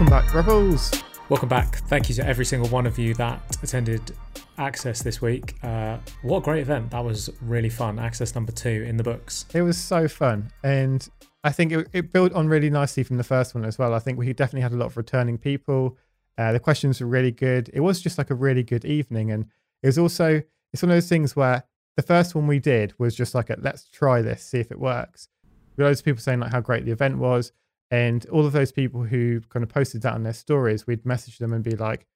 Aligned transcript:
Welcome 0.00 0.18
back, 0.18 0.34
Rebels. 0.34 0.90
Welcome 1.28 1.50
back. 1.50 1.76
Thank 1.88 2.08
you 2.08 2.14
to 2.14 2.26
every 2.26 2.46
single 2.46 2.70
one 2.70 2.86
of 2.86 2.98
you 2.98 3.12
that 3.16 3.58
attended 3.62 4.16
Access 4.56 5.02
this 5.02 5.20
week. 5.20 5.62
Uh, 5.62 5.98
what 6.22 6.38
a 6.38 6.40
great 6.40 6.62
event. 6.62 6.90
That 6.92 7.04
was 7.04 7.28
really 7.42 7.68
fun. 7.68 7.98
Access 7.98 8.34
number 8.34 8.50
two 8.50 8.86
in 8.88 8.96
the 8.96 9.02
books. 9.02 9.44
It 9.52 9.60
was 9.60 9.76
so 9.76 10.08
fun. 10.08 10.50
And 10.64 11.06
I 11.44 11.52
think 11.52 11.72
it, 11.72 11.88
it 11.92 12.12
built 12.14 12.32
on 12.32 12.48
really 12.48 12.70
nicely 12.70 13.02
from 13.02 13.18
the 13.18 13.24
first 13.24 13.54
one 13.54 13.66
as 13.66 13.78
well. 13.78 13.92
I 13.92 13.98
think 13.98 14.18
we 14.18 14.32
definitely 14.32 14.62
had 14.62 14.72
a 14.72 14.76
lot 14.76 14.86
of 14.86 14.96
returning 14.96 15.36
people. 15.36 15.98
Uh, 16.38 16.52
the 16.52 16.60
questions 16.60 17.02
were 17.02 17.06
really 17.06 17.30
good. 17.30 17.68
It 17.74 17.80
was 17.80 18.00
just 18.00 18.16
like 18.16 18.30
a 18.30 18.34
really 18.34 18.62
good 18.62 18.86
evening. 18.86 19.30
And 19.30 19.48
it 19.82 19.86
was 19.86 19.98
also, 19.98 20.40
it's 20.72 20.82
one 20.82 20.92
of 20.92 20.96
those 20.96 21.10
things 21.10 21.36
where 21.36 21.64
the 21.98 22.02
first 22.02 22.34
one 22.34 22.46
we 22.46 22.58
did 22.58 22.94
was 22.98 23.14
just 23.14 23.34
like, 23.34 23.50
a, 23.50 23.58
let's 23.60 23.90
try 23.90 24.22
this, 24.22 24.42
see 24.44 24.60
if 24.60 24.70
it 24.70 24.80
works. 24.80 25.28
Loads 25.76 26.00
of 26.00 26.06
people 26.06 26.22
saying 26.22 26.40
like 26.40 26.52
how 26.52 26.62
great 26.62 26.86
the 26.86 26.90
event 26.90 27.18
was. 27.18 27.52
And 27.90 28.24
all 28.26 28.46
of 28.46 28.52
those 28.52 28.72
people 28.72 29.02
who 29.02 29.40
kind 29.48 29.62
of 29.62 29.68
posted 29.68 30.02
that 30.02 30.14
on 30.14 30.22
their 30.22 30.32
stories, 30.32 30.86
we'd 30.86 31.04
message 31.04 31.38
them 31.38 31.52
and 31.52 31.64
be 31.64 31.76
like, 31.76 32.06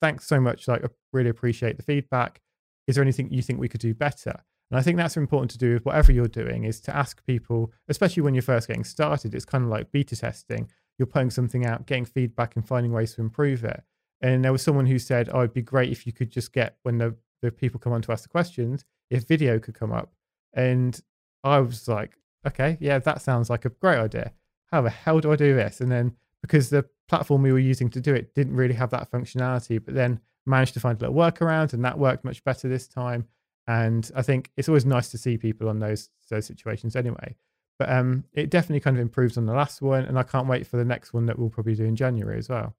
thanks 0.00 0.26
so 0.26 0.40
much. 0.40 0.66
Like, 0.66 0.84
I 0.84 0.88
really 1.12 1.30
appreciate 1.30 1.76
the 1.76 1.82
feedback. 1.82 2.40
Is 2.86 2.94
there 2.94 3.02
anything 3.02 3.30
you 3.30 3.42
think 3.42 3.60
we 3.60 3.68
could 3.68 3.80
do 3.80 3.94
better? 3.94 4.42
And 4.70 4.78
I 4.78 4.82
think 4.82 4.96
that's 4.96 5.16
important 5.16 5.50
to 5.52 5.58
do 5.58 5.74
with 5.74 5.84
whatever 5.84 6.12
you're 6.12 6.28
doing 6.28 6.64
is 6.64 6.80
to 6.82 6.96
ask 6.96 7.24
people, 7.26 7.72
especially 7.88 8.22
when 8.22 8.34
you're 8.34 8.42
first 8.42 8.68
getting 8.68 8.84
started. 8.84 9.34
It's 9.34 9.44
kind 9.44 9.64
of 9.64 9.70
like 9.70 9.92
beta 9.92 10.16
testing. 10.16 10.70
You're 10.98 11.06
putting 11.06 11.30
something 11.30 11.64
out, 11.64 11.86
getting 11.86 12.04
feedback 12.04 12.56
and 12.56 12.66
finding 12.66 12.92
ways 12.92 13.14
to 13.14 13.20
improve 13.20 13.64
it. 13.64 13.82
And 14.20 14.44
there 14.44 14.52
was 14.52 14.62
someone 14.62 14.86
who 14.86 14.98
said, 14.98 15.28
Oh, 15.32 15.38
it'd 15.38 15.52
be 15.52 15.62
great 15.62 15.92
if 15.92 16.06
you 16.06 16.12
could 16.12 16.30
just 16.30 16.52
get 16.52 16.76
when 16.82 16.98
the, 16.98 17.14
the 17.40 17.50
people 17.50 17.80
come 17.80 17.92
on 17.92 18.02
to 18.02 18.12
ask 18.12 18.24
the 18.24 18.28
questions, 18.28 18.84
if 19.10 19.26
video 19.26 19.58
could 19.58 19.74
come 19.74 19.92
up. 19.92 20.12
And 20.54 21.00
I 21.44 21.60
was 21.60 21.88
like, 21.88 22.16
okay, 22.46 22.76
yeah, 22.80 22.98
that 22.98 23.22
sounds 23.22 23.50
like 23.50 23.64
a 23.64 23.70
great 23.70 23.98
idea. 23.98 24.32
How 24.70 24.82
the 24.82 24.90
hell 24.90 25.20
do 25.20 25.32
I 25.32 25.36
do 25.36 25.54
this? 25.54 25.80
And 25.80 25.90
then 25.90 26.14
because 26.42 26.70
the 26.70 26.84
platform 27.08 27.42
we 27.42 27.52
were 27.52 27.58
using 27.58 27.88
to 27.90 28.00
do 28.00 28.14
it 28.14 28.34
didn't 28.34 28.54
really 28.54 28.74
have 28.74 28.90
that 28.90 29.10
functionality, 29.10 29.82
but 29.84 29.94
then 29.94 30.20
managed 30.46 30.74
to 30.74 30.80
find 30.80 31.00
a 31.00 31.08
little 31.08 31.16
workaround 31.16 31.72
and 31.72 31.84
that 31.84 31.98
worked 31.98 32.24
much 32.24 32.42
better 32.44 32.68
this 32.68 32.86
time. 32.86 33.26
And 33.66 34.10
I 34.16 34.22
think 34.22 34.50
it's 34.56 34.68
always 34.68 34.86
nice 34.86 35.10
to 35.10 35.18
see 35.18 35.36
people 35.36 35.68
on 35.68 35.78
those 35.78 36.10
those 36.30 36.46
situations 36.46 36.96
anyway. 36.96 37.36
But 37.78 37.90
um, 37.90 38.24
it 38.32 38.50
definitely 38.50 38.80
kind 38.80 38.96
of 38.96 39.00
improves 39.00 39.38
on 39.38 39.46
the 39.46 39.52
last 39.52 39.80
one, 39.80 40.04
and 40.04 40.18
I 40.18 40.24
can't 40.24 40.48
wait 40.48 40.66
for 40.66 40.78
the 40.78 40.84
next 40.84 41.12
one 41.12 41.26
that 41.26 41.38
we'll 41.38 41.50
probably 41.50 41.76
do 41.76 41.84
in 41.84 41.94
January 41.94 42.38
as 42.38 42.48
well. 42.48 42.74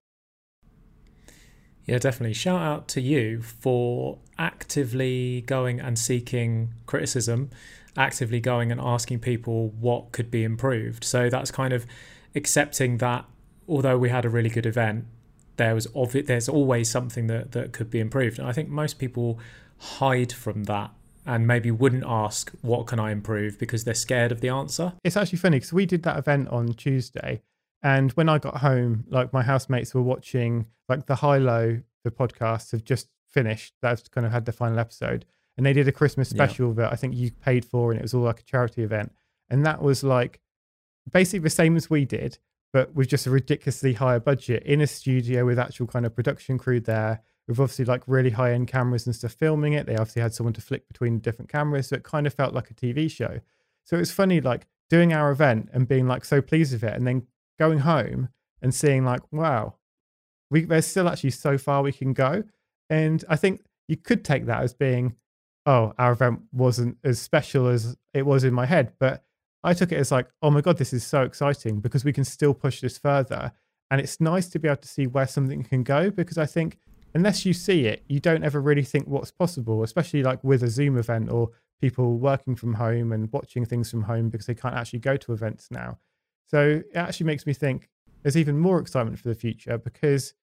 Yeah, 1.86 2.00
definitely. 2.00 2.34
Shout 2.34 2.62
out 2.62 2.88
to 2.90 3.02
you 3.02 3.42
for 3.42 4.20
actively 4.38 5.42
going 5.48 5.80
and 5.80 5.98
seeking 5.98 6.74
criticism, 6.86 7.50
actively 7.98 8.40
going 8.40 8.72
and 8.72 8.80
asking 8.80 9.20
people 9.20 9.70
what 9.80 10.12
could 10.12 10.30
be 10.30 10.44
improved. 10.44 11.04
So 11.04 11.30
that's 11.30 11.52
kind 11.52 11.74
of 11.74 11.86
accepting 12.36 12.98
that 12.98 13.26
although 13.68 13.98
we 13.98 14.10
had 14.10 14.26
a 14.26 14.30
really 14.30 14.50
good 14.50 14.66
event, 14.66 15.06
there 15.58 15.76
was 15.76 15.88
obvi- 15.88 16.26
there's 16.26 16.50
always 16.50 16.90
something 16.90 17.28
that, 17.28 17.52
that 17.52 17.74
could 17.74 17.90
be 17.90 18.00
improved. 18.00 18.40
And 18.40 18.48
I 18.48 18.52
think 18.52 18.70
most 18.70 18.98
people 18.98 19.40
hide 19.78 20.32
from 20.32 20.66
that 20.66 20.92
and 21.26 21.46
maybe 21.46 21.70
wouldn't 21.70 22.04
ask 22.08 22.52
what 22.62 22.88
can 22.88 23.00
I 23.00 23.12
improve 23.12 23.60
because 23.60 23.84
they're 23.84 23.94
scared 23.94 24.32
of 24.32 24.42
the 24.42 24.50
answer. 24.50 24.94
It's 25.04 25.18
actually 25.18 25.38
funny 25.38 25.58
because 25.58 25.74
we 25.74 25.86
did 25.86 26.04
that 26.04 26.18
event 26.18 26.48
on 26.50 26.74
Tuesday, 26.74 27.42
and 27.84 28.12
when 28.14 28.28
I 28.30 28.40
got 28.40 28.58
home, 28.58 29.06
like 29.10 29.32
my 29.32 29.44
housemates 29.44 29.94
were 29.94 30.02
watching 30.02 30.66
like 30.88 31.06
the 31.06 31.16
high 31.16 31.38
low 31.38 31.82
the 32.04 32.12
podcast 32.12 32.72
have 32.72 32.84
just 32.84 33.10
finished. 33.30 33.74
That's 33.82 34.08
kind 34.08 34.26
of 34.26 34.34
had 34.34 34.46
the 34.46 34.52
final 34.52 34.80
episode, 34.80 35.26
and 35.60 35.66
they 35.66 35.74
did 35.74 35.90
a 35.90 35.92
Christmas 35.92 36.30
special 36.30 36.70
yeah. 36.70 36.84
that 36.84 36.94
I 36.94 36.96
think 36.96 37.16
you 37.16 37.32
paid 37.32 37.66
for, 37.66 37.92
and 37.92 38.00
it 38.00 38.02
was 38.02 38.14
all 38.14 38.22
like 38.22 38.40
a 38.40 38.44
charity 38.44 38.82
event, 38.82 39.12
and 39.50 39.66
that 39.66 39.82
was 39.82 40.06
like 40.06 40.40
basically 41.12 41.40
the 41.40 41.50
same 41.50 41.76
as 41.76 41.90
we 41.90 42.06
did, 42.06 42.38
but 42.72 42.96
with 42.96 43.10
just 43.10 43.28
a 43.28 43.30
ridiculously 43.30 43.92
higher 43.92 44.22
budget 44.22 44.64
in 44.64 44.80
a 44.80 44.88
studio 44.88 45.46
with 45.46 45.60
actual 45.60 45.86
kind 45.86 46.06
of 46.06 46.16
production 46.16 46.58
crew 46.58 46.80
there 46.80 47.20
with 47.46 47.60
obviously 47.60 47.84
like 47.84 48.04
really 48.08 48.30
high 48.30 48.54
end 48.54 48.70
cameras 48.70 49.06
and 49.06 49.14
stuff 49.14 49.34
filming 49.34 49.74
it. 49.74 49.86
They 49.86 49.98
obviously 49.98 50.22
had 50.22 50.34
someone 50.34 50.54
to 50.54 50.62
flick 50.62 50.88
between 50.88 51.20
different 51.20 51.52
cameras. 51.52 51.88
So 51.88 51.98
it 51.98 52.04
kind 52.04 52.26
of 52.26 52.34
felt 52.34 52.54
like 52.54 52.72
a 52.72 52.74
TV 52.74 53.12
show. 53.12 53.42
So 53.84 53.98
it 53.98 54.00
was 54.00 54.14
funny, 54.14 54.40
like 54.40 54.66
doing 54.90 55.12
our 55.12 55.30
event 55.30 55.70
and 55.74 55.90
being 55.90 56.08
like 56.08 56.24
so 56.24 56.42
pleased 56.42 56.72
with 56.72 56.84
it 56.84 56.96
and 56.96 57.06
then 57.06 57.28
going 57.58 57.80
home 57.80 58.30
and 58.62 58.74
seeing 58.74 59.04
like, 59.04 59.22
wow, 59.32 59.76
we, 60.50 60.64
there's 60.64 60.86
still 60.86 61.10
actually 61.10 61.32
so 61.32 61.58
far 61.58 61.82
we 61.82 61.92
can 61.92 62.14
go. 62.14 62.44
And 62.90 63.26
I 63.28 63.36
think 63.36 63.66
you 63.90 63.98
could 63.98 64.24
take 64.24 64.46
that 64.46 64.62
as 64.62 64.74
being, 64.74 65.16
oh, 65.66 65.94
our 65.98 66.12
event 66.12 66.42
wasn't 66.52 66.98
as 67.04 67.20
special 67.20 67.68
as 67.68 67.98
it 68.14 68.26
was 68.26 68.44
in 68.44 68.54
my 68.54 68.66
head. 68.66 68.94
But 69.00 69.24
I 69.64 69.74
took 69.74 69.92
it 69.92 69.98
as 69.98 70.12
like, 70.12 70.28
oh 70.42 70.50
my 70.50 70.62
God, 70.62 70.78
this 70.78 70.94
is 70.94 71.06
so 71.06 71.24
exciting 71.24 71.80
because 71.80 72.06
we 72.06 72.14
can 72.14 72.24
still 72.24 72.54
push 72.54 72.82
this 72.82 72.98
further. 72.98 73.52
And 73.92 74.00
it's 74.00 74.22
nice 74.22 74.48
to 74.50 74.60
be 74.60 74.68
able 74.68 74.78
to 74.78 74.88
see 74.88 75.08
where 75.08 75.28
something 75.28 75.64
can 75.64 75.84
go 75.84 76.12
because 76.12 76.38
I 76.38 76.46
think 76.46 76.78
unless 77.14 77.46
you 77.46 77.54
see 77.54 77.86
it, 77.86 78.04
you 78.08 78.20
don't 78.20 78.44
ever 78.44 78.62
really 78.62 78.84
think 78.84 79.08
what's 79.08 79.32
possible, 79.32 79.84
especially 79.84 80.24
like 80.24 80.44
with 80.44 80.64
a 80.64 80.70
Zoom 80.70 80.98
event 80.98 81.32
or 81.32 81.50
people 81.82 82.18
working 82.18 82.56
from 82.56 82.74
home 82.74 83.12
and 83.12 83.32
watching 83.32 83.66
things 83.66 83.90
from 83.90 84.04
home 84.04 84.30
because 84.30 84.46
they 84.46 84.54
can't 84.54 84.76
actually 84.76 85.00
go 85.00 85.18
to 85.18 85.34
events 85.34 85.70
now. 85.72 85.98
So 86.48 86.82
it 86.92 86.96
actually 86.96 87.28
makes 87.28 87.46
me 87.46 87.54
think 87.54 87.90
there's 88.24 88.38
even 88.38 88.58
more 88.58 88.80
excitement 88.80 89.20
for 89.20 89.30
the 89.30 89.36
future 89.36 89.78
because, 89.78 90.34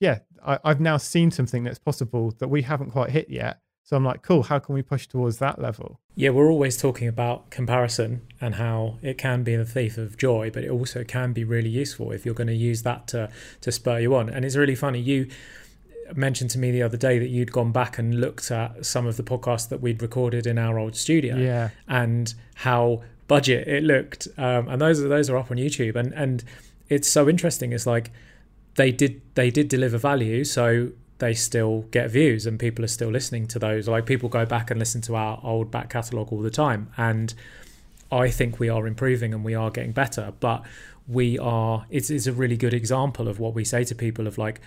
yeah, 0.00 0.20
I, 0.44 0.58
have 0.64 0.80
now 0.80 0.96
seen 0.96 1.30
something 1.30 1.62
that's 1.64 1.78
possible 1.78 2.32
that 2.38 2.48
we 2.48 2.62
haven't 2.62 2.90
quite 2.90 3.10
hit 3.10 3.30
yet. 3.30 3.60
So 3.84 3.96
I'm 3.96 4.04
like, 4.04 4.22
cool, 4.22 4.44
how 4.44 4.58
can 4.58 4.74
we 4.74 4.82
push 4.82 5.06
towards 5.06 5.38
that 5.38 5.60
level? 5.60 5.98
Yeah, 6.14 6.30
we're 6.30 6.50
always 6.50 6.76
talking 6.76 7.08
about 7.08 7.50
comparison 7.50 8.22
and 8.40 8.54
how 8.54 8.98
it 9.02 9.18
can 9.18 9.42
be 9.42 9.56
the 9.56 9.64
thief 9.64 9.98
of 9.98 10.16
joy, 10.16 10.50
but 10.50 10.62
it 10.62 10.70
also 10.70 11.04
can 11.04 11.32
be 11.32 11.42
really 11.44 11.68
useful 11.68 12.12
if 12.12 12.24
you're 12.24 12.34
going 12.34 12.46
to 12.48 12.54
use 12.54 12.82
that 12.82 13.08
to 13.08 13.30
to 13.60 13.72
spur 13.72 13.98
you 13.98 14.14
on. 14.14 14.28
And 14.28 14.44
it's 14.44 14.56
really 14.56 14.76
funny. 14.76 15.00
You 15.00 15.28
mentioned 16.14 16.50
to 16.50 16.58
me 16.58 16.70
the 16.70 16.82
other 16.82 16.96
day 16.96 17.18
that 17.18 17.28
you'd 17.28 17.52
gone 17.52 17.72
back 17.72 17.98
and 17.98 18.20
looked 18.20 18.50
at 18.50 18.84
some 18.84 19.06
of 19.06 19.16
the 19.16 19.22
podcasts 19.22 19.68
that 19.68 19.80
we'd 19.80 20.02
recorded 20.02 20.46
in 20.46 20.58
our 20.58 20.78
old 20.78 20.96
studio 20.96 21.36
yeah. 21.36 21.70
and 21.88 22.34
how 22.56 23.02
budget 23.28 23.66
it 23.66 23.82
looked 23.82 24.28
um, 24.36 24.68
and 24.68 24.80
those 24.80 25.00
are 25.00 25.08
those 25.08 25.30
are 25.30 25.36
up 25.36 25.50
on 25.50 25.56
youtube 25.56 25.96
and 25.96 26.12
and 26.12 26.44
it's 26.88 27.08
so 27.08 27.28
interesting 27.28 27.72
it's 27.72 27.86
like 27.86 28.10
they 28.74 28.92
did 28.92 29.22
they 29.34 29.50
did 29.50 29.68
deliver 29.68 29.96
value 29.96 30.44
so 30.44 30.90
they 31.22 31.32
still 31.32 31.82
get 31.92 32.10
views 32.10 32.46
and 32.46 32.58
people 32.58 32.84
are 32.84 32.88
still 32.88 33.08
listening 33.08 33.46
to 33.46 33.56
those 33.56 33.86
like 33.86 34.04
people 34.06 34.28
go 34.28 34.44
back 34.44 34.70
and 34.72 34.80
listen 34.80 35.00
to 35.00 35.14
our 35.14 35.38
old 35.44 35.70
back 35.70 35.88
catalogue 35.88 36.32
all 36.32 36.42
the 36.42 36.50
time 36.50 36.90
and 36.96 37.32
i 38.10 38.28
think 38.28 38.58
we 38.58 38.68
are 38.68 38.88
improving 38.88 39.32
and 39.32 39.44
we 39.44 39.54
are 39.54 39.70
getting 39.70 39.92
better 39.92 40.32
but 40.40 40.64
we 41.06 41.38
are 41.38 41.86
it's, 41.90 42.10
it's 42.10 42.26
a 42.26 42.32
really 42.32 42.56
good 42.56 42.74
example 42.74 43.28
of 43.28 43.38
what 43.38 43.54
we 43.54 43.64
say 43.64 43.84
to 43.84 43.94
people 43.94 44.26
of 44.26 44.36
like 44.36 44.60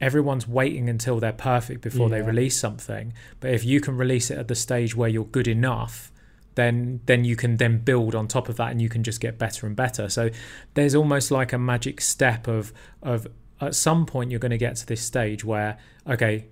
everyone's 0.00 0.48
waiting 0.48 0.88
until 0.88 1.20
they're 1.20 1.32
perfect 1.32 1.80
before 1.80 2.08
yeah. 2.08 2.16
they 2.16 2.22
release 2.22 2.58
something. 2.58 3.12
But 3.38 3.52
if 3.52 3.64
you 3.64 3.80
can 3.80 3.96
release 3.96 4.30
it 4.30 4.38
at 4.38 4.48
the 4.48 4.54
stage 4.54 4.96
where 4.96 5.08
you're 5.08 5.24
good 5.24 5.46
enough, 5.46 6.10
then 6.54 7.00
then 7.06 7.24
you 7.24 7.36
can 7.36 7.58
then 7.58 7.78
build 7.78 8.14
on 8.14 8.26
top 8.26 8.48
of 8.48 8.56
that 8.56 8.70
and 8.70 8.82
you 8.82 8.88
can 8.88 9.02
just 9.02 9.20
get 9.20 9.38
better 9.38 9.66
and 9.66 9.76
better. 9.76 10.08
So 10.08 10.30
there's 10.74 10.94
almost 10.94 11.30
like 11.30 11.52
a 11.52 11.58
magic 11.58 12.00
step 12.00 12.48
of 12.48 12.72
of 13.02 13.26
at 13.60 13.74
some 13.74 14.06
point 14.06 14.30
you're 14.30 14.40
going 14.40 14.50
to 14.50 14.58
get 14.58 14.76
to 14.76 14.86
this 14.86 15.02
stage 15.02 15.44
where 15.44 15.78
okay, 16.06 16.46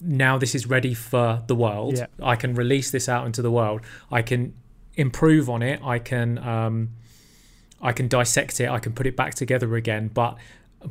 now 0.00 0.38
this 0.38 0.54
is 0.54 0.66
ready 0.66 0.94
for 0.94 1.42
the 1.46 1.54
world. 1.54 1.98
Yeah. 1.98 2.06
I 2.22 2.36
can 2.36 2.54
release 2.54 2.90
this 2.90 3.08
out 3.08 3.26
into 3.26 3.42
the 3.42 3.50
world. 3.50 3.82
I 4.10 4.22
can 4.22 4.54
improve 4.94 5.48
on 5.48 5.62
it. 5.62 5.80
I 5.84 5.98
can 5.98 6.38
um 6.38 6.90
I 7.80 7.92
can 7.92 8.08
dissect 8.08 8.60
it. 8.60 8.68
I 8.68 8.78
can 8.78 8.92
put 8.92 9.06
it 9.06 9.16
back 9.16 9.34
together 9.34 9.74
again, 9.76 10.08
but 10.12 10.36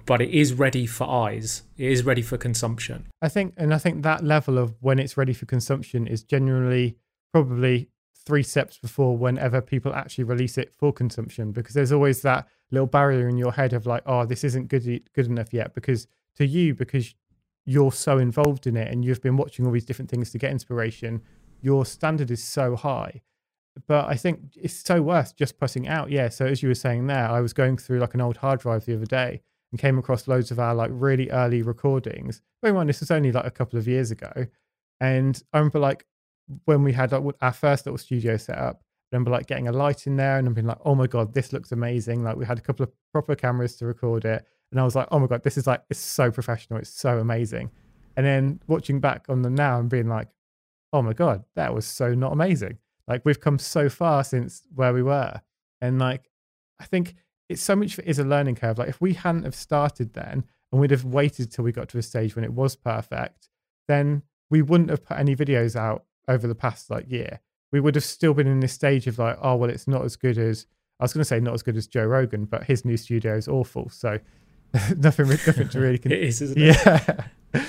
but 0.05 0.21
it 0.21 0.29
is 0.29 0.53
ready 0.53 0.85
for 0.85 1.09
eyes. 1.09 1.63
It 1.77 1.91
is 1.91 2.03
ready 2.03 2.21
for 2.21 2.37
consumption. 2.37 3.07
I 3.21 3.29
think, 3.29 3.53
and 3.57 3.73
I 3.73 3.77
think 3.77 4.03
that 4.03 4.23
level 4.23 4.57
of 4.57 4.75
when 4.81 4.99
it's 4.99 5.17
ready 5.17 5.33
for 5.33 5.45
consumption 5.45 6.07
is 6.07 6.23
generally 6.23 6.97
probably 7.31 7.89
three 8.29 8.43
steps 8.43 8.77
before 8.77 9.17
whenever 9.17 9.59
people 9.59 9.91
actually 9.95 10.23
release 10.23 10.55
it 10.59 10.71
for 10.71 10.93
consumption, 10.93 11.51
because 11.51 11.73
there's 11.73 11.91
always 11.91 12.21
that 12.21 12.47
little 12.69 12.85
barrier 12.85 13.27
in 13.27 13.37
your 13.37 13.51
head 13.51 13.73
of 13.73 13.87
like, 13.87 14.03
oh, 14.05 14.23
this 14.23 14.43
isn't 14.43 14.67
good 14.67 14.83
good 15.15 15.25
enough 15.25 15.51
yet, 15.51 15.73
because 15.73 16.05
to 16.35 16.45
you, 16.45 16.75
because 16.75 17.15
you're 17.65 17.91
so 17.91 18.19
involved 18.19 18.67
in 18.67 18.77
it 18.77 18.91
and 18.91 19.03
you've 19.03 19.23
been 19.23 19.35
watching 19.35 19.65
all 19.65 19.71
these 19.71 19.83
different 19.83 20.11
things 20.11 20.29
to 20.29 20.37
get 20.37 20.51
inspiration, 20.51 21.23
your 21.59 21.87
standard 21.87 22.29
is 22.29 22.43
so 22.43 22.75
high. 22.75 23.19
But 23.87 24.07
I 24.07 24.15
think 24.15 24.41
it's 24.55 24.75
so 24.75 25.01
worth 25.01 25.35
just 25.35 25.57
putting 25.57 25.87
out. 25.87 26.11
Yeah. 26.11 26.29
So 26.29 26.45
as 26.45 26.61
you 26.61 26.69
were 26.69 26.75
saying 26.75 27.07
there, 27.07 27.27
I 27.27 27.41
was 27.41 27.53
going 27.53 27.77
through 27.77 27.97
like 27.97 28.13
an 28.13 28.21
old 28.21 28.37
hard 28.37 28.59
drive 28.59 28.85
the 28.85 28.93
other 28.93 29.07
day 29.07 29.41
and 29.71 29.81
came 29.81 29.97
across 29.97 30.27
loads 30.27 30.51
of 30.51 30.59
our 30.59 30.75
like 30.75 30.91
really 30.93 31.31
early 31.31 31.63
recordings. 31.63 32.43
Bear 32.61 32.79
in 32.79 32.87
this 32.87 32.99
was 32.99 33.09
only 33.09 33.31
like 33.31 33.45
a 33.45 33.51
couple 33.51 33.79
of 33.79 33.87
years 33.87 34.11
ago. 34.11 34.45
And 34.99 35.41
I 35.51 35.57
remember 35.57 35.79
like 35.79 36.05
when 36.65 36.83
we 36.83 36.93
had 36.93 37.11
like, 37.11 37.23
our 37.41 37.53
first 37.53 37.85
little 37.85 37.97
studio 37.97 38.37
set 38.37 38.57
up, 38.57 38.81
I 39.11 39.15
remember 39.15 39.31
like 39.31 39.47
getting 39.47 39.67
a 39.67 39.71
light 39.71 40.07
in 40.07 40.17
there 40.17 40.37
and 40.37 40.47
I'm 40.47 40.53
being 40.53 40.67
like, 40.67 40.79
oh 40.85 40.95
my 40.95 41.07
God, 41.07 41.33
this 41.33 41.51
looks 41.51 41.71
amazing. 41.71 42.23
Like 42.23 42.35
we 42.35 42.45
had 42.45 42.57
a 42.57 42.61
couple 42.61 42.83
of 42.83 42.91
proper 43.11 43.35
cameras 43.35 43.75
to 43.77 43.85
record 43.85 44.25
it. 44.25 44.45
And 44.71 44.79
I 44.79 44.83
was 44.83 44.95
like, 44.95 45.07
oh 45.11 45.19
my 45.19 45.27
God, 45.27 45.43
this 45.43 45.57
is 45.57 45.65
like, 45.65 45.83
it's 45.89 45.99
so 45.99 46.29
professional. 46.29 46.79
It's 46.79 46.89
so 46.89 47.17
amazing. 47.17 47.71
And 48.15 48.25
then 48.25 48.59
watching 48.67 48.99
back 48.99 49.25
on 49.29 49.41
them 49.41 49.55
now 49.55 49.79
and 49.79 49.89
being 49.89 50.07
like, 50.07 50.27
oh 50.93 51.01
my 51.01 51.13
God, 51.13 51.43
that 51.55 51.73
was 51.73 51.85
so 51.85 52.13
not 52.13 52.33
amazing. 52.33 52.77
Like 53.07 53.23
we've 53.25 53.39
come 53.39 53.57
so 53.57 53.89
far 53.89 54.23
since 54.23 54.63
where 54.75 54.93
we 54.93 55.01
were. 55.01 55.41
And 55.81 55.97
like, 55.97 56.29
I 56.79 56.85
think 56.85 57.15
it's 57.47 57.63
so 57.63 57.75
much 57.75 57.97
is 57.99 58.19
a 58.19 58.23
learning 58.23 58.55
curve. 58.55 58.77
Like 58.77 58.89
if 58.89 59.01
we 59.01 59.13
hadn't 59.13 59.43
have 59.43 59.55
started 59.55 60.13
then 60.13 60.43
and 60.71 60.79
we'd 60.79 60.91
have 60.91 61.05
waited 61.05 61.51
till 61.51 61.63
we 61.63 61.71
got 61.71 61.89
to 61.89 61.97
a 61.97 62.03
stage 62.03 62.35
when 62.35 62.45
it 62.45 62.53
was 62.53 62.75
perfect, 62.75 63.49
then 63.87 64.21
we 64.51 64.61
wouldn't 64.61 64.91
have 64.91 65.03
put 65.03 65.17
any 65.17 65.35
videos 65.35 65.75
out 65.75 66.05
over 66.29 66.47
the 66.47 66.55
past 66.55 66.89
like 66.89 67.11
year. 67.11 67.41
We 67.71 67.79
would 67.79 67.95
have 67.95 68.03
still 68.03 68.33
been 68.33 68.47
in 68.47 68.61
this 68.61 68.73
stage 68.73 69.07
of 69.07 69.19
like, 69.19 69.37
oh 69.41 69.55
well, 69.55 69.69
it's 69.69 69.87
not 69.87 70.03
as 70.05 70.15
good 70.15 70.37
as 70.37 70.65
I 70.99 71.03
was 71.03 71.13
going 71.13 71.21
to 71.21 71.25
say 71.25 71.39
not 71.39 71.53
as 71.53 71.63
good 71.63 71.77
as 71.77 71.87
Joe 71.87 72.05
Rogan, 72.05 72.45
but 72.45 72.63
his 72.63 72.85
new 72.85 72.97
studio 72.97 73.35
is 73.35 73.47
awful. 73.47 73.89
So 73.89 74.19
nothing 74.97 75.27
different 75.27 75.71
to 75.71 75.79
really. 75.79 75.97
Con- 75.99 76.11
it 76.11 76.21
is, 76.21 76.41
isn't 76.41 76.57
it? 76.57 76.75
Yeah. 76.85 77.25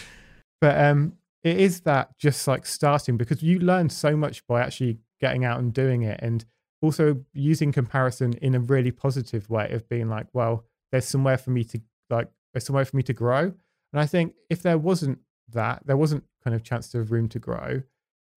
but 0.61 0.79
um, 0.79 1.15
it 1.43 1.59
is 1.59 1.81
that 1.81 2.17
just 2.19 2.47
like 2.47 2.67
starting 2.67 3.17
because 3.17 3.43
you 3.43 3.59
learn 3.59 3.89
so 3.89 4.17
much 4.17 4.47
by 4.47 4.61
actually 4.61 4.99
getting 5.21 5.45
out 5.45 5.59
and 5.59 5.73
doing 5.73 6.03
it, 6.03 6.21
and 6.23 6.45
also 6.83 7.23
using 7.33 7.73
comparison 7.73 8.33
in 8.41 8.55
a 8.55 8.61
really 8.61 8.91
positive 8.91 9.49
way 9.49 9.71
of 9.71 9.89
being 9.89 10.09
like, 10.09 10.27
well, 10.33 10.65
there's 10.93 11.07
somewhere 11.07 11.39
for 11.39 11.51
me 11.51 11.65
to 11.65 11.81
like, 12.09 12.29
there's 12.53 12.65
somewhere 12.65 12.85
for 12.85 12.97
me 12.97 13.03
to 13.05 13.13
grow. 13.13 13.53
And 13.93 14.01
I 14.01 14.07
think 14.07 14.35
if 14.49 14.63
there 14.63 14.79
wasn't 14.79 15.19
that, 15.51 15.83
there 15.87 15.97
wasn't 15.97 16.25
kind 16.43 16.55
of 16.55 16.63
chance 16.63 16.89
to 16.91 16.99
have 16.99 17.11
room 17.13 17.29
to 17.29 17.39
grow, 17.39 17.83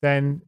then 0.03 0.41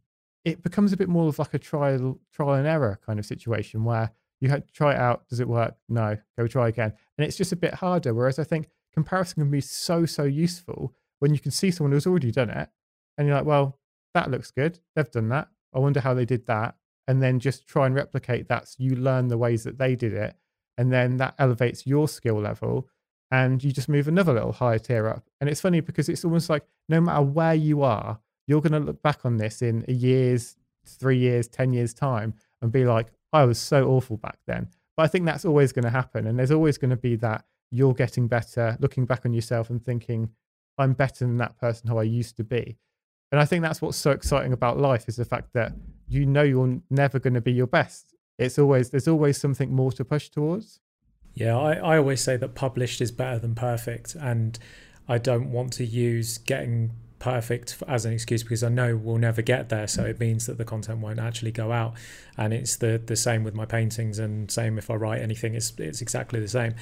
it 0.44 0.62
becomes 0.62 0.94
a 0.94 0.98
bit 0.98 1.10
more 1.10 1.28
of 1.28 1.40
like 1.40 1.54
a 1.54 1.60
trial 1.60 2.20
trial 2.32 2.54
and 2.54 2.68
error 2.68 3.00
kind 3.06 3.18
of 3.18 3.26
situation 3.26 3.84
where 3.84 4.12
you 4.42 4.50
had 4.50 4.68
to 4.68 4.74
try 4.74 4.94
it 4.94 5.00
out. 5.00 5.28
Does 5.30 5.40
it 5.40 5.48
work? 5.48 5.76
No. 5.90 6.18
Go 6.38 6.46
try 6.46 6.68
again. 6.68 6.94
And 7.18 7.26
it's 7.26 7.38
just 7.38 7.54
a 7.54 7.56
bit 7.56 7.74
harder. 7.74 8.14
Whereas 8.14 8.38
I 8.38 8.44
think 8.44 8.70
comparison 8.94 9.42
can 9.42 9.50
be 9.50 9.62
so, 9.62 10.06
so 10.06 10.24
useful 10.24 10.94
when 11.20 11.34
you 11.34 11.40
can 11.40 11.52
see 11.52 11.72
someone 11.72 11.94
who's 11.94 12.06
already 12.06 12.32
done 12.32 12.50
it 12.50 12.70
and 13.18 13.28
you're 13.28 13.38
like, 13.38 13.46
well, 13.46 13.80
that 14.14 14.30
looks 14.30 14.52
good. 14.52 14.80
They've 14.96 15.10
done 15.10 15.30
that. 15.30 15.48
I 15.74 15.80
wonder 15.80 16.02
how 16.02 16.14
they 16.14 16.26
did 16.26 16.46
that. 16.48 16.76
And 17.08 17.22
then 17.22 17.40
just 17.40 17.68
try 17.68 17.86
and 17.86 17.96
replicate 17.96 18.48
that 18.50 18.68
so 18.68 18.76
you 18.80 18.96
learn 18.96 19.30
the 19.30 19.38
ways 19.38 19.64
that 19.64 19.78
they 19.78 19.96
did 19.96 20.14
it. 20.14 20.36
And 20.78 20.92
then 20.92 21.18
that 21.18 21.36
elevates 21.40 21.88
your 21.88 22.08
skill 22.08 22.42
level 22.42 22.90
and 23.32 23.64
you 23.64 23.72
just 23.72 23.90
move 23.90 24.08
another 24.08 24.34
little 24.34 24.52
higher 24.52 24.80
tier 24.80 25.08
up. 25.08 25.24
And 25.40 25.50
it's 25.50 25.62
funny 25.62 25.80
because 25.80 26.10
it's 26.10 26.26
almost 26.26 26.50
like 26.50 26.66
no 26.90 27.00
matter 27.00 27.24
where 27.24 27.56
you 27.56 27.84
are, 27.84 28.20
you're 28.48 28.62
going 28.62 28.74
to 28.74 28.80
look 28.80 29.02
back 29.02 29.26
on 29.26 29.38
this 29.38 29.62
in 29.62 29.86
a 29.88 29.94
year's, 29.94 30.56
three 30.86 31.18
years, 31.18 31.48
10 31.48 31.74
years' 31.74 31.94
time 31.94 32.34
and 32.62 32.72
be 32.72 32.86
like, 32.86 33.08
I 33.34 33.44
was 33.46 33.60
so 33.60 33.88
awful 33.90 34.18
back 34.18 34.38
then. 34.48 34.70
But 34.96 35.04
I 35.04 35.08
think 35.08 35.26
that's 35.26 35.46
always 35.46 35.72
going 35.72 35.84
to 35.84 35.90
happen. 35.90 36.28
And 36.28 36.40
there's 36.40 36.52
always 36.52 36.78
going 36.78 36.92
to 36.92 36.96
be 36.96 37.16
that 37.18 37.46
you're 37.72 37.94
getting 37.94 38.28
better, 38.28 38.78
looking 38.80 39.06
back 39.06 39.26
on 39.26 39.34
yourself 39.34 39.70
and 39.70 39.84
thinking, 39.84 40.30
I'm 40.78 40.94
better 40.94 41.26
than 41.26 41.38
that 41.38 41.58
person 41.58 41.90
who 41.90 41.98
I 41.98 42.04
used 42.04 42.38
to 42.38 42.44
be. 42.44 42.78
And 43.32 43.42
I 43.42 43.46
think 43.46 43.64
that's 43.64 43.82
what's 43.82 43.98
so 43.98 44.12
exciting 44.12 44.54
about 44.54 44.78
life 44.78 45.10
is 45.10 45.18
the 45.18 45.26
fact 45.26 45.54
that 45.54 45.74
you 46.08 46.26
know 46.26 46.44
you're 46.44 46.80
never 46.90 47.20
going 47.20 47.34
to 47.34 47.42
be 47.42 47.52
your 47.52 47.68
best. 47.68 48.14
It's 48.38 48.60
always, 48.60 48.92
there's 48.92 49.08
always 49.08 49.38
something 49.38 49.74
more 49.74 49.92
to 49.94 50.06
push 50.06 50.30
towards. 50.30 50.80
Yeah, 51.34 51.58
I, 51.58 51.74
I 51.74 51.98
always 51.98 52.22
say 52.22 52.38
that 52.38 52.56
published 52.56 53.02
is 53.02 53.12
better 53.12 53.40
than 53.40 53.56
perfect. 53.56 54.16
And 54.16 54.58
I 55.08 55.18
don't 55.18 55.52
want 55.52 55.74
to 55.74 55.86
use 55.86 56.38
getting 56.38 56.92
perfect 57.20 57.82
as 57.88 58.06
an 58.06 58.14
excuse 58.14 58.44
because 58.44 58.64
I 58.64 58.70
know 58.70 58.96
we'll 58.96 59.18
never 59.18 59.42
get 59.42 59.70
there. 59.70 59.88
So 59.88 60.04
mm. 60.04 60.10
it 60.10 60.20
means 60.20 60.46
that 60.46 60.58
the 60.58 60.66
content 60.66 61.00
won't 61.00 61.20
actually 61.20 61.52
go 61.52 61.72
out. 61.72 61.94
And 62.38 62.54
it's 62.54 62.76
the 62.76 63.02
the 63.04 63.16
same 63.16 63.44
with 63.44 63.54
my 63.54 63.66
paintings 63.66 64.20
and 64.20 64.50
same 64.52 64.78
if 64.78 64.90
I 64.90 64.96
write 64.96 65.22
anything, 65.22 65.56
it's 65.56 65.74
it's 65.78 66.02
exactly 66.02 66.40
the 66.40 66.48
same. 66.48 66.76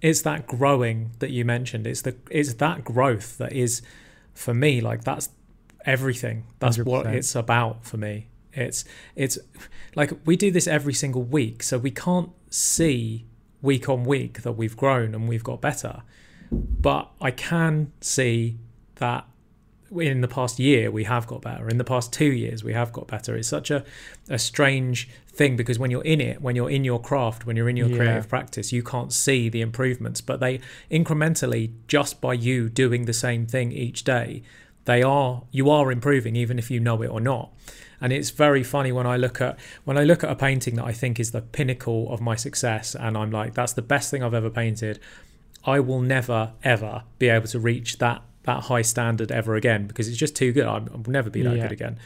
It's 0.00 0.22
that 0.22 0.46
growing 0.46 1.12
that 1.18 1.30
you 1.30 1.44
mentioned. 1.44 1.86
It's 1.86 2.02
the 2.02 2.16
it's 2.30 2.54
that 2.54 2.84
growth 2.84 3.38
that 3.38 3.52
is 3.52 3.82
for 4.34 4.54
me 4.54 4.80
like 4.80 5.04
that's 5.04 5.28
everything. 5.84 6.44
That's 6.58 6.78
100%. 6.78 6.84
what 6.84 7.06
it's 7.06 7.34
about 7.34 7.84
for 7.84 7.96
me. 7.96 8.28
It's 8.52 8.84
it's 9.14 9.38
like 9.94 10.12
we 10.24 10.36
do 10.36 10.50
this 10.50 10.66
every 10.66 10.94
single 10.94 11.22
week, 11.22 11.62
so 11.62 11.78
we 11.78 11.90
can't 11.90 12.30
see 12.48 13.26
week 13.62 13.88
on 13.88 14.04
week 14.04 14.42
that 14.42 14.52
we've 14.52 14.76
grown 14.76 15.14
and 15.14 15.28
we've 15.28 15.44
got 15.44 15.60
better. 15.60 16.02
But 16.50 17.10
I 17.20 17.30
can 17.30 17.92
see 18.00 18.58
that 18.96 19.26
in 19.98 20.20
the 20.20 20.28
past 20.28 20.58
year 20.58 20.90
we 20.90 21.04
have 21.04 21.26
got 21.26 21.42
better. 21.42 21.68
In 21.68 21.78
the 21.78 21.84
past 21.84 22.12
two 22.12 22.30
years 22.32 22.62
we 22.62 22.72
have 22.72 22.92
got 22.92 23.08
better. 23.08 23.36
It's 23.36 23.48
such 23.48 23.70
a, 23.70 23.84
a 24.28 24.38
strange 24.38 25.08
thing 25.28 25.56
because 25.56 25.78
when 25.78 25.90
you're 25.90 26.04
in 26.04 26.20
it 26.20 26.40
when 26.40 26.54
you're 26.54 26.70
in 26.70 26.84
your 26.84 27.00
craft 27.00 27.46
when 27.46 27.56
you're 27.56 27.68
in 27.68 27.76
your 27.76 27.88
yeah. 27.88 27.96
creative 27.96 28.28
practice 28.28 28.72
you 28.72 28.82
can't 28.82 29.12
see 29.12 29.48
the 29.48 29.60
improvements. 29.60 30.20
But 30.20 30.40
they 30.40 30.60
incrementally 30.90 31.72
just 31.88 32.20
by 32.20 32.34
you 32.34 32.68
doing 32.68 33.06
the 33.06 33.12
same 33.12 33.46
thing 33.46 33.72
each 33.72 34.04
day 34.04 34.42
they 34.84 35.02
are 35.02 35.42
you 35.50 35.70
are 35.70 35.90
improving 35.90 36.36
even 36.36 36.58
if 36.58 36.70
you 36.70 36.80
know 36.80 37.02
it 37.02 37.08
or 37.08 37.20
not. 37.20 37.52
And 38.02 38.14
it's 38.14 38.30
very 38.30 38.62
funny 38.62 38.92
when 38.92 39.06
i 39.06 39.18
look 39.18 39.42
at 39.42 39.58
when 39.84 39.98
i 39.98 40.04
look 40.04 40.24
at 40.24 40.30
a 40.30 40.34
painting 40.34 40.76
that 40.76 40.86
i 40.86 40.92
think 40.92 41.20
is 41.20 41.32
the 41.32 41.42
pinnacle 41.42 42.10
of 42.10 42.18
my 42.18 42.34
success 42.34 42.94
and 42.94 43.14
i'm 43.14 43.30
like 43.30 43.52
that's 43.52 43.74
the 43.74 43.82
best 43.82 44.10
thing 44.10 44.22
i've 44.22 44.32
ever 44.32 44.48
painted 44.48 44.98
i 45.66 45.78
will 45.80 46.00
never 46.00 46.54
ever 46.64 47.02
be 47.18 47.28
able 47.28 47.46
to 47.46 47.58
reach 47.58 47.98
that 47.98 48.22
that 48.44 48.64
high 48.64 48.82
standard 48.82 49.30
ever 49.30 49.54
again 49.54 49.86
because 49.86 50.08
it's 50.08 50.16
just 50.16 50.36
too 50.36 50.52
good. 50.52 50.66
I 50.66 50.78
will 50.78 51.02
never 51.06 51.30
be 51.30 51.42
that 51.42 51.56
yeah. 51.56 51.62
good 51.62 51.72
again. 51.72 51.98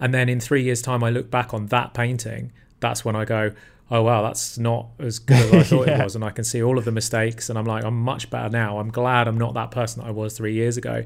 And 0.00 0.12
then 0.12 0.28
in 0.28 0.40
three 0.40 0.62
years' 0.62 0.82
time, 0.82 1.02
I 1.02 1.10
look 1.10 1.30
back 1.30 1.54
on 1.54 1.66
that 1.66 1.94
painting. 1.94 2.52
That's 2.80 3.04
when 3.04 3.16
I 3.16 3.24
go, 3.24 3.52
oh 3.90 4.02
wow, 4.02 4.22
that's 4.22 4.58
not 4.58 4.88
as 4.98 5.18
good 5.18 5.36
as 5.36 5.52
I 5.54 5.62
thought 5.76 5.86
yeah. 5.86 6.00
it 6.00 6.04
was, 6.04 6.14
and 6.14 6.24
I 6.24 6.30
can 6.30 6.44
see 6.44 6.62
all 6.62 6.78
of 6.78 6.84
the 6.84 6.92
mistakes. 6.92 7.48
And 7.48 7.58
I'm 7.58 7.64
like, 7.64 7.84
I'm 7.84 8.00
much 8.00 8.30
better 8.30 8.48
now. 8.48 8.78
I'm 8.78 8.90
glad 8.90 9.28
I'm 9.28 9.38
not 9.38 9.54
that 9.54 9.70
person 9.70 10.02
that 10.02 10.08
I 10.08 10.10
was 10.10 10.36
three 10.36 10.54
years 10.54 10.76
ago. 10.76 11.02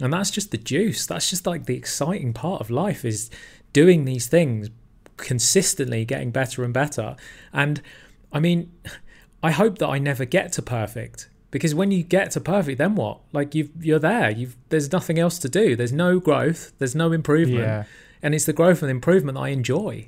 And 0.00 0.12
that's 0.12 0.30
just 0.30 0.50
the 0.50 0.58
juice. 0.58 1.06
That's 1.06 1.28
just 1.28 1.46
like 1.46 1.66
the 1.66 1.76
exciting 1.76 2.32
part 2.32 2.60
of 2.60 2.70
life 2.70 3.04
is 3.04 3.30
doing 3.72 4.04
these 4.04 4.26
things 4.28 4.70
consistently, 5.16 6.04
getting 6.04 6.30
better 6.30 6.64
and 6.64 6.72
better. 6.72 7.16
And 7.52 7.82
I 8.32 8.40
mean, 8.40 8.72
I 9.42 9.50
hope 9.50 9.78
that 9.78 9.88
I 9.88 9.98
never 9.98 10.24
get 10.24 10.52
to 10.52 10.62
perfect 10.62 11.28
because 11.50 11.74
when 11.74 11.90
you 11.90 12.02
get 12.02 12.30
to 12.32 12.40
perfect 12.40 12.78
then 12.78 12.94
what? 12.94 13.20
Like 13.32 13.54
you 13.54 13.70
you're 13.80 13.98
there. 13.98 14.30
You've 14.30 14.56
there's 14.68 14.92
nothing 14.92 15.18
else 15.18 15.38
to 15.40 15.48
do. 15.48 15.76
There's 15.76 15.92
no 15.92 16.20
growth. 16.20 16.72
There's 16.78 16.94
no 16.94 17.12
improvement. 17.12 17.60
Yeah. 17.60 17.84
and 18.22 18.34
it's 18.34 18.44
the 18.44 18.52
growth 18.52 18.82
and 18.82 18.90
improvement 18.90 19.38
i 19.38 19.48
enjoy. 19.48 20.06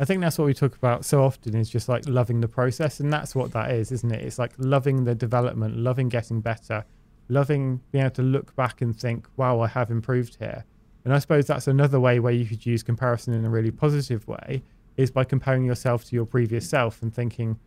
I 0.00 0.04
think 0.04 0.20
that's 0.20 0.36
what 0.38 0.46
we 0.46 0.54
talk 0.54 0.74
about 0.74 1.04
so 1.04 1.22
often 1.22 1.54
is 1.54 1.70
just 1.70 1.88
like 1.88 2.08
loving 2.08 2.40
the 2.40 2.48
process 2.48 2.98
and 2.98 3.12
that's 3.12 3.34
what 3.34 3.52
that 3.52 3.70
is 3.70 3.92
isn't 3.92 4.10
it? 4.12 4.22
It's 4.22 4.38
like 4.38 4.52
loving 4.58 5.04
the 5.04 5.14
development 5.14 5.76
loving 5.76 6.08
getting 6.08 6.40
better 6.40 6.84
loving 7.28 7.80
being 7.92 8.04
able 8.04 8.14
to 8.14 8.22
look 8.22 8.54
back 8.56 8.82
and 8.82 8.98
think 8.98 9.26
wow 9.36 9.60
i 9.60 9.66
have 9.66 9.90
improved 9.90 10.36
here. 10.38 10.64
And 11.04 11.14
i 11.14 11.18
suppose 11.18 11.46
that's 11.46 11.68
another 11.68 12.00
way 12.00 12.20
where 12.20 12.32
you 12.32 12.44
could 12.44 12.66
use 12.66 12.82
comparison 12.82 13.32
in 13.32 13.44
a 13.44 13.50
really 13.50 13.70
positive 13.70 14.26
way 14.28 14.62
is 14.96 15.10
by 15.10 15.24
comparing 15.24 15.64
yourself 15.64 16.04
to 16.06 16.16
your 16.16 16.26
previous 16.26 16.68
self 16.68 17.00
and 17.00 17.14
thinking 17.14 17.58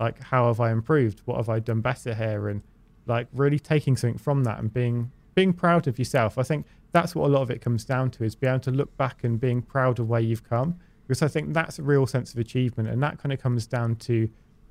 like 0.00 0.20
how 0.20 0.48
have 0.48 0.60
i 0.60 0.70
improved? 0.70 1.22
What 1.24 1.36
have 1.36 1.48
i 1.48 1.60
done 1.60 1.80
better 1.80 2.14
here? 2.14 2.48
And 2.48 2.62
like 3.06 3.28
really 3.32 3.58
taking 3.58 3.96
something 3.96 4.18
from 4.18 4.44
that 4.44 4.58
and 4.58 4.72
being 4.72 5.10
being 5.34 5.52
proud 5.52 5.86
of 5.86 5.98
yourself. 5.98 6.38
I 6.38 6.42
think 6.42 6.66
that's 6.92 7.14
what 7.14 7.26
a 7.26 7.32
lot 7.32 7.42
of 7.42 7.50
it 7.50 7.60
comes 7.60 7.84
down 7.84 8.10
to 8.12 8.24
is 8.24 8.34
being 8.36 8.52
able 8.52 8.60
to 8.60 8.70
look 8.70 8.96
back 8.96 9.24
and 9.24 9.40
being 9.40 9.62
proud 9.62 9.98
of 9.98 10.08
where 10.08 10.20
you've 10.20 10.48
come. 10.48 10.78
Because 11.06 11.22
I 11.22 11.28
think 11.28 11.52
that's 11.52 11.78
a 11.78 11.82
real 11.82 12.06
sense 12.06 12.32
of 12.32 12.38
achievement. 12.38 12.88
And 12.88 13.02
that 13.02 13.18
kind 13.18 13.32
of 13.32 13.40
comes 13.40 13.66
down 13.66 13.96
to 13.96 14.28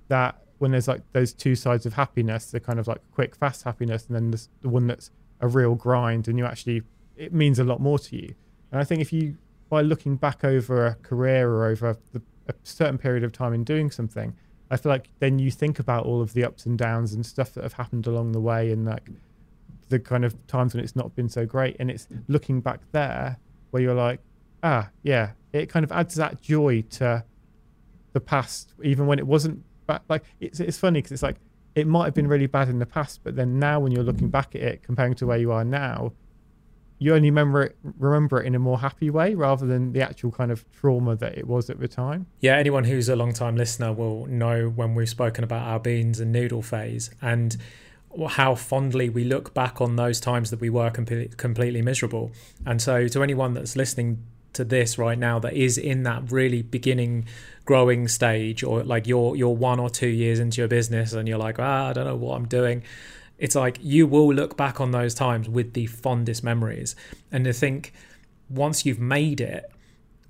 that 0.07 0.41
when 0.59 0.71
there's 0.71 0.87
like 0.87 1.01
those 1.11 1.33
two 1.33 1.55
sides 1.55 1.85
of 1.85 1.93
happiness, 1.93 2.51
the 2.51 2.59
kind 2.59 2.79
of 2.79 2.87
like 2.87 3.01
quick, 3.11 3.35
fast 3.35 3.63
happiness, 3.63 4.07
and 4.07 4.15
then 4.15 4.31
the 4.61 4.69
one 4.69 4.87
that's 4.87 5.11
a 5.41 5.47
real 5.47 5.75
grind 5.75 6.27
and 6.27 6.39
you 6.39 6.45
actually, 6.45 6.81
it 7.17 7.33
means 7.33 7.59
a 7.59 7.63
lot 7.63 7.81
more 7.81 7.99
to 7.99 8.15
you. 8.15 8.33
And 8.71 8.79
I 8.79 8.85
think 8.85 9.01
if 9.01 9.11
you, 9.11 9.37
by 9.69 9.81
looking 9.81 10.15
back 10.15 10.43
over 10.43 10.85
a 10.85 10.95
career 10.95 11.49
or 11.49 11.65
over 11.65 11.97
the, 12.13 12.21
a 12.47 12.53
certain 12.63 12.97
period 12.97 13.23
of 13.23 13.33
time 13.33 13.53
in 13.53 13.63
doing 13.63 13.91
something, 13.91 14.33
I 14.73 14.77
feel 14.77 14.91
like 14.91 15.09
then 15.19 15.39
you 15.39 15.51
think 15.51 15.79
about 15.79 16.05
all 16.05 16.21
of 16.21 16.33
the 16.33 16.43
ups 16.43 16.65
and 16.65 16.77
downs 16.77 17.13
and 17.13 17.25
stuff 17.25 17.53
that 17.53 17.63
have 17.63 17.73
happened 17.73 18.07
along 18.07 18.31
the 18.31 18.39
way 18.39 18.71
and 18.71 18.85
like 18.85 19.07
the 19.89 19.99
kind 19.99 20.25
of 20.25 20.35
times 20.47 20.73
when 20.73 20.83
it's 20.83 20.95
not 20.95 21.15
been 21.15 21.29
so 21.29 21.45
great. 21.45 21.75
And 21.79 21.91
it's 21.91 22.07
looking 22.27 22.59
back 22.59 22.79
there 22.91 23.37
where 23.71 23.83
you're 23.83 23.93
like, 23.93 24.19
ah, 24.63 24.89
yeah, 25.03 25.31
it 25.51 25.69
kind 25.69 25.83
of 25.83 25.91
adds 25.91 26.15
that 26.15 26.41
joy 26.41 26.81
to 26.91 27.23
the 28.13 28.19
past, 28.19 28.73
even 28.83 29.05
when 29.05 29.19
it 29.19 29.27
wasn't 29.27 29.63
bad. 29.85 30.01
Like 30.09 30.23
it's, 30.39 30.59
it's 30.59 30.77
funny 30.77 30.99
because 30.99 31.11
it's 31.11 31.23
like, 31.23 31.37
it 31.75 31.87
might 31.87 32.05
have 32.05 32.13
been 32.13 32.27
really 32.27 32.47
bad 32.47 32.69
in 32.69 32.79
the 32.79 32.85
past, 32.85 33.21
but 33.23 33.35
then 33.35 33.59
now 33.59 33.79
when 33.79 33.91
you're 33.91 34.03
looking 34.03 34.29
back 34.29 34.55
at 34.55 34.61
it, 34.61 34.83
comparing 34.83 35.13
to 35.15 35.25
where 35.25 35.37
you 35.37 35.51
are 35.51 35.63
now, 35.63 36.13
you 37.03 37.13
only 37.13 37.29
remember 37.29 37.63
it 37.63 37.75
remember 37.99 38.41
it 38.41 38.45
in 38.45 38.55
a 38.55 38.59
more 38.59 38.79
happy 38.79 39.09
way 39.09 39.35
rather 39.35 39.65
than 39.65 39.91
the 39.91 40.01
actual 40.01 40.31
kind 40.31 40.51
of 40.51 40.63
trauma 40.71 41.17
that 41.17 41.37
it 41.37 41.45
was 41.45 41.69
at 41.69 41.77
the 41.81 41.87
time. 41.87 42.27
Yeah, 42.39 42.55
anyone 42.57 42.85
who's 42.85 43.09
a 43.09 43.15
long 43.17 43.33
time 43.33 43.57
listener 43.57 43.91
will 43.91 44.25
know 44.27 44.69
when 44.69 44.95
we've 44.95 45.09
spoken 45.09 45.43
about 45.43 45.67
our 45.67 45.81
beans 45.81 46.21
and 46.21 46.31
noodle 46.31 46.61
phase 46.61 47.11
and 47.21 47.57
how 48.29 48.55
fondly 48.55 49.09
we 49.09 49.25
look 49.25 49.53
back 49.53 49.81
on 49.81 49.97
those 49.97 50.21
times 50.21 50.49
that 50.51 50.61
we 50.61 50.69
were 50.69 50.91
com- 50.91 51.27
completely 51.35 51.81
miserable. 51.81 52.31
And 52.65 52.81
so 52.81 53.09
to 53.09 53.21
anyone 53.21 53.53
that's 53.53 53.75
listening 53.75 54.23
to 54.53 54.63
this 54.63 54.97
right 54.97 55.17
now 55.17 55.39
that 55.39 55.53
is 55.53 55.77
in 55.77 56.03
that 56.03 56.31
really 56.31 56.61
beginning 56.61 57.25
growing 57.65 58.07
stage 58.07 58.63
or 58.63 58.83
like 58.83 59.07
you're 59.07 59.35
you're 59.35 59.49
one 59.49 59.79
or 59.79 59.89
two 59.89 60.07
years 60.07 60.39
into 60.39 60.61
your 60.61 60.67
business 60.69 61.11
and 61.11 61.27
you're 61.27 61.39
like 61.39 61.57
ah 61.59 61.89
I 61.89 61.93
don't 61.93 62.05
know 62.05 62.15
what 62.15 62.35
I'm 62.35 62.47
doing 62.47 62.83
it's 63.37 63.55
like 63.55 63.77
you 63.81 64.07
will 64.07 64.33
look 64.33 64.55
back 64.55 64.79
on 64.79 64.91
those 64.91 65.13
times 65.13 65.49
with 65.49 65.73
the 65.73 65.87
fondest 65.87 66.43
memories. 66.43 66.95
And 67.31 67.45
to 67.45 67.53
think 67.53 67.93
once 68.49 68.85
you've 68.85 68.99
made 68.99 69.41
it, 69.41 69.71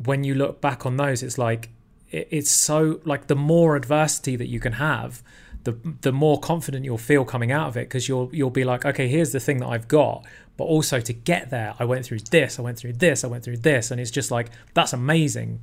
when 0.03 0.23
you 0.23 0.35
look 0.35 0.61
back 0.61 0.85
on 0.85 0.97
those, 0.97 1.23
it's 1.23 1.37
like 1.37 1.69
it's 2.11 2.51
so 2.51 3.01
like 3.05 3.27
the 3.27 3.35
more 3.35 3.75
adversity 3.75 4.35
that 4.35 4.47
you 4.47 4.59
can 4.59 4.73
have, 4.73 5.21
the 5.63 5.77
the 6.01 6.11
more 6.11 6.39
confident 6.39 6.85
you'll 6.85 6.97
feel 6.97 7.25
coming 7.25 7.51
out 7.51 7.67
of 7.67 7.77
it 7.77 7.87
because 7.89 8.07
you'll 8.07 8.29
you'll 8.33 8.49
be 8.49 8.63
like, 8.63 8.85
okay, 8.85 9.07
here's 9.07 9.31
the 9.31 9.39
thing 9.39 9.59
that 9.59 9.67
I've 9.67 9.87
got, 9.87 10.25
but 10.57 10.65
also 10.65 10.99
to 10.99 11.13
get 11.13 11.49
there, 11.49 11.73
I 11.79 11.85
went 11.85 12.05
through 12.05 12.19
this, 12.31 12.59
I 12.59 12.61
went 12.61 12.77
through 12.77 12.93
this, 12.93 13.23
I 13.23 13.27
went 13.27 13.43
through 13.43 13.57
this, 13.57 13.91
and 13.91 13.99
it's 13.99 14.11
just 14.11 14.31
like 14.31 14.49
that's 14.73 14.93
amazing. 14.93 15.61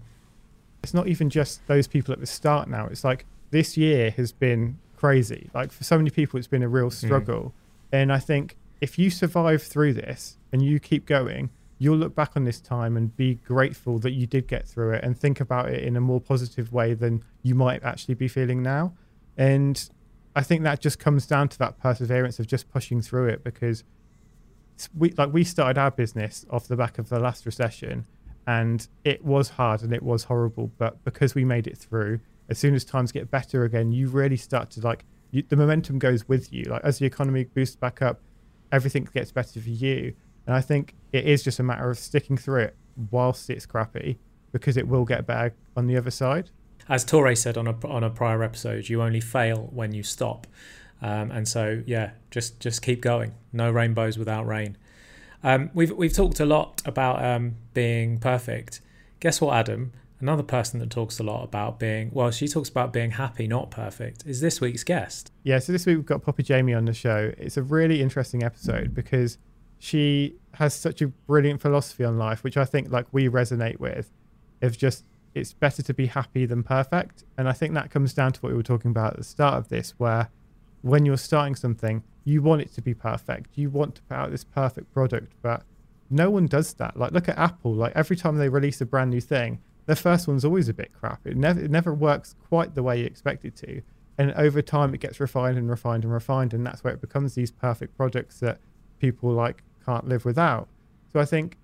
It's 0.83 0.95
not 0.95 1.09
even 1.09 1.31
just 1.31 1.67
those 1.67 1.87
people 1.87 2.13
at 2.13 2.21
the 2.21 2.27
start 2.27 2.69
now. 2.69 2.87
It's 2.87 3.05
like 3.05 3.27
this 3.51 3.77
year 3.77 4.11
has 4.13 4.33
been 4.33 4.79
crazy. 5.01 5.49
Like 5.55 5.73
for 5.73 5.83
so 5.83 5.97
many 5.97 6.11
people, 6.11 6.39
it's 6.39 6.47
been 6.47 6.63
a 6.63 6.69
real 6.69 6.91
struggle, 6.91 7.55
mm. 7.55 7.99
and 7.99 8.13
I 8.13 8.19
think 8.19 8.57
if 8.83 8.99
you 8.99 9.09
survive 9.11 9.63
through 9.63 9.95
this 9.95 10.37
and 10.53 10.63
you 10.63 10.79
keep 10.79 11.07
going, 11.07 11.49
you'll 11.79 11.97
look 11.97 12.15
back 12.15 12.33
on 12.37 12.45
this 12.45 12.61
time 12.61 12.97
and 12.99 13.17
be 13.17 13.37
grateful 13.37 13.99
that 14.01 14.11
you 14.11 14.27
did 14.27 14.47
get 14.47 14.69
through 14.69 14.93
it 14.93 15.03
and 15.03 15.19
think 15.19 15.41
about 15.41 15.71
it 15.71 15.83
in 15.83 15.97
a 15.97 16.01
more 16.01 16.21
positive 16.21 16.71
way 16.73 16.93
than 16.93 17.25
you 17.43 17.55
might 17.55 17.83
actually 17.83 18.15
be 18.15 18.29
feeling 18.29 18.63
now. 18.63 18.93
And 19.39 19.89
I 20.37 20.43
think 20.43 20.63
that 20.65 20.81
just 20.81 20.99
comes 20.99 21.27
down 21.27 21.49
to 21.49 21.59
that 21.59 21.79
perseverance 21.79 22.39
of 22.39 22.47
just 22.47 22.71
pushing 22.71 23.01
through 23.01 23.29
it 23.29 23.43
because 23.43 23.85
we 24.97 25.13
like 25.13 25.33
we 25.33 25.45
started 25.45 25.79
our 25.79 25.91
business 25.91 26.45
off 26.51 26.69
the 26.69 26.77
back 26.77 26.99
of 26.99 27.09
the 27.09 27.19
last 27.19 27.47
recession 27.47 28.07
and 28.47 28.89
it 29.05 29.25
was 29.25 29.51
hard 29.51 29.83
and 29.83 29.93
it 29.93 30.03
was 30.03 30.25
horrible 30.25 30.71
but 30.79 31.03
because 31.05 31.35
we 31.35 31.45
made 31.45 31.67
it 31.67 31.77
through 31.77 32.19
as 32.51 32.59
soon 32.59 32.75
as 32.75 32.85
times 32.85 33.13
get 33.13 33.31
better 33.31 33.65
again 33.65 33.91
you 33.93 34.09
really 34.09 34.37
start 34.37 34.71
to 34.71 34.81
like 34.81 35.05
you, 35.31 35.43
the 35.49 35.57
momentum 35.57 35.99
goes 35.99 36.29
with 36.29 36.53
you 36.53 36.65
like 36.65 36.83
as 36.85 36.99
the 36.99 37.07
economy 37.07 37.45
boosts 37.45 37.77
back 37.77 38.03
up 38.03 38.21
everything 38.73 39.09
gets 39.15 39.33
better 39.33 39.61
for 39.61 39.69
you 39.71 40.13
and 40.47 40.55
i 40.55 40.61
think 40.61 40.95
it 41.13 41.25
is 41.25 41.43
just 41.43 41.59
a 41.59 41.63
matter 41.63 41.89
of 41.91 41.99
sticking 41.99 42.37
through 42.37 42.63
it 42.63 42.77
whilst 43.11 43.49
it's 43.49 43.67
crappy 43.67 44.19
because 44.53 44.77
it 44.77 44.87
will 44.87 45.05
get 45.05 45.27
better 45.27 45.55
on 45.77 45.87
the 45.87 45.97
other 45.97 46.11
side 46.11 46.51
as 46.91 47.05
Torre 47.05 47.37
said 47.37 47.57
on 47.57 47.69
a 47.69 47.87
on 47.87 48.03
a 48.03 48.11
prior 48.11 48.43
episode, 48.43 48.89
you 48.89 49.01
only 49.01 49.21
fail 49.21 49.69
when 49.73 49.93
you 49.93 50.03
stop. 50.03 50.47
Um, 51.01 51.31
and 51.31 51.49
so, 51.49 51.83
yeah, 51.87 52.11
just 52.31 52.61
just 52.61 52.83
keep 52.83 53.01
going. 53.01 53.35
No 53.53 53.71
rainbows 53.71 54.19
without 54.19 54.47
rain. 54.47 54.77
Um, 55.43 55.71
we've 55.73 55.93
we've 55.93 56.13
talked 56.13 56.41
a 56.41 56.45
lot 56.45 56.83
about 56.85 57.25
um, 57.25 57.57
being 57.75 58.19
perfect. 58.19 58.81
Guess 59.21 59.41
what, 59.41 59.55
Adam? 59.55 59.93
Another 60.21 60.43
person 60.43 60.81
that 60.81 60.91
talks 60.91 61.19
a 61.19 61.23
lot 61.23 61.45
about 61.45 61.79
being 61.79 62.11
well, 62.13 62.31
she 62.31 62.47
talks 62.47 62.69
about 62.69 62.93
being 62.93 63.13
happy, 63.13 63.47
not 63.47 63.71
perfect. 63.71 64.25
Is 64.27 64.41
this 64.41 64.61
week's 64.61 64.85
guest? 64.85 65.33
Yeah, 65.45 65.59
so 65.59 65.73
this 65.73 65.87
week 65.87 65.97
we've 65.97 66.07
got 66.07 66.23
Poppy 66.23 66.43
Jamie 66.43 66.75
on 66.75 66.85
the 66.85 66.93
show. 66.93 67.33
It's 67.39 67.57
a 67.57 67.63
really 67.63 68.03
interesting 68.03 68.43
episode 68.43 68.95
because 68.95 69.39
she 69.79 70.37
has 70.55 70.75
such 70.75 71.01
a 71.01 71.09
brilliant 71.09 71.61
philosophy 71.63 72.05
on 72.05 72.19
life, 72.19 72.45
which 72.45 72.57
I 72.57 72.67
think 72.67 72.91
like 72.91 73.07
we 73.13 73.29
resonate 73.29 73.81
with. 73.81 74.11
Of 74.63 74.77
just 74.77 75.05
it's 75.35 75.55
better 75.55 75.83
to 75.83 75.95
be 75.95 76.07
happy 76.07 76.45
than 76.45 76.63
perfect. 76.63 77.25
And 77.39 77.49
I 77.49 77.53
think 77.53 77.73
that 77.75 77.91
comes 77.91 78.13
down 78.13 78.33
to 78.33 78.41
what 78.41 78.51
we 78.51 78.57
were 78.57 78.63
talking 78.63 78.91
about 78.91 79.15
at 79.15 79.19
the 79.19 79.25
start 79.25 79.55
of 79.55 79.69
this, 79.69 79.95
where 79.97 80.29
when 80.83 81.07
you're 81.07 81.17
starting 81.17 81.55
something, 81.55 82.03
you 82.25 82.43
want 82.43 82.61
it 82.61 82.73
to 82.75 82.83
be 82.83 82.93
perfect. 82.93 83.57
You 83.57 83.71
want 83.71 83.95
to 83.95 84.03
put 84.03 84.15
out 84.17 84.31
this 84.31 84.45
perfect 84.45 84.93
product, 84.93 85.33
but 85.41 85.63
no 86.11 86.29
one 86.29 86.47
does 86.47 86.75
that. 86.75 86.97
Like 86.97 87.13
look 87.13 87.29
at 87.29 87.39
Apple. 87.39 87.75
Like 87.75 87.93
every 87.95 88.17
time 88.17 88.37
they 88.37 88.49
release 88.49 88.81
a 88.81 88.87
brand 88.87 89.11
new 89.11 89.21
thing, 89.21 89.61
their 89.91 89.97
first 89.97 90.29
one's 90.29 90.45
always 90.45 90.69
a 90.69 90.73
bit 90.73 90.93
crap. 90.93 91.27
It 91.27 91.37
never 91.37 91.59
it 91.61 91.69
never 91.69 91.93
works 91.93 92.37
quite 92.49 92.77
the 92.77 92.83
way 92.85 93.01
you 93.01 93.07
expect 93.07 93.45
it 93.45 93.57
to. 93.57 93.83
And 94.19 94.31
over 94.35 94.63
time 94.63 94.95
it 94.95 95.01
gets 95.01 95.19
refined 95.19 95.59
and 95.59 95.69
refined 95.69 96.05
and 96.05 96.13
refined 96.13 96.55
and 96.55 96.65
that's 96.65 96.85
where 96.85 96.95
it 96.95 97.01
becomes 97.01 97.35
these 97.35 97.51
perfect 97.51 97.97
products 97.97 98.39
that 98.39 98.61
people 99.01 99.33
like 99.33 99.65
can't 99.85 100.07
live 100.07 100.25
without. 100.25 100.69
So 101.13 101.19
I 101.19 101.25
think 101.25 101.59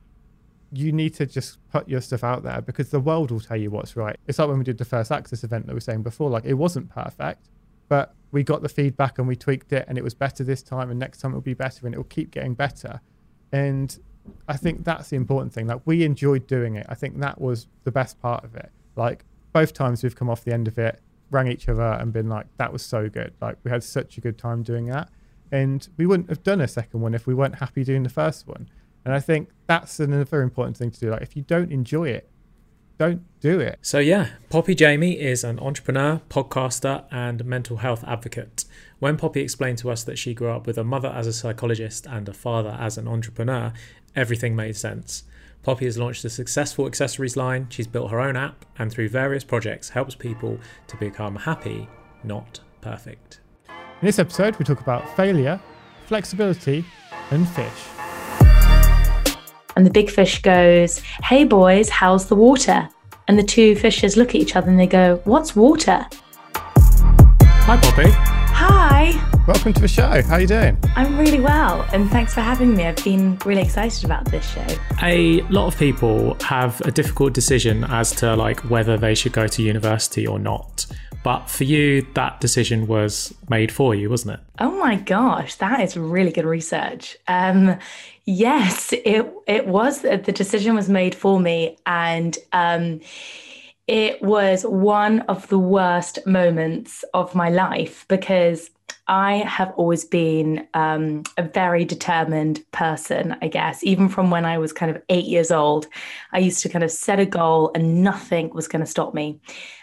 you 0.72 0.90
need 0.90 1.14
to 1.14 1.26
just 1.26 1.58
put 1.70 1.88
your 1.88 2.00
stuff 2.00 2.24
out 2.24 2.42
there 2.42 2.60
because 2.60 2.90
the 2.90 2.98
world 2.98 3.30
will 3.30 3.38
tell 3.38 3.56
you 3.56 3.70
what's 3.70 3.94
right. 3.94 4.16
It's 4.26 4.40
like 4.40 4.48
when 4.48 4.58
we 4.58 4.64
did 4.64 4.78
the 4.78 4.84
first 4.84 5.12
Access 5.12 5.44
event 5.44 5.66
that 5.66 5.72
we 5.74 5.76
were 5.76 5.80
saying 5.80 6.02
before, 6.02 6.28
like 6.28 6.46
it 6.46 6.54
wasn't 6.54 6.90
perfect, 6.90 7.48
but 7.86 8.12
we 8.32 8.42
got 8.42 8.60
the 8.60 8.68
feedback 8.68 9.20
and 9.20 9.28
we 9.28 9.36
tweaked 9.36 9.72
it 9.72 9.84
and 9.86 9.96
it 9.96 10.02
was 10.02 10.14
better 10.14 10.42
this 10.42 10.64
time 10.64 10.90
and 10.90 10.98
next 10.98 11.20
time 11.20 11.30
it'll 11.30 11.42
be 11.42 11.54
better 11.54 11.86
and 11.86 11.94
it 11.94 11.98
will 11.98 12.04
keep 12.04 12.32
getting 12.32 12.54
better. 12.54 13.00
And 13.52 13.96
I 14.48 14.56
think 14.56 14.84
that's 14.84 15.10
the 15.10 15.16
important 15.16 15.52
thing. 15.52 15.66
Like 15.66 15.80
we 15.84 16.04
enjoyed 16.04 16.46
doing 16.46 16.76
it. 16.76 16.86
I 16.88 16.94
think 16.94 17.18
that 17.20 17.40
was 17.40 17.66
the 17.84 17.90
best 17.90 18.20
part 18.20 18.44
of 18.44 18.54
it. 18.54 18.70
Like 18.96 19.24
both 19.52 19.72
times 19.72 20.02
we've 20.02 20.16
come 20.16 20.30
off 20.30 20.44
the 20.44 20.52
end 20.52 20.68
of 20.68 20.78
it, 20.78 21.00
rang 21.30 21.48
each 21.48 21.68
other 21.68 21.82
and 21.82 22.12
been 22.12 22.28
like, 22.28 22.46
that 22.58 22.72
was 22.72 22.82
so 22.82 23.08
good. 23.08 23.32
Like 23.40 23.56
we 23.64 23.70
had 23.70 23.82
such 23.82 24.18
a 24.18 24.20
good 24.20 24.38
time 24.38 24.62
doing 24.62 24.86
that. 24.86 25.10
And 25.52 25.88
we 25.96 26.06
wouldn't 26.06 26.28
have 26.28 26.42
done 26.42 26.60
a 26.60 26.68
second 26.68 27.00
one 27.00 27.14
if 27.14 27.26
we 27.26 27.34
weren't 27.34 27.56
happy 27.56 27.84
doing 27.84 28.02
the 28.02 28.08
first 28.08 28.46
one. 28.46 28.68
And 29.04 29.14
I 29.14 29.20
think 29.20 29.50
that's 29.66 30.00
another 30.00 30.42
important 30.42 30.76
thing 30.76 30.90
to 30.90 31.00
do. 31.00 31.10
Like 31.10 31.22
if 31.22 31.36
you 31.36 31.42
don't 31.42 31.70
enjoy 31.70 32.08
it, 32.08 32.28
don't 32.98 33.22
do 33.40 33.60
it. 33.60 33.78
So 33.82 33.98
yeah, 33.98 34.30
Poppy 34.50 34.74
Jamie 34.74 35.20
is 35.20 35.44
an 35.44 35.58
entrepreneur, 35.58 36.22
podcaster, 36.28 37.04
and 37.10 37.44
mental 37.44 37.78
health 37.78 38.02
advocate. 38.06 38.64
When 38.98 39.18
Poppy 39.18 39.42
explained 39.42 39.76
to 39.78 39.90
us 39.90 40.04
that 40.04 40.16
she 40.16 40.32
grew 40.32 40.48
up 40.48 40.66
with 40.66 40.78
a 40.78 40.84
mother 40.84 41.08
as 41.08 41.26
a 41.26 41.32
psychologist 41.32 42.06
and 42.06 42.26
a 42.30 42.32
father 42.32 42.74
as 42.80 42.96
an 42.96 43.06
entrepreneur, 43.06 43.74
everything 44.14 44.56
made 44.56 44.74
sense. 44.74 45.24
Poppy 45.62 45.84
has 45.84 45.98
launched 45.98 46.24
a 46.24 46.30
successful 46.30 46.86
accessories 46.86 47.36
line, 47.36 47.66
she's 47.68 47.86
built 47.86 48.10
her 48.10 48.20
own 48.20 48.36
app, 48.36 48.64
and 48.78 48.90
through 48.90 49.10
various 49.10 49.44
projects 49.44 49.90
helps 49.90 50.14
people 50.14 50.58
to 50.86 50.96
become 50.96 51.36
happy, 51.36 51.86
not 52.24 52.60
perfect. 52.80 53.40
In 53.68 54.06
this 54.06 54.18
episode, 54.18 54.56
we 54.56 54.64
talk 54.64 54.80
about 54.80 55.14
failure, 55.14 55.60
flexibility, 56.06 56.82
and 57.30 57.46
fish. 57.46 57.88
And 59.76 59.84
the 59.84 59.90
big 59.90 60.08
fish 60.08 60.40
goes, 60.40 61.00
Hey 61.22 61.44
boys, 61.44 61.90
how's 61.90 62.28
the 62.28 62.34
water? 62.34 62.88
And 63.28 63.38
the 63.38 63.42
two 63.42 63.76
fishes 63.76 64.16
look 64.16 64.30
at 64.30 64.36
each 64.36 64.56
other 64.56 64.70
and 64.70 64.80
they 64.80 64.86
go, 64.86 65.20
What's 65.24 65.54
water? 65.54 66.06
Hi, 66.54 67.76
Poppy. 67.76 68.35
Hi. 68.68 69.12
Welcome 69.46 69.74
to 69.74 69.80
the 69.80 69.86
show. 69.86 70.22
How 70.22 70.34
are 70.34 70.40
you 70.40 70.48
doing? 70.48 70.76
I'm 70.96 71.16
really 71.16 71.38
well, 71.38 71.86
and 71.92 72.10
thanks 72.10 72.34
for 72.34 72.40
having 72.40 72.74
me. 72.74 72.84
I've 72.84 73.02
been 73.04 73.38
really 73.44 73.62
excited 73.62 74.04
about 74.04 74.24
this 74.24 74.44
show. 74.44 74.66
A 75.00 75.42
lot 75.42 75.68
of 75.68 75.78
people 75.78 76.36
have 76.42 76.80
a 76.80 76.90
difficult 76.90 77.32
decision 77.32 77.84
as 77.84 78.10
to 78.16 78.34
like 78.34 78.58
whether 78.68 78.96
they 78.98 79.14
should 79.14 79.32
go 79.32 79.46
to 79.46 79.62
university 79.62 80.26
or 80.26 80.40
not. 80.40 80.84
But 81.22 81.48
for 81.48 81.62
you, 81.62 82.04
that 82.14 82.40
decision 82.40 82.88
was 82.88 83.32
made 83.48 83.70
for 83.70 83.94
you, 83.94 84.10
wasn't 84.10 84.40
it? 84.40 84.40
Oh 84.58 84.72
my 84.72 84.96
gosh, 84.96 85.54
that 85.56 85.80
is 85.80 85.96
really 85.96 86.32
good 86.32 86.44
research. 86.44 87.16
Um, 87.28 87.78
yes, 88.24 88.92
it 88.92 89.32
it 89.46 89.68
was. 89.68 90.00
The 90.00 90.16
decision 90.18 90.74
was 90.74 90.88
made 90.88 91.14
for 91.14 91.38
me, 91.38 91.76
and 91.86 92.36
um, 92.52 93.00
it 93.86 94.20
was 94.22 94.64
one 94.64 95.20
of 95.22 95.46
the 95.48 95.58
worst 95.58 96.26
moments 96.26 97.04
of 97.14 97.34
my 97.34 97.50
life 97.50 98.04
because 98.08 98.70
I 99.08 99.36
have 99.36 99.72
always 99.76 100.04
been 100.04 100.66
um, 100.74 101.22
a 101.36 101.42
very 101.42 101.84
determined 101.84 102.64
person, 102.72 103.36
I 103.40 103.46
guess. 103.46 103.84
Even 103.84 104.08
from 104.08 104.30
when 104.30 104.44
I 104.44 104.58
was 104.58 104.72
kind 104.72 104.90
of 104.94 105.00
eight 105.08 105.26
years 105.26 105.52
old, 105.52 105.86
I 106.32 106.38
used 106.38 106.60
to 106.62 106.68
kind 106.68 106.82
of 106.82 106.90
set 106.90 107.20
a 107.20 107.26
goal 107.26 107.70
and 107.74 108.02
nothing 108.02 108.50
was 108.50 108.66
going 108.66 108.84
to 108.84 108.90
stop 108.90 109.14
me. 109.14 109.40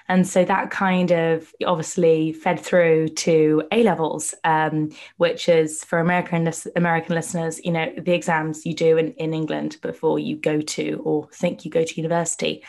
And 0.10 0.28
so 0.28 0.44
that 0.44 0.72
kind 0.72 1.12
of 1.12 1.54
obviously 1.66 2.34
fed 2.34 2.60
through 2.60 3.10
to 3.10 3.64
A 3.72 3.84
levels, 3.84 4.36
um, 4.44 4.92
which 5.16 5.48
is 5.48 5.86
for 5.86 6.00
American 6.00 6.52
American 6.76 7.16
listeners, 7.16 7.64
you 7.64 7.72
know, 7.72 7.94
the 7.98 8.12
exams 8.12 8.66
you 8.66 8.74
do 8.74 8.98
in, 8.98 9.14
in 9.14 9.34
England 9.34 9.78
before 9.82 10.20
you 10.20 10.36
go 10.36 10.60
to 10.60 11.02
or 11.06 11.30
think 11.32 11.64
you 11.64 11.72
go 11.72 11.86
to 11.86 11.96
university. 11.96 12.62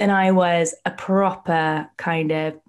And 0.00 0.10
I 0.10 0.32
was 0.32 0.74
a 0.84 0.90
proper 0.90 1.88
kind 1.96 2.32
of 2.32 2.60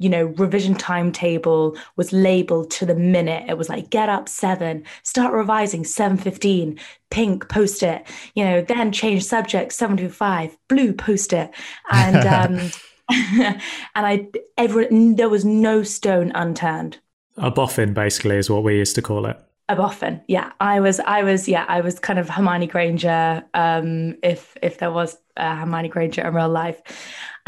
you 0.00 0.08
know, 0.08 0.26
revision 0.26 0.74
timetable 0.76 1.76
was 1.96 2.12
labeled 2.12 2.70
to 2.70 2.86
the 2.86 2.94
minute. 2.94 3.44
It 3.48 3.58
was 3.58 3.68
like 3.68 3.90
get 3.90 4.08
up 4.08 4.28
seven, 4.28 4.84
start 5.02 5.34
revising 5.34 5.84
seven 5.84 6.16
fifteen, 6.16 6.78
pink 7.10 7.48
post 7.48 7.82
it, 7.82 8.06
you 8.34 8.44
know, 8.44 8.62
then 8.62 8.92
change 8.92 9.24
subject 9.24 9.72
seven 9.72 9.96
to 9.96 10.08
five, 10.08 10.56
blue 10.68 10.92
post 10.92 11.32
it, 11.32 11.50
and 11.90 12.16
um, 12.26 12.70
and 13.10 13.60
I 13.94 14.28
every 14.56 14.86
there 15.14 15.28
was 15.28 15.44
no 15.44 15.82
stone 15.82 16.30
unturned. 16.34 16.98
A 17.36 17.50
boffin, 17.50 17.92
basically, 17.94 18.36
is 18.36 18.50
what 18.50 18.64
we 18.64 18.76
used 18.76 18.94
to 18.96 19.02
call 19.02 19.26
it. 19.26 19.36
A 19.68 19.76
boffin, 19.76 20.22
yeah. 20.28 20.52
I 20.60 20.80
was, 20.80 20.98
I 20.98 21.22
was, 21.22 21.46
yeah, 21.46 21.64
I 21.68 21.82
was 21.82 21.98
kind 21.98 22.18
of 22.18 22.28
Hermione 22.28 22.66
Granger, 22.66 23.44
um, 23.54 24.16
if 24.22 24.56
if 24.62 24.78
there 24.78 24.90
was 24.90 25.16
a 25.38 25.56
Hermione 25.56 25.88
Granger 25.88 26.26
in 26.26 26.34
real 26.34 26.48
life, 26.48 26.82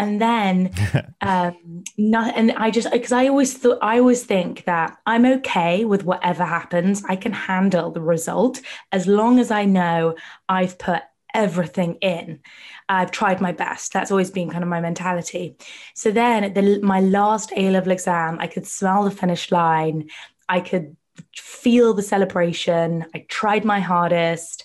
and 0.00 0.18
then, 0.18 0.72
um, 1.20 1.84
not, 1.98 2.34
and 2.34 2.52
I 2.52 2.70
just 2.70 2.90
because 2.90 3.12
I 3.12 3.28
always 3.28 3.56
thought, 3.56 3.78
I 3.82 3.98
always 3.98 4.24
think 4.24 4.64
that 4.64 4.96
I'm 5.04 5.26
okay 5.26 5.84
with 5.84 6.04
whatever 6.04 6.44
happens. 6.44 7.04
I 7.06 7.16
can 7.16 7.32
handle 7.32 7.90
the 7.90 8.00
result 8.00 8.60
as 8.92 9.06
long 9.06 9.38
as 9.38 9.50
I 9.50 9.66
know 9.66 10.14
I've 10.48 10.78
put 10.78 11.02
everything 11.34 11.94
in. 11.96 12.40
I've 12.88 13.10
tried 13.10 13.40
my 13.40 13.52
best. 13.52 13.92
That's 13.92 14.10
always 14.10 14.30
been 14.30 14.50
kind 14.50 14.64
of 14.64 14.70
my 14.70 14.80
mentality. 14.80 15.56
So 15.94 16.10
then, 16.10 16.44
at 16.44 16.54
the, 16.54 16.80
my 16.80 17.00
last 17.00 17.52
A 17.56 17.70
level 17.70 17.92
exam, 17.92 18.38
I 18.40 18.46
could 18.46 18.66
smell 18.66 19.04
the 19.04 19.10
finish 19.10 19.52
line. 19.52 20.08
I 20.48 20.60
could 20.60 20.96
feel 21.36 21.92
the 21.92 22.02
celebration. 22.02 23.04
I 23.14 23.26
tried 23.28 23.64
my 23.66 23.80
hardest. 23.80 24.64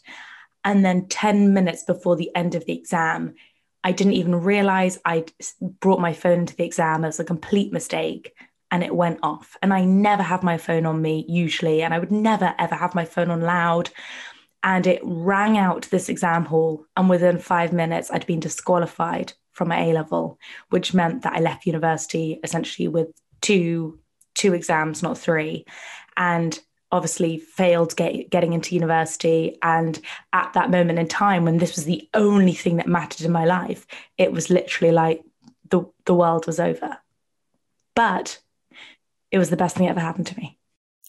And 0.66 0.84
then 0.84 1.08
10 1.08 1.54
minutes 1.54 1.84
before 1.84 2.18
the 2.18 2.36
end 2.36 2.56
of 2.56 2.66
the 2.66 2.78
exam, 2.78 3.36
I 3.84 3.92
didn't 3.92 4.14
even 4.14 4.36
realize 4.36 5.00
I'd 5.06 5.32
brought 5.80 6.00
my 6.02 6.12
phone 6.12 6.48
to 6.48 6.58
the 6.58 6.66
exam. 6.66 7.04
Was 7.04 7.20
a 7.20 7.24
complete 7.24 7.72
mistake 7.72 8.34
and 8.72 8.84
it 8.84 8.96
went 8.96 9.20
off. 9.22 9.56
And 9.62 9.74
I 9.74 9.86
never 9.86 10.24
have 10.24 10.44
my 10.44 10.58
phone 10.58 10.86
on 10.86 11.02
me 11.02 11.24
usually, 11.30 11.84
and 11.84 11.94
I 11.94 12.00
would 12.00 12.12
never 12.12 12.54
ever 12.58 12.76
have 12.76 12.96
my 12.96 13.06
phone 13.06 13.30
on 13.30 13.42
loud. 13.42 13.90
And 14.64 14.88
it 14.88 15.00
rang 15.04 15.60
out 15.60 15.84
this 15.92 16.10
exam 16.10 16.46
hall, 16.46 16.86
and 16.98 17.08
within 17.08 17.38
five 17.38 17.72
minutes, 17.72 18.10
I'd 18.10 18.26
been 18.26 18.40
disqualified 18.40 19.34
from 19.52 19.68
my 19.68 19.80
A 19.86 19.94
level, 19.94 20.40
which 20.72 20.96
meant 20.96 21.22
that 21.22 21.34
I 21.34 21.40
left 21.40 21.68
university 21.68 22.40
essentially 22.44 22.88
with 22.88 23.08
two 23.42 24.00
two 24.34 24.54
exams, 24.54 25.02
not 25.02 25.18
three, 25.18 25.66
and 26.18 26.60
obviously 26.92 27.40
failed 27.40 27.96
get, 27.96 28.30
getting 28.30 28.54
into 28.54 28.76
university. 28.76 29.58
And 29.62 30.00
at 30.34 30.54
that 30.54 30.70
moment 30.70 31.00
in 31.00 31.08
time, 31.08 31.46
when 31.46 31.58
this 31.58 31.76
was 31.76 31.86
the 31.86 32.08
only 32.14 32.54
thing 32.54 32.78
that 32.78 32.88
mattered 32.88 33.26
in 33.26 33.32
my 33.32 33.46
life, 33.46 33.86
it 34.18 34.32
was 34.32 34.50
literally 34.50 34.94
like 34.94 35.24
the 35.70 35.84
the 36.06 36.16
world 36.16 36.46
was 36.46 36.60
over. 36.60 36.98
But 37.96 38.40
it 39.32 39.38
was 39.38 39.50
the 39.50 39.58
best 39.58 39.76
thing 39.76 39.86
that 39.86 39.92
ever 39.92 40.00
happened 40.00 40.28
to 40.28 40.38
me. 40.38 40.58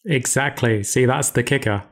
Exactly. 0.04 0.83
See, 0.83 1.04
that's 1.04 1.30
the 1.30 1.42
kicker. 1.42 1.83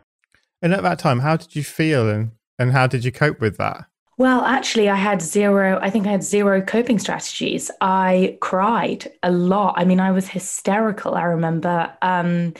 And 0.62 0.72
at 0.72 0.82
that 0.82 0.98
time, 0.98 1.20
how 1.20 1.36
did 1.36 1.54
you 1.54 1.62
feel 1.62 2.08
and, 2.08 2.32
and 2.58 2.72
how 2.72 2.86
did 2.86 3.04
you 3.04 3.12
cope 3.12 3.40
with 3.40 3.56
that? 3.58 3.86
Well, 4.16 4.42
actually, 4.42 4.88
I 4.88 4.94
had 4.94 5.20
zero, 5.20 5.78
I 5.82 5.90
think 5.90 6.06
I 6.06 6.12
had 6.12 6.22
zero 6.22 6.62
coping 6.62 7.00
strategies. 7.00 7.70
I 7.80 8.38
cried 8.40 9.10
a 9.24 9.32
lot. 9.32 9.74
I 9.76 9.84
mean, 9.84 9.98
I 9.98 10.12
was 10.12 10.28
hysterical, 10.28 11.16
I 11.16 11.24
remember. 11.24 11.92
Um, 12.00 12.54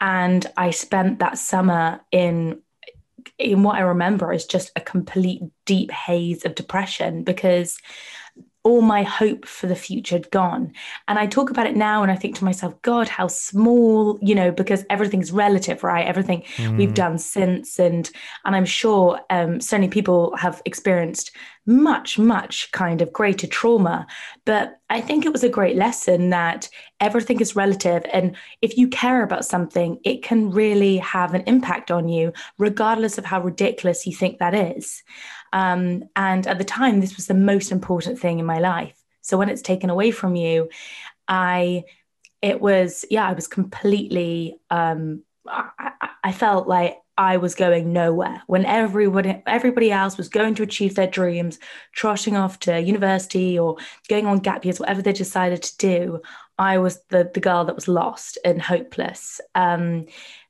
and 0.00 0.46
I 0.56 0.70
spent 0.70 1.18
that 1.18 1.38
summer 1.38 2.00
in 2.12 2.60
in 3.36 3.62
what 3.62 3.76
I 3.76 3.80
remember 3.80 4.32
is 4.32 4.46
just 4.46 4.72
a 4.74 4.80
complete 4.80 5.42
deep 5.64 5.90
haze 5.90 6.44
of 6.44 6.54
depression 6.54 7.24
because 7.24 7.78
all 8.68 8.82
my 8.82 9.02
hope 9.02 9.46
for 9.46 9.66
the 9.66 9.74
future 9.74 10.16
had 10.16 10.30
gone. 10.30 10.70
And 11.08 11.18
I 11.18 11.26
talk 11.26 11.48
about 11.48 11.66
it 11.66 11.74
now 11.74 12.02
and 12.02 12.12
I 12.12 12.16
think 12.16 12.36
to 12.36 12.44
myself, 12.44 12.80
God, 12.82 13.08
how 13.08 13.26
small, 13.26 14.18
you 14.20 14.34
know, 14.34 14.52
because 14.52 14.84
everything's 14.90 15.32
relative, 15.32 15.82
right? 15.82 16.06
Everything 16.06 16.42
mm. 16.56 16.76
we've 16.76 16.92
done 16.92 17.18
since. 17.18 17.78
And 17.78 18.10
and 18.44 18.54
I'm 18.54 18.66
sure 18.66 19.20
um, 19.30 19.60
so 19.62 19.76
many 19.76 19.88
people 19.88 20.36
have 20.36 20.60
experienced 20.66 21.34
much, 21.64 22.18
much 22.18 22.70
kind 22.72 23.02
of 23.02 23.12
greater 23.12 23.46
trauma. 23.46 24.06
But 24.44 24.78
I 24.90 25.00
think 25.00 25.24
it 25.24 25.32
was 25.32 25.44
a 25.44 25.50
great 25.50 25.76
lesson 25.76 26.30
that 26.30 26.68
everything 27.00 27.40
is 27.40 27.56
relative. 27.56 28.04
And 28.12 28.36
if 28.62 28.76
you 28.76 28.88
care 28.88 29.22
about 29.22 29.44
something, 29.44 29.98
it 30.04 30.22
can 30.22 30.50
really 30.50 30.96
have 30.98 31.34
an 31.34 31.42
impact 31.46 31.90
on 31.90 32.08
you, 32.08 32.32
regardless 32.58 33.18
of 33.18 33.24
how 33.24 33.42
ridiculous 33.42 34.06
you 34.06 34.14
think 34.14 34.38
that 34.38 34.54
is. 34.54 35.02
Um, 35.52 36.04
and 36.16 36.46
at 36.46 36.58
the 36.58 36.64
time, 36.64 37.00
this 37.00 37.16
was 37.16 37.26
the 37.26 37.34
most 37.34 37.72
important 37.72 38.18
thing 38.18 38.38
in 38.38 38.46
my 38.46 38.58
life. 38.58 38.94
So 39.20 39.36
when 39.36 39.48
it's 39.48 39.62
taken 39.62 39.90
away 39.90 40.10
from 40.10 40.36
you, 40.36 40.68
I, 41.26 41.84
it 42.40 42.60
was, 42.60 43.04
yeah, 43.10 43.28
I 43.28 43.32
was 43.32 43.46
completely, 43.46 44.58
um, 44.70 45.22
I, 45.46 45.92
I 46.24 46.32
felt 46.32 46.68
like 46.68 46.98
I 47.18 47.36
was 47.38 47.56
going 47.56 47.92
nowhere 47.92 48.42
when 48.46 48.64
everybody 48.64 49.42
everybody 49.44 49.90
else 49.90 50.16
was 50.16 50.28
going 50.28 50.54
to 50.54 50.62
achieve 50.62 50.94
their 50.94 51.08
dreams, 51.08 51.58
trotting 51.92 52.36
off 52.36 52.60
to 52.60 52.80
university 52.80 53.58
or 53.58 53.76
going 54.08 54.24
on 54.24 54.38
gap 54.38 54.64
years, 54.64 54.78
whatever 54.78 55.02
they 55.02 55.12
decided 55.12 55.62
to 55.64 55.76
do. 55.78 56.22
I 56.58 56.78
was 56.78 57.00
the 57.08 57.28
the 57.34 57.40
girl 57.40 57.64
that 57.64 57.74
was 57.74 57.88
lost 57.88 58.38
and 58.44 58.62
hopeless. 58.62 59.40
Um, 59.56 60.06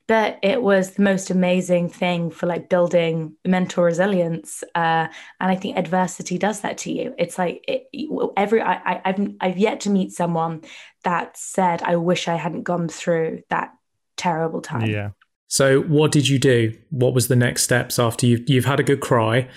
but 0.09 0.39
it 0.43 0.63
was 0.63 0.93
the 0.93 1.03
most 1.03 1.31
amazing 1.31 1.89
thing 1.89 2.31
for 2.31 2.47
like 2.47 2.69
building 2.69 3.37
mental 3.45 3.85
resilience 3.85 4.65
uh, 4.75 5.07
and 5.41 5.51
i 5.51 5.55
think 5.55 5.77
adversity 5.77 6.39
does 6.39 6.63
that 6.63 6.79
to 6.79 6.93
you. 6.93 7.15
It's 7.19 7.39
like 7.39 7.65
it, 7.69 7.89
every 8.37 8.61
I, 8.61 9.01
have 9.05 9.33
I've 9.41 9.59
yet 9.59 9.81
to 9.81 9.91
meet 9.91 10.13
someone 10.13 10.63
that 11.05 11.37
said 11.37 11.83
i 11.83 11.97
wish 11.97 12.27
i 12.27 12.35
hadn't 12.35 12.65
gone 12.65 12.89
through 12.89 13.43
that 13.51 13.73
terrible 14.17 14.61
time. 14.61 14.91
Yeah. 14.91 15.11
So 15.47 15.81
what 15.81 16.13
did 16.13 16.29
you 16.29 16.39
do? 16.39 16.77
What 16.91 17.15
was 17.15 17.29
the 17.29 17.37
next 17.37 17.63
steps 17.63 17.99
after 17.99 18.27
you 18.27 18.45
you've 18.47 18.67
had 18.67 18.81
a 18.81 18.83
good 18.83 19.01
cry? 19.01 19.49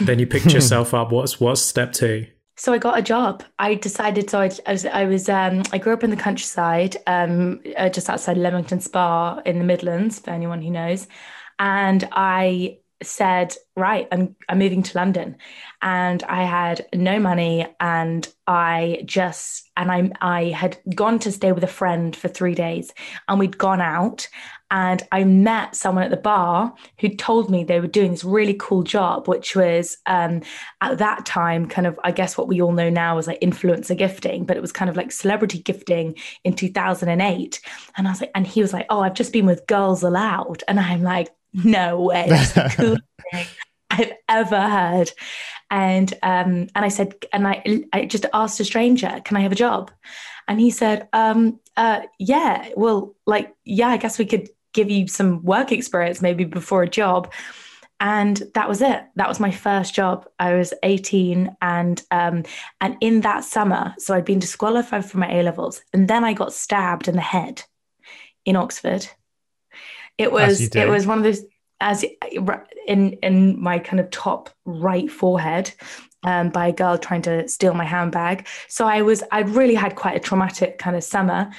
Then 0.00 0.18
you 0.18 0.26
picked 0.26 0.46
yourself 0.54 0.94
up. 0.94 1.12
What's 1.12 1.40
what's 1.40 1.60
step 1.60 1.92
two 1.92 2.26
so 2.56 2.72
I 2.72 2.78
got 2.78 2.98
a 2.98 3.02
job. 3.02 3.44
I 3.58 3.74
decided. 3.74 4.30
So 4.30 4.40
I, 4.40 4.50
I 4.66 4.72
was. 4.72 4.86
I 4.86 5.04
was. 5.04 5.28
Um, 5.28 5.62
I 5.72 5.78
grew 5.78 5.92
up 5.92 6.04
in 6.04 6.10
the 6.10 6.16
countryside, 6.16 6.96
um, 7.06 7.60
uh, 7.76 7.88
just 7.88 8.08
outside 8.08 8.38
Leamington 8.38 8.80
Spa 8.80 9.40
in 9.44 9.58
the 9.58 9.64
Midlands, 9.64 10.18
for 10.18 10.30
anyone 10.30 10.62
who 10.62 10.70
knows. 10.70 11.06
And 11.58 12.08
I 12.12 12.78
said, 13.02 13.54
right, 13.76 14.08
I'm 14.10 14.34
I'm 14.48 14.58
moving 14.58 14.82
to 14.82 14.98
London, 14.98 15.36
and 15.82 16.22
I 16.22 16.44
had 16.44 16.86
no 16.94 17.20
money, 17.20 17.66
and 17.78 18.26
I 18.46 19.02
just 19.04 19.70
and 19.76 19.92
I 19.92 20.10
I 20.20 20.44
had 20.50 20.78
gone 20.94 21.18
to 21.20 21.32
stay 21.32 21.52
with 21.52 21.64
a 21.64 21.68
friend 21.68 22.16
for 22.16 22.28
three 22.28 22.54
days, 22.54 22.92
and 23.28 23.38
we'd 23.38 23.58
gone 23.58 23.82
out, 23.82 24.28
and 24.70 25.02
I 25.12 25.22
met 25.24 25.76
someone 25.76 26.02
at 26.02 26.10
the 26.10 26.16
bar 26.16 26.74
who 26.98 27.08
told 27.08 27.50
me 27.50 27.62
they 27.62 27.78
were 27.78 27.86
doing 27.86 28.10
this 28.10 28.24
really 28.24 28.56
cool 28.58 28.82
job, 28.82 29.28
which 29.28 29.54
was 29.54 29.96
um, 30.06 30.42
at 30.80 30.98
that 30.98 31.24
time 31.24 31.68
kind 31.68 31.86
of, 31.86 31.98
I 32.02 32.10
guess, 32.10 32.36
what 32.36 32.48
we 32.48 32.60
all 32.60 32.72
know 32.72 32.90
now 32.90 33.16
as 33.16 33.28
like 33.28 33.40
influencer 33.40 33.96
gifting, 33.96 34.44
but 34.44 34.56
it 34.56 34.60
was 34.60 34.72
kind 34.72 34.90
of 34.90 34.96
like 34.96 35.12
celebrity 35.12 35.60
gifting 35.60 36.16
in 36.42 36.54
2008. 36.54 37.60
And 37.96 38.08
I 38.08 38.10
was 38.10 38.20
like, 38.20 38.32
and 38.34 38.46
he 38.46 38.60
was 38.60 38.72
like, 38.72 38.86
oh, 38.90 39.00
I've 39.00 39.14
just 39.14 39.32
been 39.32 39.46
with 39.46 39.66
Girls 39.68 40.02
Aloud. 40.02 40.64
And 40.66 40.80
I'm 40.80 41.02
like, 41.02 41.28
no 41.52 42.00
way. 42.00 42.26
That's 42.28 42.52
the 42.52 42.72
coolest 42.76 43.02
thing 43.32 43.46
I've 43.90 44.12
ever 44.28 44.60
heard. 44.60 45.12
And 45.70 46.12
um, 46.22 46.68
and 46.74 46.84
I 46.84 46.88
said, 46.88 47.14
and 47.32 47.46
I, 47.46 47.84
I 47.92 48.06
just 48.06 48.26
asked 48.32 48.60
a 48.60 48.64
stranger, 48.64 49.20
can 49.24 49.36
I 49.36 49.40
have 49.40 49.52
a 49.52 49.56
job? 49.56 49.90
And 50.48 50.60
he 50.60 50.70
said, 50.70 51.08
um, 51.12 51.58
uh, 51.76 52.02
yeah, 52.18 52.68
well, 52.76 53.14
like, 53.26 53.54
yeah, 53.64 53.88
I 53.88 53.96
guess 53.96 54.18
we 54.18 54.26
could 54.26 54.48
give 54.76 54.90
you 54.90 55.08
some 55.08 55.42
work 55.42 55.72
experience 55.72 56.22
maybe 56.22 56.44
before 56.44 56.82
a 56.82 56.88
job. 56.88 57.32
And 57.98 58.42
that 58.54 58.68
was 58.68 58.82
it. 58.82 59.02
That 59.16 59.28
was 59.28 59.40
my 59.40 59.50
first 59.50 59.94
job. 59.94 60.26
I 60.38 60.54
was 60.54 60.74
18 60.82 61.56
and 61.62 62.02
um, 62.10 62.44
and 62.80 62.96
in 63.00 63.22
that 63.22 63.42
summer 63.42 63.94
so 63.98 64.14
i'd 64.14 64.26
been 64.26 64.38
disqualified 64.38 65.04
from 65.06 65.20
my 65.20 65.32
a 65.32 65.42
levels 65.42 65.80
and 65.94 66.06
then 66.06 66.22
i 66.22 66.34
got 66.34 66.52
stabbed 66.52 67.08
in 67.08 67.14
the 67.14 67.22
head 67.22 67.62
in 68.46 68.56
oxford. 68.56 69.06
It 70.16 70.32
was 70.32 70.74
it 70.74 70.88
was 70.88 71.06
one 71.06 71.18
of 71.18 71.24
those 71.24 71.42
as 71.80 72.04
in 72.86 73.12
in 73.14 73.60
my 73.60 73.78
kind 73.78 74.00
of 74.00 74.10
top 74.10 74.48
right 74.64 75.10
forehead 75.10 75.74
um, 76.24 76.48
by 76.48 76.68
a 76.68 76.72
girl 76.72 76.96
trying 76.96 77.22
to 77.22 77.46
steal 77.48 77.74
my 77.74 77.84
handbag. 77.84 78.46
So 78.68 78.86
i 78.86 79.02
was 79.02 79.22
i 79.30 79.40
really 79.40 79.74
had 79.74 79.96
quite 79.96 80.16
a 80.16 80.20
traumatic 80.20 80.78
kind 80.78 80.96
of 80.96 81.04
summer. 81.04 81.50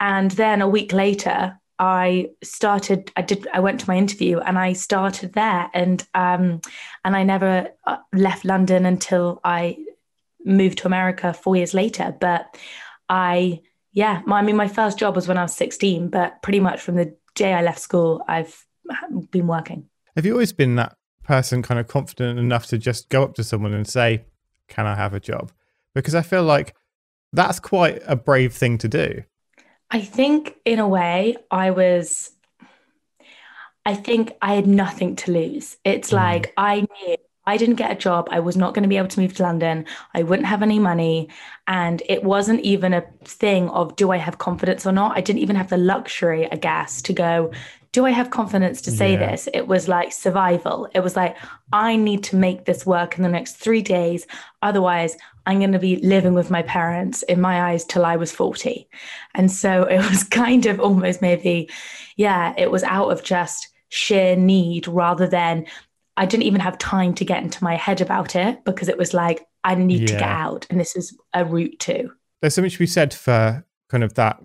And 0.00 0.30
then 0.32 0.62
a 0.62 0.68
week 0.68 0.92
later 0.92 1.58
I 1.78 2.30
started. 2.42 3.12
I 3.16 3.22
did. 3.22 3.46
I 3.52 3.60
went 3.60 3.80
to 3.80 3.88
my 3.88 3.96
interview 3.96 4.38
and 4.38 4.58
I 4.58 4.72
started 4.72 5.34
there, 5.34 5.70
and 5.74 6.06
um, 6.14 6.60
and 7.04 7.16
I 7.16 7.22
never 7.22 7.68
uh, 7.84 7.98
left 8.12 8.44
London 8.44 8.86
until 8.86 9.40
I 9.44 9.76
moved 10.44 10.78
to 10.78 10.86
America 10.86 11.34
four 11.34 11.56
years 11.56 11.74
later. 11.74 12.16
But 12.18 12.56
I, 13.08 13.60
yeah, 13.92 14.22
my, 14.26 14.38
I 14.38 14.42
mean, 14.42 14.56
my 14.56 14.68
first 14.68 14.98
job 14.98 15.16
was 15.16 15.28
when 15.28 15.38
I 15.38 15.42
was 15.42 15.54
sixteen. 15.54 16.08
But 16.08 16.42
pretty 16.42 16.60
much 16.60 16.80
from 16.80 16.96
the 16.96 17.14
day 17.34 17.52
I 17.52 17.62
left 17.62 17.80
school, 17.80 18.22
I've 18.26 18.64
been 19.30 19.46
working. 19.46 19.88
Have 20.14 20.24
you 20.24 20.32
always 20.32 20.54
been 20.54 20.76
that 20.76 20.96
person, 21.24 21.62
kind 21.62 21.78
of 21.78 21.88
confident 21.88 22.38
enough 22.38 22.66
to 22.68 22.78
just 22.78 23.10
go 23.10 23.22
up 23.22 23.34
to 23.34 23.44
someone 23.44 23.74
and 23.74 23.86
say, 23.86 24.24
"Can 24.68 24.86
I 24.86 24.94
have 24.94 25.12
a 25.12 25.20
job?" 25.20 25.52
Because 25.94 26.14
I 26.14 26.22
feel 26.22 26.42
like 26.42 26.74
that's 27.32 27.60
quite 27.60 28.00
a 28.06 28.16
brave 28.16 28.54
thing 28.54 28.78
to 28.78 28.88
do. 28.88 29.24
I 29.90 30.00
think, 30.00 30.56
in 30.64 30.78
a 30.78 30.88
way, 30.88 31.36
I 31.50 31.70
was. 31.70 32.30
I 33.84 33.94
think 33.94 34.32
I 34.42 34.54
had 34.54 34.66
nothing 34.66 35.14
to 35.16 35.30
lose. 35.30 35.76
It's 35.84 36.10
mm. 36.10 36.14
like 36.14 36.52
I 36.56 36.80
knew 36.80 37.16
I 37.46 37.56
didn't 37.56 37.76
get 37.76 37.92
a 37.92 37.94
job. 37.94 38.28
I 38.32 38.40
was 38.40 38.56
not 38.56 38.74
going 38.74 38.82
to 38.82 38.88
be 38.88 38.96
able 38.96 39.08
to 39.08 39.20
move 39.20 39.34
to 39.34 39.44
London. 39.44 39.86
I 40.14 40.24
wouldn't 40.24 40.48
have 40.48 40.62
any 40.62 40.80
money. 40.80 41.28
And 41.68 42.02
it 42.08 42.24
wasn't 42.24 42.60
even 42.60 42.92
a 42.92 43.04
thing 43.24 43.68
of 43.70 43.94
do 43.94 44.10
I 44.10 44.16
have 44.16 44.38
confidence 44.38 44.84
or 44.84 44.92
not? 44.92 45.16
I 45.16 45.20
didn't 45.20 45.42
even 45.42 45.54
have 45.54 45.70
the 45.70 45.76
luxury, 45.76 46.50
I 46.50 46.56
guess, 46.56 47.00
to 47.02 47.12
go, 47.12 47.52
do 47.96 48.04
I 48.04 48.10
have 48.10 48.28
confidence 48.28 48.82
to 48.82 48.90
say 48.90 49.12
yeah. 49.12 49.30
this? 49.30 49.48
It 49.54 49.68
was 49.68 49.88
like 49.88 50.12
survival. 50.12 50.86
It 50.92 51.00
was 51.00 51.16
like, 51.16 51.34
I 51.72 51.96
need 51.96 52.24
to 52.24 52.36
make 52.36 52.66
this 52.66 52.84
work 52.84 53.16
in 53.16 53.22
the 53.22 53.28
next 53.30 53.56
three 53.56 53.80
days. 53.80 54.26
Otherwise, 54.60 55.16
I'm 55.46 55.60
going 55.60 55.72
to 55.72 55.78
be 55.78 55.96
living 55.96 56.34
with 56.34 56.50
my 56.50 56.60
parents 56.60 57.22
in 57.22 57.40
my 57.40 57.70
eyes 57.70 57.86
till 57.86 58.04
I 58.04 58.16
was 58.16 58.30
40. 58.30 58.86
And 59.34 59.50
so 59.50 59.84
it 59.90 59.96
was 60.10 60.24
kind 60.24 60.66
of 60.66 60.78
almost 60.78 61.22
maybe, 61.22 61.70
yeah, 62.16 62.52
it 62.58 62.70
was 62.70 62.82
out 62.82 63.08
of 63.08 63.24
just 63.24 63.68
sheer 63.88 64.36
need 64.36 64.86
rather 64.86 65.26
than 65.26 65.64
I 66.18 66.26
didn't 66.26 66.42
even 66.42 66.60
have 66.60 66.76
time 66.76 67.14
to 67.14 67.24
get 67.24 67.42
into 67.42 67.64
my 67.64 67.76
head 67.76 68.02
about 68.02 68.36
it 68.36 68.62
because 68.66 68.90
it 68.90 68.98
was 68.98 69.14
like, 69.14 69.46
I 69.64 69.74
need 69.74 70.02
yeah. 70.02 70.06
to 70.08 70.12
get 70.12 70.22
out. 70.28 70.66
And 70.68 70.78
this 70.78 70.96
is 70.96 71.16
a 71.32 71.46
route 71.46 71.78
to. 71.80 72.10
There's 72.42 72.52
so 72.52 72.60
much 72.60 72.74
to 72.74 72.78
be 72.78 72.86
said 72.86 73.14
for 73.14 73.64
kind 73.88 74.04
of 74.04 74.12
that 74.14 74.38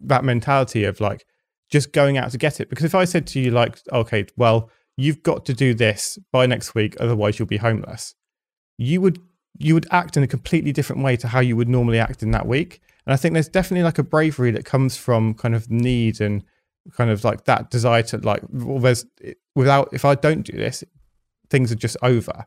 that 0.00 0.24
mentality 0.24 0.84
of 0.84 1.00
like 1.00 1.26
just 1.70 1.92
going 1.92 2.18
out 2.18 2.30
to 2.30 2.38
get 2.38 2.60
it. 2.60 2.70
Because 2.70 2.84
if 2.84 2.94
I 2.94 3.04
said 3.04 3.26
to 3.28 3.40
you, 3.40 3.50
like, 3.50 3.78
okay, 3.92 4.26
well, 4.36 4.70
you've 4.96 5.22
got 5.22 5.44
to 5.46 5.54
do 5.54 5.74
this 5.74 6.18
by 6.32 6.46
next 6.46 6.74
week, 6.74 6.96
otherwise 7.00 7.38
you'll 7.38 7.46
be 7.46 7.58
homeless, 7.58 8.14
you 8.78 9.00
would 9.00 9.18
you 9.58 9.74
would 9.74 9.86
act 9.90 10.16
in 10.16 10.22
a 10.22 10.26
completely 10.26 10.72
different 10.72 11.02
way 11.02 11.16
to 11.16 11.28
how 11.28 11.40
you 11.40 11.56
would 11.56 11.68
normally 11.68 11.98
act 11.98 12.22
in 12.22 12.30
that 12.30 12.46
week. 12.46 12.80
And 13.06 13.12
I 13.12 13.16
think 13.16 13.34
there's 13.34 13.48
definitely 13.48 13.82
like 13.82 13.98
a 13.98 14.04
bravery 14.04 14.50
that 14.52 14.64
comes 14.64 14.96
from 14.96 15.34
kind 15.34 15.54
of 15.54 15.70
need 15.70 16.20
and 16.20 16.44
kind 16.92 17.10
of 17.10 17.24
like 17.24 17.44
that 17.44 17.70
desire 17.70 18.02
to 18.04 18.18
like, 18.18 18.42
well, 18.50 18.78
there's 18.78 19.04
without, 19.54 19.88
if 19.92 20.04
I 20.04 20.14
don't 20.14 20.42
do 20.42 20.56
this, 20.56 20.84
things 21.50 21.72
are 21.72 21.76
just 21.76 21.96
over. 22.02 22.46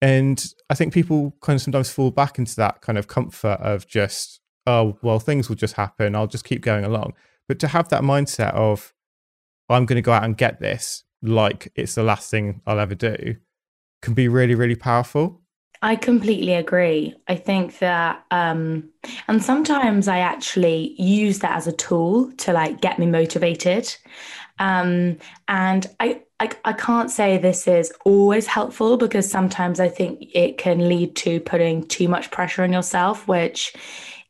And 0.00 0.44
I 0.70 0.74
think 0.74 0.92
people 0.92 1.34
kind 1.40 1.56
of 1.56 1.62
sometimes 1.62 1.90
fall 1.90 2.10
back 2.10 2.38
into 2.38 2.54
that 2.56 2.82
kind 2.82 2.98
of 2.98 3.08
comfort 3.08 3.58
of 3.60 3.86
just, 3.86 4.40
oh, 4.66 4.98
well, 5.02 5.18
things 5.18 5.48
will 5.48 5.56
just 5.56 5.74
happen. 5.74 6.14
I'll 6.14 6.26
just 6.26 6.44
keep 6.44 6.60
going 6.60 6.84
along. 6.84 7.14
But 7.48 7.58
to 7.60 7.68
have 7.68 7.88
that 7.90 8.02
mindset 8.02 8.54
of, 8.54 8.92
I'm 9.68 9.86
going 9.86 9.96
to 9.96 10.02
go 10.02 10.12
out 10.12 10.24
and 10.24 10.36
get 10.36 10.60
this 10.60 11.04
like 11.22 11.72
it's 11.74 11.94
the 11.94 12.02
last 12.02 12.30
thing 12.30 12.60
I'll 12.66 12.78
ever 12.78 12.94
do 12.94 13.36
can 14.02 14.14
be 14.14 14.28
really, 14.28 14.54
really 14.54 14.76
powerful. 14.76 15.40
I 15.82 15.96
completely 15.96 16.54
agree. 16.54 17.14
I 17.28 17.36
think 17.36 17.78
that, 17.78 18.24
um, 18.30 18.88
and 19.28 19.42
sometimes 19.42 20.08
I 20.08 20.18
actually 20.18 20.94
use 21.00 21.40
that 21.40 21.56
as 21.56 21.66
a 21.66 21.72
tool 21.72 22.32
to 22.38 22.52
like 22.52 22.80
get 22.80 22.98
me 22.98 23.06
motivated. 23.06 23.94
Um, 24.58 25.18
and 25.48 25.86
I, 26.00 26.22
I, 26.40 26.50
I 26.64 26.72
can't 26.72 27.10
say 27.10 27.36
this 27.36 27.66
is 27.66 27.92
always 28.04 28.46
helpful 28.46 28.96
because 28.96 29.30
sometimes 29.30 29.78
I 29.78 29.88
think 29.88 30.30
it 30.34 30.58
can 30.58 30.88
lead 30.88 31.16
to 31.16 31.40
putting 31.40 31.86
too 31.86 32.08
much 32.08 32.30
pressure 32.30 32.62
on 32.62 32.72
yourself, 32.72 33.28
which 33.28 33.74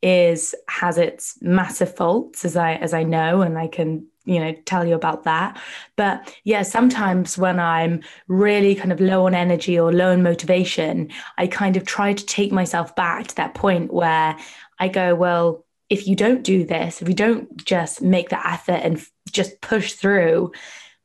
is 0.04 0.54
has 0.68 0.98
its 0.98 1.38
massive 1.40 1.96
faults 1.96 2.44
as 2.44 2.56
I 2.56 2.74
as 2.74 2.92
I 2.92 3.02
know 3.02 3.40
and 3.40 3.58
I 3.58 3.68
can 3.68 4.06
you 4.26 4.38
know 4.38 4.52
tell 4.64 4.86
you 4.86 4.94
about 4.94 5.24
that. 5.24 5.60
But 5.96 6.34
yeah 6.44 6.62
sometimes 6.62 7.38
when 7.38 7.58
i'm 7.58 8.00
really 8.28 8.74
kind 8.74 8.92
of 8.92 9.00
low 9.00 9.26
on 9.26 9.34
energy 9.34 9.78
or 9.78 9.92
low 9.92 10.12
on 10.12 10.22
motivation 10.22 11.10
i 11.38 11.46
kind 11.46 11.76
of 11.76 11.84
try 11.84 12.12
to 12.12 12.26
take 12.26 12.52
myself 12.52 12.94
back 12.96 13.26
to 13.28 13.36
that 13.36 13.54
point 13.54 13.92
where 13.92 14.36
i 14.78 14.88
go 14.88 15.14
well 15.14 15.64
if 15.88 16.06
you 16.06 16.16
don't 16.16 16.42
do 16.42 16.64
this 16.64 17.00
if 17.00 17.08
you 17.08 17.14
don't 17.14 17.64
just 17.64 18.02
make 18.02 18.28
the 18.28 18.48
effort 18.48 18.80
and 18.82 19.04
just 19.30 19.60
push 19.60 19.92
through 19.94 20.52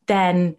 then 0.07 0.55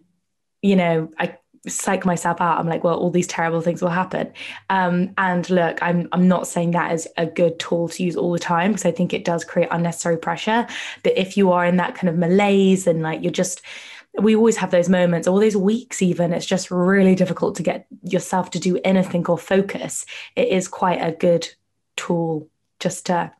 you 0.61 0.75
know 0.75 1.09
i 1.17 1.37
psych 1.67 2.05
myself 2.05 2.41
out. 2.41 2.59
I'm 2.59 2.67
like, 2.67 2.83
well, 2.83 2.97
all 2.97 3.11
these 3.11 3.27
terrible 3.27 3.61
things 3.61 3.81
will 3.81 3.89
happen. 3.89 4.31
Um, 4.69 5.13
and 5.17 5.47
look, 5.49 5.81
I'm 5.81 6.07
I'm 6.11 6.27
not 6.27 6.47
saying 6.47 6.71
that 6.71 6.91
is 6.91 7.07
a 7.17 7.25
good 7.25 7.59
tool 7.59 7.89
to 7.89 8.03
use 8.03 8.15
all 8.15 8.31
the 8.31 8.39
time 8.39 8.71
because 8.71 8.85
I 8.85 8.91
think 8.91 9.13
it 9.13 9.25
does 9.25 9.43
create 9.43 9.69
unnecessary 9.71 10.17
pressure. 10.17 10.67
But 11.03 11.17
if 11.17 11.37
you 11.37 11.51
are 11.51 11.65
in 11.65 11.77
that 11.77 11.95
kind 11.95 12.09
of 12.09 12.17
malaise 12.17 12.87
and 12.87 13.01
like 13.01 13.21
you're 13.21 13.31
just 13.31 13.61
we 14.19 14.35
always 14.35 14.57
have 14.57 14.71
those 14.71 14.89
moments, 14.89 15.27
all 15.27 15.39
those 15.39 15.55
weeks, 15.55 16.01
even 16.01 16.33
it's 16.33 16.45
just 16.45 16.69
really 16.69 17.15
difficult 17.15 17.55
to 17.55 17.63
get 17.63 17.85
yourself 18.03 18.51
to 18.51 18.59
do 18.59 18.77
anything 18.83 19.25
or 19.27 19.37
focus. 19.37 20.05
It 20.35 20.49
is 20.49 20.67
quite 20.67 20.99
a 20.99 21.13
good 21.13 21.47
tool 21.95 22.49
just 22.81 23.05
to, 23.05 23.31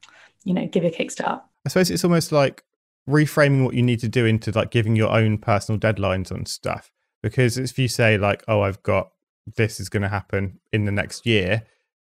you 0.46 0.54
know, 0.54 0.68
give 0.68 0.86
a 0.86 0.90
kickstart. 0.90 1.42
I 1.66 1.70
suppose 1.70 1.90
it's 1.90 2.06
almost 2.06 2.32
like 2.32 2.64
reframing 3.10 3.66
what 3.66 3.74
you 3.74 3.82
need 3.82 4.00
to 4.00 4.08
do 4.08 4.26
into 4.26 4.52
like 4.52 4.72
giving 4.72 4.96
your 4.96 5.12
own 5.12 5.40
personal 5.40 5.78
deadlines 5.78 6.32
on 6.32 6.46
stuff 6.46 6.90
because 7.22 7.58
if 7.58 7.78
you 7.78 7.88
say 7.88 8.18
like 8.18 8.44
oh 8.48 8.62
i've 8.62 8.82
got 8.84 9.12
this 9.56 9.80
is 9.80 9.90
going 9.90 10.04
to 10.04 10.10
happen 10.10 10.60
in 10.72 10.86
the 10.86 10.92
next 10.92 11.26
year 11.26 11.64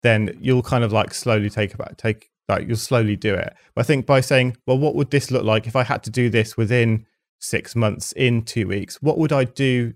then 0.02 0.38
you'll 0.40 0.62
kind 0.62 0.84
of 0.84 0.92
like 0.92 1.12
slowly 1.12 1.50
take 1.50 1.74
about 1.74 1.98
take 1.98 2.30
like 2.48 2.68
you'll 2.68 2.76
slowly 2.76 3.16
do 3.16 3.34
it. 3.34 3.52
But 3.74 3.80
i 3.80 3.84
think 3.84 4.06
by 4.06 4.20
saying 4.20 4.56
well 4.66 4.78
what 4.78 4.94
would 4.94 5.10
this 5.10 5.30
look 5.30 5.44
like 5.44 5.66
if 5.66 5.76
i 5.76 5.82
had 5.82 6.02
to 6.04 6.10
do 6.10 6.30
this 6.30 6.56
within 6.56 7.06
six 7.38 7.76
months 7.76 8.12
in 8.12 8.42
two 8.42 8.68
weeks? 8.68 9.02
What 9.02 9.18
would 9.18 9.32
i 9.32 9.44
do 9.44 9.94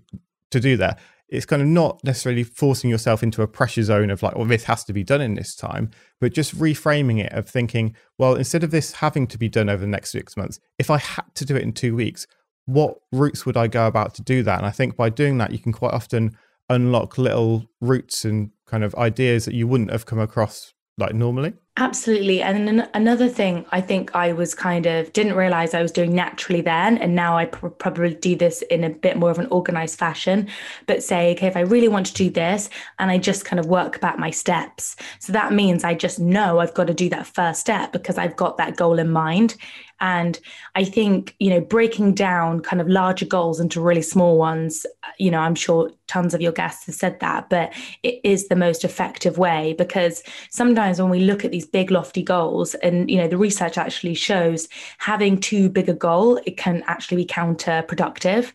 to 0.51 0.59
do 0.59 0.77
that? 0.77 0.99
It's 1.29 1.45
kind 1.45 1.61
of 1.61 1.67
not 1.69 2.03
necessarily 2.03 2.43
forcing 2.43 2.89
yourself 2.89 3.23
into 3.23 3.41
a 3.41 3.47
pressure 3.47 3.83
zone 3.83 4.09
of 4.09 4.21
like 4.21 4.35
well 4.35 4.45
this 4.45 4.65
has 4.65 4.83
to 4.85 4.93
be 4.93 5.03
done 5.03 5.21
in 5.21 5.35
this 5.35 5.55
time 5.55 5.91
but 6.19 6.33
just 6.33 6.57
reframing 6.57 7.23
it 7.23 7.31
of 7.31 7.47
thinking 7.47 7.95
well 8.17 8.35
instead 8.35 8.65
of 8.65 8.71
this 8.71 8.91
having 8.93 9.27
to 9.27 9.37
be 9.37 9.47
done 9.47 9.69
over 9.69 9.81
the 9.81 9.87
next 9.87 10.11
six 10.11 10.35
months 10.35 10.59
if 10.77 10.89
i 10.89 10.97
had 10.97 11.23
to 11.35 11.45
do 11.45 11.55
it 11.55 11.63
in 11.63 11.71
two 11.71 11.95
weeks 11.95 12.27
what 12.65 12.99
routes 13.11 13.45
would 13.45 13.57
I 13.57 13.67
go 13.67 13.87
about 13.87 14.13
to 14.15 14.21
do 14.21 14.43
that? 14.43 14.57
And 14.57 14.65
I 14.65 14.71
think 14.71 14.95
by 14.95 15.09
doing 15.09 15.37
that, 15.39 15.51
you 15.51 15.59
can 15.59 15.73
quite 15.73 15.93
often 15.93 16.37
unlock 16.69 17.17
little 17.17 17.65
routes 17.81 18.23
and 18.23 18.51
kind 18.65 18.83
of 18.83 18.95
ideas 18.95 19.45
that 19.45 19.53
you 19.53 19.67
wouldn't 19.67 19.91
have 19.91 20.05
come 20.05 20.19
across 20.19 20.73
like 20.97 21.13
normally. 21.13 21.53
Absolutely. 21.77 22.41
And 22.41 22.67
then 22.67 22.89
another 22.93 23.29
thing 23.29 23.65
I 23.71 23.79
think 23.79 24.13
I 24.13 24.33
was 24.33 24.53
kind 24.53 24.85
of 24.85 25.11
didn't 25.13 25.35
realize 25.35 25.73
I 25.73 25.81
was 25.81 25.91
doing 25.93 26.13
naturally 26.13 26.59
then. 26.61 26.97
And 26.97 27.15
now 27.15 27.37
I 27.37 27.45
pr- 27.45 27.69
probably 27.69 28.13
do 28.13 28.35
this 28.35 28.61
in 28.63 28.83
a 28.83 28.89
bit 28.89 29.17
more 29.17 29.31
of 29.31 29.39
an 29.39 29.47
organized 29.47 29.97
fashion. 29.97 30.49
But 30.85 31.01
say, 31.01 31.31
okay, 31.31 31.47
if 31.47 31.55
I 31.55 31.61
really 31.61 31.87
want 31.87 32.07
to 32.07 32.13
do 32.13 32.29
this 32.29 32.69
and 32.99 33.09
I 33.09 33.17
just 33.17 33.45
kind 33.45 33.57
of 33.59 33.67
work 33.67 34.01
back 34.01 34.19
my 34.19 34.31
steps. 34.31 34.97
So 35.19 35.31
that 35.31 35.53
means 35.53 35.85
I 35.85 35.93
just 35.93 36.19
know 36.19 36.59
I've 36.59 36.73
got 36.73 36.87
to 36.87 36.93
do 36.93 37.07
that 37.09 37.25
first 37.25 37.61
step 37.61 37.93
because 37.93 38.17
I've 38.17 38.35
got 38.35 38.57
that 38.57 38.75
goal 38.75 38.99
in 38.99 39.09
mind. 39.09 39.55
And 40.03 40.39
I 40.75 40.83
think, 40.83 41.35
you 41.39 41.51
know, 41.51 41.61
breaking 41.61 42.15
down 42.15 42.61
kind 42.61 42.81
of 42.81 42.87
larger 42.87 43.25
goals 43.25 43.59
into 43.59 43.79
really 43.79 44.01
small 44.01 44.37
ones, 44.37 44.83
you 45.19 45.29
know, 45.29 45.39
I'm 45.39 45.53
sure 45.53 45.91
tons 46.07 46.33
of 46.33 46.41
your 46.41 46.51
guests 46.51 46.87
have 46.87 46.95
said 46.95 47.19
that, 47.19 47.49
but 47.51 47.71
it 48.01 48.19
is 48.23 48.47
the 48.47 48.55
most 48.55 48.83
effective 48.83 49.37
way 49.37 49.75
because 49.77 50.23
sometimes 50.49 50.99
when 50.99 51.11
we 51.11 51.19
look 51.19 51.45
at 51.45 51.51
these 51.51 51.60
big 51.65 51.91
lofty 51.91 52.23
goals. 52.23 52.73
And, 52.75 53.09
you 53.09 53.17
know, 53.17 53.27
the 53.27 53.37
research 53.37 53.77
actually 53.77 54.13
shows 54.13 54.67
having 54.97 55.39
too 55.39 55.69
big 55.69 55.89
a 55.89 55.93
goal, 55.93 56.39
it 56.45 56.57
can 56.57 56.83
actually 56.87 57.17
be 57.17 57.25
counterproductive. 57.25 58.51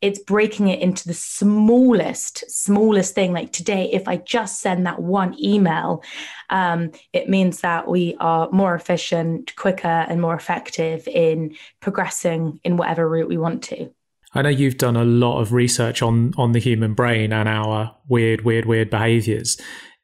It's 0.00 0.18
breaking 0.18 0.68
it 0.68 0.80
into 0.80 1.06
the 1.06 1.14
smallest 1.14 2.50
smallest 2.50 3.14
thing. 3.14 3.32
Like 3.32 3.52
today 3.52 3.90
if 3.92 4.08
i 4.08 4.16
just 4.16 4.60
send 4.60 4.86
that 4.86 5.00
one 5.00 5.36
email 5.42 6.02
um, 6.50 6.90
it 7.12 7.28
means 7.28 7.60
that 7.60 7.86
we 7.88 8.16
are 8.18 8.48
more 8.50 8.74
efficient 8.74 9.54
quicker 9.56 9.86
and 10.08 10.20
more 10.20 10.34
effective 10.34 11.06
in 11.06 11.54
progressing 11.80 12.58
in 12.64 12.76
whatever 12.76 13.08
route 13.08 13.28
we 13.28 13.38
want 13.38 13.62
to. 13.64 13.90
I 14.34 14.42
know 14.42 14.48
you've 14.48 14.78
done 14.78 14.96
a 14.96 15.04
lot 15.04 15.40
of 15.40 15.52
research 15.52 16.02
on 16.02 16.32
on 16.36 16.52
the 16.52 16.58
human 16.58 16.94
brain 16.94 17.32
and 17.32 17.48
our 17.48 17.96
weird, 18.08 18.42
weird, 18.44 18.64
weird 18.64 18.90
behaviors. 18.90 19.60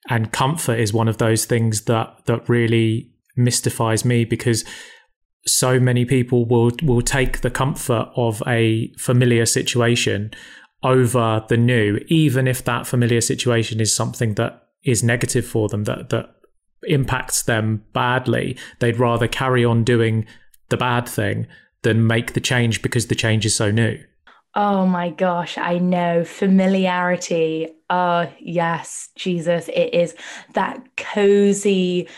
And 0.08 0.32
comfort 0.32 0.78
is 0.78 0.92
one 0.92 1.08
of 1.08 1.18
those 1.18 1.44
things 1.44 1.82
that 1.82 2.26
that 2.26 2.48
really 2.48 3.10
mystifies 3.36 4.04
me 4.04 4.24
because 4.24 4.64
so 5.46 5.78
many 5.78 6.04
people 6.04 6.44
will 6.46 6.72
will 6.82 7.02
take 7.02 7.40
the 7.40 7.50
comfort 7.50 8.10
of 8.16 8.42
a 8.46 8.92
familiar 8.98 9.46
situation 9.46 10.32
over 10.82 11.44
the 11.48 11.56
new, 11.56 11.98
even 12.08 12.46
if 12.46 12.64
that 12.64 12.86
familiar 12.86 13.20
situation 13.20 13.80
is 13.80 13.94
something 13.94 14.34
that 14.34 14.68
is 14.84 15.02
negative 15.02 15.46
for 15.46 15.68
them, 15.68 15.84
that 15.84 16.10
that 16.10 16.30
impacts 16.84 17.42
them 17.42 17.84
badly. 17.92 18.56
They'd 18.78 18.98
rather 18.98 19.28
carry 19.28 19.64
on 19.64 19.84
doing 19.84 20.26
the 20.68 20.76
bad 20.76 21.08
thing 21.08 21.46
than 21.82 22.06
make 22.06 22.32
the 22.32 22.40
change 22.40 22.82
because 22.82 23.06
the 23.06 23.14
change 23.14 23.46
is 23.46 23.54
so 23.54 23.70
new. 23.70 23.98
Oh 24.56 24.86
my 24.86 25.10
gosh, 25.10 25.58
I 25.58 25.78
know. 25.78 26.24
Familiarity. 26.24 27.68
Oh, 27.90 28.32
yes, 28.40 29.10
Jesus. 29.14 29.68
It 29.68 29.92
is 29.94 30.14
that 30.54 30.96
cozy 30.96 32.08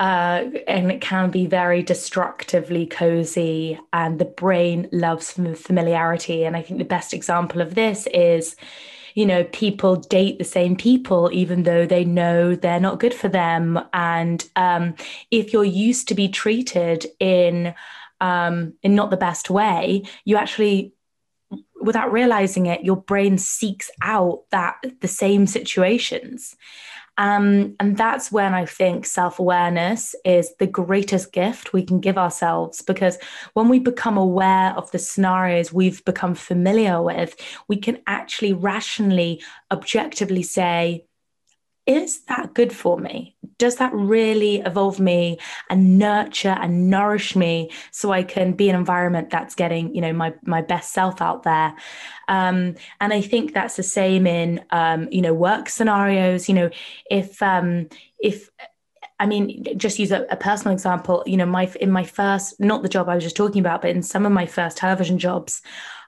uh, 0.00 0.44
and 0.68 0.92
it 0.92 1.00
can 1.00 1.30
be 1.30 1.46
very 1.46 1.82
destructively 1.82 2.86
cozy. 2.86 3.80
And 3.92 4.18
the 4.18 4.26
brain 4.26 4.88
loves 4.92 5.32
familiarity. 5.32 6.44
And 6.44 6.56
I 6.56 6.62
think 6.62 6.78
the 6.78 6.84
best 6.84 7.14
example 7.14 7.60
of 7.62 7.74
this 7.74 8.06
is, 8.08 8.56
you 9.14 9.26
know, 9.26 9.44
people 9.44 9.96
date 9.96 10.38
the 10.38 10.44
same 10.44 10.76
people 10.76 11.30
even 11.32 11.62
though 11.62 11.86
they 11.86 12.04
know 12.04 12.54
they're 12.56 12.80
not 12.80 13.00
good 13.00 13.14
for 13.14 13.28
them. 13.28 13.80
And 13.94 14.48
um, 14.56 14.94
if 15.30 15.52
you're 15.52 15.64
used 15.64 16.08
to 16.08 16.14
be 16.14 16.28
treated 16.28 17.06
in 17.20 17.74
um, 18.20 18.74
in 18.82 18.94
not 18.94 19.10
the 19.10 19.16
best 19.16 19.50
way, 19.50 20.04
you 20.24 20.36
actually 20.36 20.94
without 21.84 22.12
realizing 22.12 22.66
it, 22.66 22.84
your 22.84 22.96
brain 22.96 23.38
seeks 23.38 23.90
out 24.02 24.42
that 24.50 24.76
the 25.00 25.08
same 25.08 25.46
situations. 25.46 26.56
Um, 27.16 27.76
and 27.78 27.96
that's 27.96 28.32
when 28.32 28.54
I 28.54 28.66
think 28.66 29.06
self 29.06 29.38
awareness 29.38 30.16
is 30.24 30.52
the 30.58 30.66
greatest 30.66 31.32
gift 31.32 31.72
we 31.72 31.84
can 31.84 32.00
give 32.00 32.18
ourselves 32.18 32.82
because 32.82 33.18
when 33.52 33.68
we 33.68 33.78
become 33.78 34.16
aware 34.16 34.72
of 34.72 34.90
the 34.90 34.98
scenarios 34.98 35.72
we've 35.72 36.04
become 36.04 36.34
familiar 36.34 37.00
with, 37.00 37.36
we 37.68 37.76
can 37.76 37.98
actually 38.08 38.52
rationally, 38.52 39.42
objectively 39.70 40.42
say, 40.42 41.04
is 41.86 42.22
that 42.24 42.54
good 42.54 42.72
for 42.72 42.98
me? 42.98 43.36
Does 43.58 43.76
that 43.76 43.92
really 43.92 44.60
evolve 44.60 44.98
me 44.98 45.38
and 45.68 45.98
nurture 45.98 46.56
and 46.60 46.88
nourish 46.88 47.36
me 47.36 47.70
so 47.90 48.10
I 48.10 48.22
can 48.22 48.52
be 48.52 48.70
an 48.70 48.76
environment 48.76 49.30
that's 49.30 49.54
getting, 49.54 49.94
you 49.94 50.00
know, 50.00 50.12
my 50.12 50.34
my 50.44 50.62
best 50.62 50.92
self 50.92 51.20
out 51.20 51.42
there? 51.42 51.74
Um, 52.26 52.74
and 53.00 53.12
I 53.12 53.20
think 53.20 53.52
that's 53.52 53.76
the 53.76 53.82
same 53.82 54.26
in, 54.26 54.64
um, 54.70 55.08
you 55.10 55.20
know, 55.20 55.34
work 55.34 55.68
scenarios. 55.68 56.48
You 56.48 56.54
know, 56.54 56.70
if 57.10 57.42
um, 57.42 57.88
if 58.18 58.50
I 59.20 59.26
mean, 59.26 59.64
just 59.76 59.98
use 59.98 60.10
a, 60.10 60.26
a, 60.30 60.36
personal 60.36 60.72
example. 60.72 61.22
You 61.26 61.36
know, 61.36 61.46
my 61.46 61.72
in 61.80 61.90
my 61.90 62.04
first, 62.04 62.58
not 62.58 62.82
the 62.82 62.88
job 62.88 63.08
I 63.08 63.14
was 63.14 63.24
just 63.24 63.36
talking 63.36 63.60
about, 63.60 63.82
but 63.82 63.90
in 63.90 64.02
some 64.02 64.26
of 64.26 64.32
my 64.32 64.46
first 64.46 64.78
television 64.78 65.18
jobs, 65.18 65.62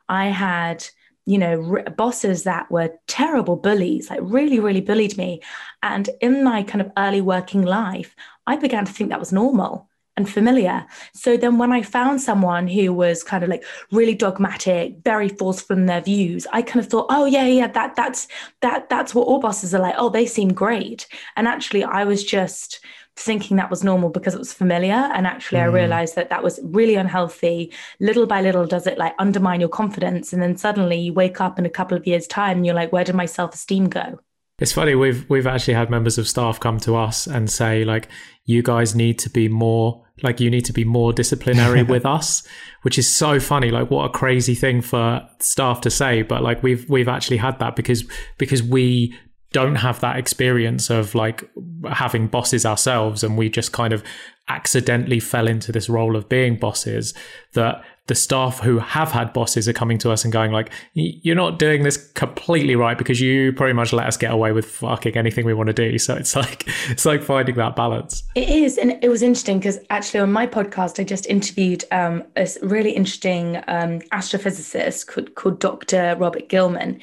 I 0.09 0.27
had 0.27 0.87
you 1.27 1.39
know, 1.39 1.83
bosses 1.97 2.45
that 2.45 2.71
were 2.71 2.91
terrible 3.09 3.57
bullies, 3.57 4.09
like 4.09 4.21
really, 4.23 4.61
really 4.61 4.81
bullied 4.81 5.19
me. 5.19 5.43
And 5.83 6.09
in 6.21 6.45
my 6.45 6.63
kind 6.63 6.81
of 6.81 6.93
early 6.97 7.21
working 7.21 7.63
life, 7.63 8.15
I 8.47 8.57
began 8.57 8.85
to 8.85 8.93
think 8.93 9.11
that 9.11 9.21
was 9.21 9.33
normal 9.33 9.89
and 10.17 10.31
familiar. 10.31 10.87
So 11.13 11.37
then 11.37 11.59
when 11.59 11.73
I 11.73 11.83
found 11.83 12.23
someone 12.23 12.69
who 12.69 12.93
was 12.93 13.23
kind 13.23 13.45
of 13.45 13.51
like 13.51 13.65
really 13.93 14.15
dogmatic, 14.15 14.99
very 15.05 15.29
forceful 15.29 15.77
in 15.77 15.87
their 15.87 16.01
views, 16.01 16.47
I 16.53 16.63
kind 16.63 16.83
of 16.83 16.91
thought, 16.91 17.07
oh 17.11 17.27
yeah, 17.27 17.45
yeah, 17.45 17.69
that 17.69 17.97
that's 17.97 18.29
that 18.63 18.89
that's 18.89 19.15
what 19.15 19.27
all 19.27 19.41
bosses 19.41 19.75
are 19.75 19.81
like. 19.81 19.97
Oh, 19.99 20.09
they 20.09 20.27
seem 20.27 20.53
great. 20.53 21.07
And 21.37 21.47
actually 21.47 21.85
I 21.85 22.05
was 22.05 22.25
just 22.25 22.81
thinking 23.17 23.57
that 23.57 23.71
was 23.71 23.83
normal 23.83 24.11
because 24.11 24.35
it 24.35 24.39
was 24.39 24.53
familiar. 24.53 24.93
And 24.93 25.27
actually 25.27 25.59
mm. 25.59 25.65
i 25.65 25.67
realized 25.67 26.15
that 26.17 26.31
that 26.31 26.43
was 26.43 26.61
really 26.63 26.95
unhealthy. 26.95 27.73
Little 27.99 28.27
by 28.27 28.43
little 28.43 28.67
does 28.67 28.87
it 28.87 28.99
like 28.99 29.15
undermine 29.19 29.61
your 29.61 29.69
confidence? 29.69 30.33
And 30.33 30.43
then 30.43 30.57
suddenly 30.57 30.99
you 30.99 31.13
wake 31.13 31.41
up 31.41 31.59
in 31.59 31.67
a 31.67 31.71
couple 31.71 31.97
of 31.97 32.07
years 32.07 32.27
time 32.27 32.59
and 32.59 32.67
you're 32.67 32.75
like 32.75 32.93
where 32.93 33.05
did 33.05 33.15
my 33.15 33.27
self-esteem 33.27 33.89
go? 33.89 34.19
It's 34.59 34.73
funny 34.73 34.95
we've 34.95 35.29
we've 35.29 35.47
actually 35.47 35.75
had 35.75 35.91
members 35.91 36.19
of 36.19 36.29
staff 36.29 36.61
come 36.61 36.79
to 36.81 36.97
us 36.97 37.27
and 37.27 37.51
say 37.51 37.85
like 37.85 38.09
you 38.45 38.63
guys 38.63 38.95
need 38.95 39.19
to 39.21 39.31
be 39.31 39.49
more 39.49 40.05
like 40.23 40.41
you 40.41 40.51
need 40.51 40.65
to 40.67 40.73
be 40.73 40.85
more 40.85 41.13
disciplinary 41.13 41.83
with 41.95 42.07
us 42.07 42.47
which 42.83 42.99
is 42.99 43.09
so 43.09 43.41
funny. 43.41 43.71
Like 43.71 43.91
what 43.91 44.05
a 44.05 44.11
crazy 44.11 44.55
thing 44.55 44.81
for 44.81 45.29
staff 45.41 45.81
to 45.81 45.91
say. 45.91 46.23
But 46.23 46.45
like 46.45 46.63
we've 46.63 46.89
we've 46.89 47.09
actually 47.09 47.39
had 47.39 47.59
that 47.59 47.75
because 47.75 48.05
because 48.39 48.63
we 48.63 49.13
don't 49.57 49.77
have 49.77 50.01
that 50.01 50.19
experience 50.19 50.91
of 50.91 51.15
like 51.15 51.49
having 51.91 52.27
bosses 52.27 52.67
ourselves 52.67 53.25
and 53.25 53.39
we 53.39 53.49
just 53.49 53.73
kind 53.73 53.95
of 53.95 54.05
accidentally 54.49 55.19
fell 55.19 55.49
into 55.49 55.73
this 55.73 55.89
role 55.89 56.15
of 56.15 56.29
being 56.29 56.59
bosses 56.59 57.15
that 57.55 57.83
the 58.07 58.15
staff 58.15 58.61
who 58.61 58.79
have 58.79 59.11
had 59.11 59.33
bosses 59.33 59.69
are 59.69 59.73
coming 59.73 59.99
to 59.99 60.13
us 60.13 60.25
and 60.25 60.33
going 60.33 60.53
like 60.53 60.71
you're 60.95 61.37
not 61.37 61.59
doing 61.59 61.83
this 61.83 61.97
completely 62.13 62.77
right 62.77 62.97
because 62.97 63.21
you 63.21 63.53
pretty 63.53 63.73
much 63.73 63.93
let 63.93 64.07
us 64.07 64.17
get 64.17 64.33
away 64.33 64.53
with 64.53 64.67
fucking 64.67 65.17
anything 65.17 65.45
we 65.45 65.55
want 65.55 65.67
to 65.67 65.73
do. 65.73 65.99
So 65.99 66.15
it's 66.15 66.37
like 66.37 66.65
it's 66.89 67.05
like 67.05 67.23
finding 67.23 67.57
that 67.57 67.77
balance. 67.77 68.23
It 68.35 68.49
is 68.49 68.79
and 68.79 68.99
it 69.03 69.09
was 69.09 69.23
interesting 69.23 69.59
because 69.59 69.79
actually 69.91 70.21
on 70.21 70.33
my 70.33 70.47
podcast 70.47 71.01
i 71.01 71.05
just 71.05 71.27
interviewed 71.27 71.85
um, 71.91 72.23
a 72.37 72.49
really 72.63 72.93
interesting 72.93 73.57
um, 73.69 74.01
astrophysicist 74.13 75.07
called, 75.07 75.35
called 75.35 75.59
dr 75.59 76.17
robert 76.19 76.49
gilman 76.49 77.01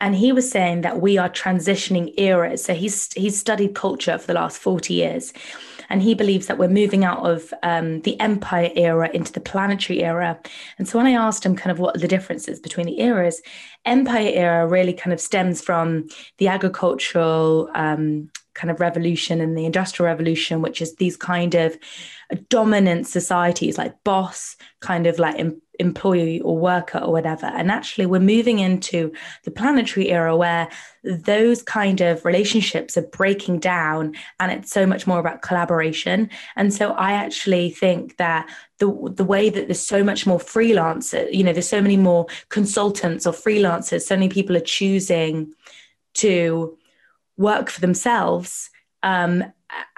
and 0.00 0.14
he 0.14 0.32
was 0.32 0.50
saying 0.50 0.82
that 0.82 1.00
we 1.00 1.18
are 1.18 1.30
transitioning 1.30 2.12
eras. 2.18 2.62
So 2.64 2.74
he's 2.74 3.12
he's 3.14 3.38
studied 3.38 3.74
culture 3.74 4.18
for 4.18 4.26
the 4.26 4.34
last 4.34 4.58
40 4.58 4.92
years 4.92 5.32
and 5.88 6.02
he 6.02 6.14
believes 6.14 6.46
that 6.46 6.58
we're 6.58 6.68
moving 6.68 7.04
out 7.04 7.24
of 7.24 7.52
um, 7.62 8.00
the 8.02 8.18
empire 8.20 8.70
era 8.74 9.10
into 9.12 9.32
the 9.32 9.40
planetary 9.40 10.02
era. 10.02 10.38
And 10.78 10.88
so 10.88 10.98
when 10.98 11.06
I 11.06 11.12
asked 11.12 11.44
him 11.44 11.56
kind 11.56 11.70
of 11.70 11.78
what 11.78 12.00
the 12.00 12.08
differences 12.08 12.60
between 12.60 12.86
the 12.86 13.00
eras, 13.00 13.42
empire 13.84 14.30
era 14.32 14.66
really 14.66 14.92
kind 14.92 15.12
of 15.12 15.20
stems 15.20 15.60
from 15.60 16.08
the 16.38 16.48
agricultural 16.48 17.70
um, 17.74 18.30
kind 18.54 18.70
of 18.70 18.80
revolution 18.80 19.40
and 19.40 19.56
the 19.56 19.66
industrial 19.66 20.06
revolution, 20.06 20.62
which 20.62 20.80
is 20.80 20.96
these 20.96 21.16
kind 21.16 21.54
of 21.54 21.76
dominant 22.48 23.06
societies 23.06 23.76
like 23.78 24.02
boss, 24.04 24.56
kind 24.80 25.06
of 25.06 25.18
like 25.18 25.38
employee 25.80 26.40
or 26.40 26.56
worker 26.56 26.98
or 26.98 27.12
whatever. 27.12 27.46
And 27.46 27.70
actually, 27.70 28.06
we're 28.06 28.20
moving 28.20 28.60
into 28.60 29.12
the 29.44 29.50
planetary 29.50 30.10
era 30.10 30.36
where 30.36 30.68
those 31.02 31.62
kind 31.62 32.00
of 32.00 32.24
relationships 32.24 32.96
are 32.96 33.02
breaking 33.08 33.58
down 33.58 34.14
and 34.38 34.52
it's 34.52 34.70
so 34.70 34.86
much 34.86 35.06
more 35.06 35.18
about 35.18 35.42
collaboration. 35.42 36.30
And 36.56 36.72
so 36.72 36.92
I 36.92 37.12
actually 37.12 37.70
think 37.70 38.16
that 38.18 38.48
the, 38.78 38.86
the 39.14 39.24
way 39.24 39.50
that 39.50 39.66
there's 39.66 39.80
so 39.80 40.04
much 40.04 40.26
more 40.26 40.38
freelancers, 40.38 41.32
you 41.34 41.42
know, 41.42 41.52
there's 41.52 41.68
so 41.68 41.82
many 41.82 41.96
more 41.96 42.26
consultants 42.48 43.26
or 43.26 43.32
freelancers, 43.32 44.02
so 44.02 44.16
many 44.16 44.28
people 44.28 44.56
are 44.56 44.60
choosing 44.60 45.52
to 46.14 46.78
work 47.36 47.70
for 47.70 47.80
themselves 47.80 48.70
um, 49.02 49.44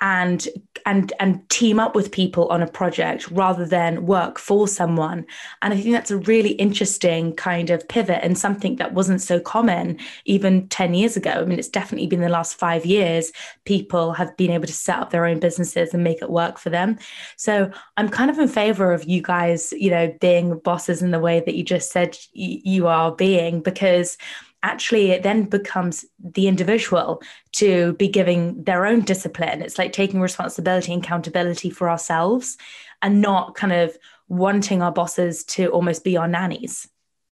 and 0.01 0.49
and 0.85 1.13
and 1.19 1.49
team 1.49 1.79
up 1.79 1.95
with 1.95 2.13
people 2.13 2.49
on 2.49 2.63
a 2.63 2.67
project 2.67 3.31
rather 3.31 3.67
than 3.67 4.07
work 4.07 4.39
for 4.39 4.69
someone. 4.69 5.27
And 5.63 5.75
i 5.75 5.77
think 5.77 5.93
that's 5.93 6.11
a 6.11 6.19
really 6.19 6.53
interesting 6.53 7.35
kind 7.35 7.71
of 7.71 7.87
pivot 7.89 8.21
and 8.23 8.39
something 8.39 8.77
that 8.77 8.95
wasn't 8.95 9.21
so 9.21 9.41
common 9.41 9.99
even 10.25 10.69
10 10.69 10.95
years 10.95 11.17
ago. 11.17 11.31
I 11.31 11.45
mean 11.45 11.59
it's 11.59 11.69
definitely 11.69 12.07
been 12.07 12.21
the 12.21 12.29
last 12.29 12.59
5 12.59 12.87
years 12.87 13.33
people 13.65 14.13
have 14.13 14.37
been 14.37 14.51
able 14.51 14.67
to 14.67 14.73
set 14.73 14.99
up 14.99 15.11
their 15.11 15.27
own 15.27 15.41
businesses 15.41 15.93
and 15.93 16.05
make 16.05 16.23
it 16.23 16.31
work 16.31 16.59
for 16.59 16.71
them. 16.71 16.99
So 17.37 17.71
i'm 17.97 18.09
kind 18.09 18.31
of 18.31 18.39
in 18.39 18.49
favor 18.49 18.93
of 18.93 19.05
you 19.05 19.23
guys 19.23 19.73
you 19.73 19.91
know 19.91 20.15
being 20.21 20.59
bosses 20.59 21.03
in 21.03 21.11
the 21.11 21.21
way 21.21 21.41
that 21.41 21.55
you 21.55 21.65
just 21.65 21.91
said 21.91 22.17
you 22.33 22.87
are 22.87 23.15
being 23.15 23.61
because 23.61 24.19
actually 24.63 25.11
it 25.11 25.23
then 25.23 25.45
becomes 25.45 26.05
the 26.19 26.49
individual 26.49 27.23
to 27.53 27.93
be 27.95 28.09
giving 28.09 28.63
their 28.65 28.87
own 28.87 29.01
discipline. 29.01 29.63
It's 29.63 29.79
like 29.79 29.93
taking 29.93 30.21
responsibility 30.21 30.93
and 30.93 31.05
accountability 31.05 31.71
for 31.71 31.89
ourselves 31.89 32.57
and 33.03 33.21
not 33.21 33.55
kind 33.55 33.73
of 33.73 33.97
wanting 34.29 34.83
our 34.83 34.93
bosses 34.93 35.45
to 35.45 35.69
almost 35.69 36.05
be 36.05 36.17
our 36.17 36.29
nannies. 36.29 36.89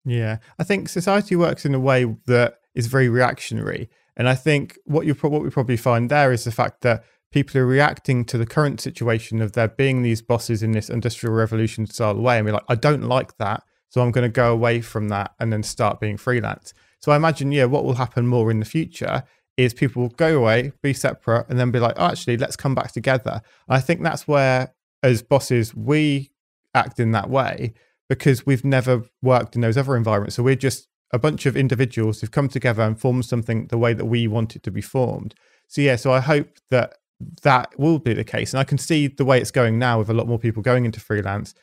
Yeah, 0.05 0.39
I 0.59 0.65
think 0.65 0.89
society 0.89 1.37
works 1.37 1.67
in 1.67 1.75
a 1.75 1.81
way 1.81 2.05
that 2.27 2.61
is 2.75 2.87
very 2.87 3.09
reactionary, 3.09 3.91
and 4.17 4.29
I 4.29 4.35
think 4.35 4.79
what 4.85 5.05
you 5.05 5.15
what 5.15 5.43
we 5.43 5.51
probably 5.51 5.77
find 5.77 6.11
there 6.11 6.33
is 6.33 6.45
the 6.45 6.53
fact 6.53 6.81
that 6.83 7.05
people 7.31 7.61
are 7.61 7.67
reacting 7.67 8.25
to 8.25 8.39
the 8.39 8.47
current 8.47 8.81
situation 8.81 9.43
of 9.43 9.53
there 9.53 9.69
being 9.69 10.03
these 10.03 10.23
bosses 10.23 10.63
in 10.63 10.73
this 10.73 10.89
industrial 10.89 11.35
revolution 11.35 11.87
style 11.87 12.15
way, 12.15 12.39
and 12.39 12.47
we're 12.47 12.53
like, 12.53 12.65
I 12.69 12.75
don't 12.75 13.03
like 13.03 13.37
that, 13.37 13.65
so 13.91 14.01
I'm 14.01 14.13
going 14.13 14.23
to 14.23 14.33
go 14.33 14.53
away 14.53 14.81
from 14.81 15.09
that 15.11 15.35
and 15.39 15.53
then 15.53 15.63
start 15.63 16.01
being 16.01 16.17
freelance. 16.17 16.73
So 17.01 17.13
I 17.13 17.17
imagine, 17.17 17.53
yeah, 17.53 17.65
what 17.65 17.85
will 17.85 17.95
happen 17.95 18.27
more 18.27 18.51
in 18.51 18.61
the 18.61 18.67
future 18.67 19.25
is 19.57 19.75
people 19.75 20.03
will 20.03 20.09
go 20.11 20.39
away, 20.39 20.73
be 20.83 20.93
separate, 20.93 21.47
and 21.49 21.59
then 21.59 21.71
be 21.71 21.81
like, 21.81 21.95
oh, 21.97 22.07
actually, 22.07 22.37
let's 22.37 22.57
come 22.57 22.75
back 22.75 22.93
together. 22.93 23.43
And 23.69 23.77
I 23.77 23.81
think 23.81 24.03
that's 24.03 24.27
where, 24.29 24.75
as 25.03 25.23
bosses, 25.23 25.75
we 25.75 26.31
act 26.75 27.01
in 27.01 27.13
that 27.13 27.29
way 27.29 27.75
because 28.09 28.47
we've 28.47 28.65
never 28.65 29.03
worked 29.21 29.55
in 29.55 29.61
those 29.61 29.77
other 29.77 29.97
environments. 29.97 30.37
So 30.37 30.43
we're 30.43 30.55
just 30.55 30.89
a 31.13 31.19
bunch 31.19 31.47
of 31.47 31.57
individuals 31.57 32.21
who've 32.21 32.31
come 32.31 32.49
together 32.49 32.83
and 32.83 32.99
formed 32.99 33.25
something 33.25 33.67
the 33.67 33.79
way 33.79 33.93
that 33.95 34.05
we 34.05 34.27
want 34.27 34.57
it 34.57 34.63
to 34.63 34.71
be 34.71 34.81
formed. 34.81 35.35
So 35.67 35.81
yeah, 35.81 35.97
so 35.97 36.13
I 36.13 36.21
hope 36.21 36.59
that 36.71 36.95
that 37.43 37.79
will 37.79 37.99
be 37.99 38.15
the 38.15 38.25
case. 38.25 38.53
And 38.53 38.61
I 38.61 38.65
can 38.65 38.79
see 38.79 39.09
the 39.09 39.25
way 39.25 39.41
it's 39.41 39.51
going 39.51 39.79
now 39.79 39.99
with 39.99 40.09
a 40.09 40.15
lot 40.15 40.29
more 40.29 40.39
people 40.39 40.63
going 40.63 40.85
into 40.85 41.01
freelance 41.01 41.55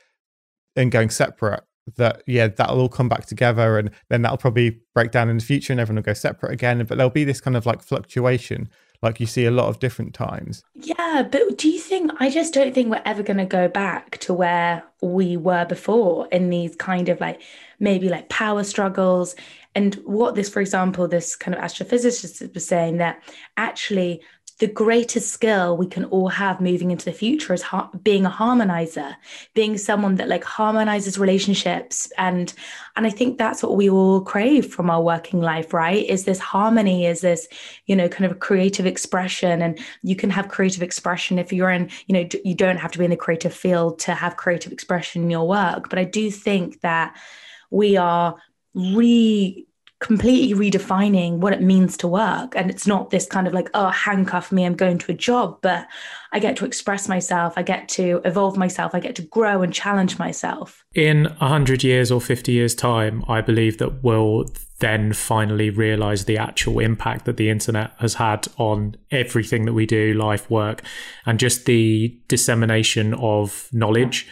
and 0.76 0.92
going 0.92 1.10
separate 1.10 1.64
that 1.98 2.24
yeah 2.26 2.48
that'll 2.48 2.80
all 2.82 2.90
come 2.90 3.08
back 3.08 3.26
together 3.26 3.78
and 3.78 3.92
then 4.10 4.22
that'll 4.22 4.38
probably 4.38 4.82
break 4.94 5.12
down 5.12 5.30
in 5.30 5.38
the 5.38 5.44
future 5.44 5.72
and 5.72 5.80
everyone 5.80 5.98
will 5.98 6.04
go 6.04 6.14
separate 6.14 6.52
again 6.52 6.84
but 6.86 6.98
there'll 6.98 7.10
be 7.10 7.24
this 7.24 7.42
kind 7.42 7.56
of 7.56 7.66
like 7.66 7.82
fluctuation 7.82 8.68
like 9.02 9.20
you 9.20 9.26
see 9.28 9.46
a 9.46 9.52
lot 9.52 9.68
of 9.68 9.80
different 9.80 10.14
times. 10.14 10.64
Yeah 10.74 11.28
but 11.32 11.58
do 11.58 11.70
you 11.70 11.80
think 11.80 12.12
i 12.20 12.30
just 12.30 12.54
don't 12.54 12.74
think 12.74 12.90
we're 12.90 13.02
ever 13.06 13.24
going 13.24 13.38
to 13.38 13.46
go 13.46 13.68
back 13.68 14.18
to 14.18 14.34
where 14.34 14.84
we 15.02 15.38
were 15.38 15.66
before 15.66 16.28
in 16.32 16.50
these 16.50 16.76
kind 16.76 17.08
of 17.08 17.22
like 17.22 17.42
maybe 17.80 18.10
like 18.10 18.28
power 18.30 18.64
struggles 18.64 19.36
and 19.76 19.96
what 20.06 20.36
this 20.36 20.50
for 20.50 20.60
example 20.60 21.08
this 21.08 21.36
kind 21.36 21.56
of 21.56 21.62
astrophysicist 21.62 22.54
was 22.54 22.68
saying 22.68 22.98
that 22.98 23.22
actually 23.58 24.22
the 24.60 24.68
greatest 24.68 25.34
skill 25.34 25.76
we 25.76 25.86
can 25.86 26.06
all 26.06 26.30
have 26.30 26.62
moving 26.62 26.92
into 26.92 27.04
the 27.04 27.12
future 27.12 27.54
is 27.54 27.62
ha- 27.62 27.90
being 28.04 28.26
a 28.26 28.30
harmonizer 28.30 29.16
being 29.54 29.78
someone 29.78 30.16
that 30.16 30.30
like 30.30 30.46
harmonizes 30.46 31.18
relationships. 31.18 32.12
And 32.18 32.54
and 32.96 33.06
i 33.06 33.10
think 33.10 33.38
that's 33.38 33.62
what 33.62 33.76
we 33.76 33.90
all 33.90 34.22
crave 34.22 34.74
from 34.74 34.90
our 34.90 35.02
working 35.02 35.42
life 35.42 35.74
right? 35.74 36.06
Is 36.06 36.24
this 36.24 36.40
harmony 36.40 37.06
is 37.06 37.22
this 37.22 37.48
you 37.86 37.96
know 37.96 38.08
kind 38.08 38.30
of 38.30 38.40
creative 38.40 38.86
expression. 38.86 39.62
And 39.62 39.80
you 40.04 40.16
can 40.16 40.30
have 40.30 40.48
creative 40.48 40.84
expression 40.84 41.38
if 41.38 41.52
you're 41.52 41.72
in 41.72 41.90
you 42.08 42.14
know 42.14 42.30
you 42.46 42.56
don't 42.56 42.78
have 42.78 42.92
to 42.94 43.00
be 43.00 43.06
in 43.06 43.12
the 43.12 43.18
creative 43.18 43.54
field 43.54 44.00
to 44.00 44.14
have 44.14 44.38
creative 44.38 44.72
expression 44.72 45.24
in 45.24 45.30
your 45.30 45.48
work. 45.48 45.90
But 45.90 46.00
i 46.00 46.06
do 46.06 46.32
think 46.32 46.82
that 46.82 47.18
we 47.72 47.98
are 47.98 48.38
re 48.74 49.68
completely 50.06 50.54
redefining 50.56 51.40
what 51.40 51.52
it 51.52 51.64
means 51.64 51.98
to 51.98 52.08
work. 52.08 52.56
And 52.56 52.70
it's 52.70 52.86
not 52.86 53.10
this 53.10 53.26
kind 53.26 53.48
of 53.48 53.54
like, 53.54 53.72
oh, 53.74 53.90
handcuff 53.90 54.52
me, 54.52 54.64
I'm 54.64 54.76
going 54.76 55.00
to 55.00 55.12
a 55.12 55.16
job, 55.16 55.58
but 55.64 55.88
I 56.32 56.38
get 56.38 56.56
to 56.58 56.66
express 56.66 57.10
myself, 57.10 57.56
I 57.58 57.64
get 57.64 57.90
to 57.90 58.22
evolve 58.24 58.56
myself, 58.56 58.94
I 58.94 59.00
get 59.00 59.16
to 59.16 59.24
grow 59.24 59.64
and 59.64 59.74
challenge 59.74 60.20
myself. 60.20 60.86
In 60.94 61.24
100 61.24 61.84
years 61.84 62.12
or 62.12 62.22
50 62.22 62.52
years' 62.52 62.76
time, 62.76 63.24
I 63.28 63.42
believe 63.42 63.80
that 63.80 64.04
we'll 64.04 64.46
then 64.80 65.12
finally 65.12 65.72
realize 65.72 66.26
the 66.26 66.38
actual 66.38 66.78
impact 66.82 67.26
that 67.26 67.38
the 67.38 67.50
internet 67.50 67.94
has 67.98 68.14
had 68.14 68.48
on 68.58 68.96
everything 69.10 69.66
that 69.66 69.74
we 69.74 69.88
do, 69.88 70.14
life, 70.14 70.52
work, 70.52 70.84
and 71.26 71.40
just 71.40 71.66
the 71.66 72.16
dissemination 72.28 73.16
of 73.16 73.70
knowledge. 73.74 74.28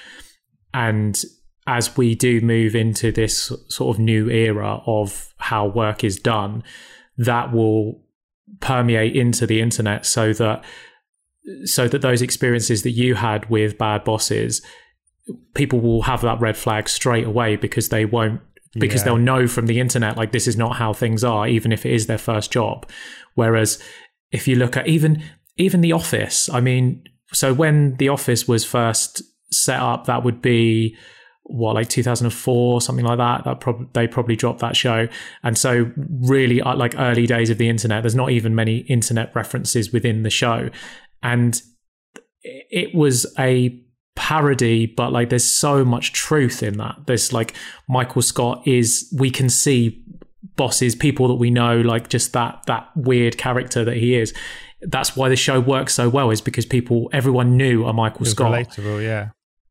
And 0.72 1.20
as 1.68 1.96
we 1.96 2.16
do 2.16 2.42
move 2.42 2.76
into 2.76 3.12
this 3.12 3.52
sort 3.70 3.96
of 3.96 4.00
new 4.00 4.30
era 4.30 4.82
of 4.86 5.34
how 5.38 5.66
work 5.68 6.04
is 6.04 6.18
done, 6.20 6.64
that 7.18 7.54
will 7.54 8.02
permeate 8.60 9.16
into 9.16 9.46
the 9.48 9.62
internet 9.62 10.06
so 10.06 10.34
that 10.34 10.64
so 11.66 11.88
that 11.88 12.02
those 12.02 12.22
experiences 12.22 12.84
that 12.84 12.92
you 12.92 13.16
had 13.16 13.50
with 13.50 13.78
bad 13.78 14.04
bosses 14.04 14.62
people 15.54 15.80
will 15.80 16.04
have 16.04 16.22
that 16.22 16.40
red 16.40 16.58
flag 16.58 16.88
straight 16.90 17.26
away 17.26 17.56
because 17.56 17.90
they 17.90 18.06
won't 18.06 18.42
because 18.80 19.02
Yeah. 19.02 19.06
they'll 19.06 19.18
know 19.18 19.48
from 19.48 19.68
the 19.68 19.80
internet 19.80 20.18
like 20.18 20.32
this 20.32 20.48
is 20.48 20.58
not 20.58 20.78
how 20.78 20.94
things 20.94 21.24
are, 21.24 21.48
even 21.48 21.72
if 21.72 21.86
it 21.86 21.94
is 21.94 22.08
their 22.08 22.18
first 22.18 22.52
job. 22.52 22.90
Whereas 23.36 23.82
if 24.32 24.48
you 24.48 24.56
look 24.56 24.76
at 24.76 24.88
even 24.88 25.22
even 25.58 25.82
the 25.82 25.92
office, 25.94 26.50
I 26.50 26.60
mean, 26.60 27.04
so 27.32 27.54
when 27.54 27.96
the 27.98 28.10
office 28.10 28.48
was 28.48 28.66
first 28.66 29.22
set 29.52 29.80
up, 29.80 30.06
that 30.06 30.24
would 30.24 30.42
be 30.42 30.96
what 31.46 31.76
like 31.76 31.90
2004 31.90 32.82
something 32.82 33.06
like 33.06 33.18
that 33.18 33.44
that 33.44 33.60
prob- 33.60 33.92
they 33.94 34.08
probably 34.08 34.36
dropped 34.36 34.60
that 34.60 34.76
show. 34.76 35.08
And 35.44 35.58
so 35.58 35.92
really 35.98 36.62
uh, 36.62 36.76
like 36.76 36.96
early 36.98 37.28
days 37.28 37.50
of 37.50 37.58
the 37.58 37.70
internet 37.70 38.04
there's 38.04 38.16
not 38.16 38.32
even 38.32 38.56
many 38.56 38.78
internet 38.80 39.36
references 39.36 39.92
within 39.92 40.24
the 40.24 40.30
show. 40.30 40.70
And 41.22 41.62
it 42.44 42.96
was 42.96 43.26
a 43.38 43.80
parody 44.16 44.86
but 44.86 45.12
like 45.12 45.30
there's 45.30 45.44
so 45.44 45.84
much 45.84 46.14
truth 46.14 46.64
in 46.64 46.78
that. 46.78 46.96
There's 47.08 47.34
like 47.34 47.54
michael 47.90 48.22
scott 48.22 48.66
is 48.66 49.14
we 49.18 49.30
can 49.30 49.50
see 49.50 50.04
bosses 50.56 50.96
people 50.96 51.28
that 51.28 51.36
we 51.36 51.50
know 51.50 51.82
like 51.82 52.10
just 52.10 52.34
that 52.34 52.64
that 52.68 52.90
weird 52.96 53.38
character 53.38 53.84
that 53.84 53.98
he 53.98 54.16
is. 54.16 54.34
That's 54.82 55.16
why 55.16 55.30
the 55.30 55.36
show 55.36 55.60
works 55.60 55.94
so 55.94 56.10
well 56.10 56.30
is 56.30 56.42
because 56.42 56.66
people 56.66 57.10
everyone 57.12 57.58
knew 57.58 57.86
a 57.86 57.94
michael 57.94 58.26
scott. 58.26 58.52
relatable, 58.52 59.04
yeah. 59.04 59.30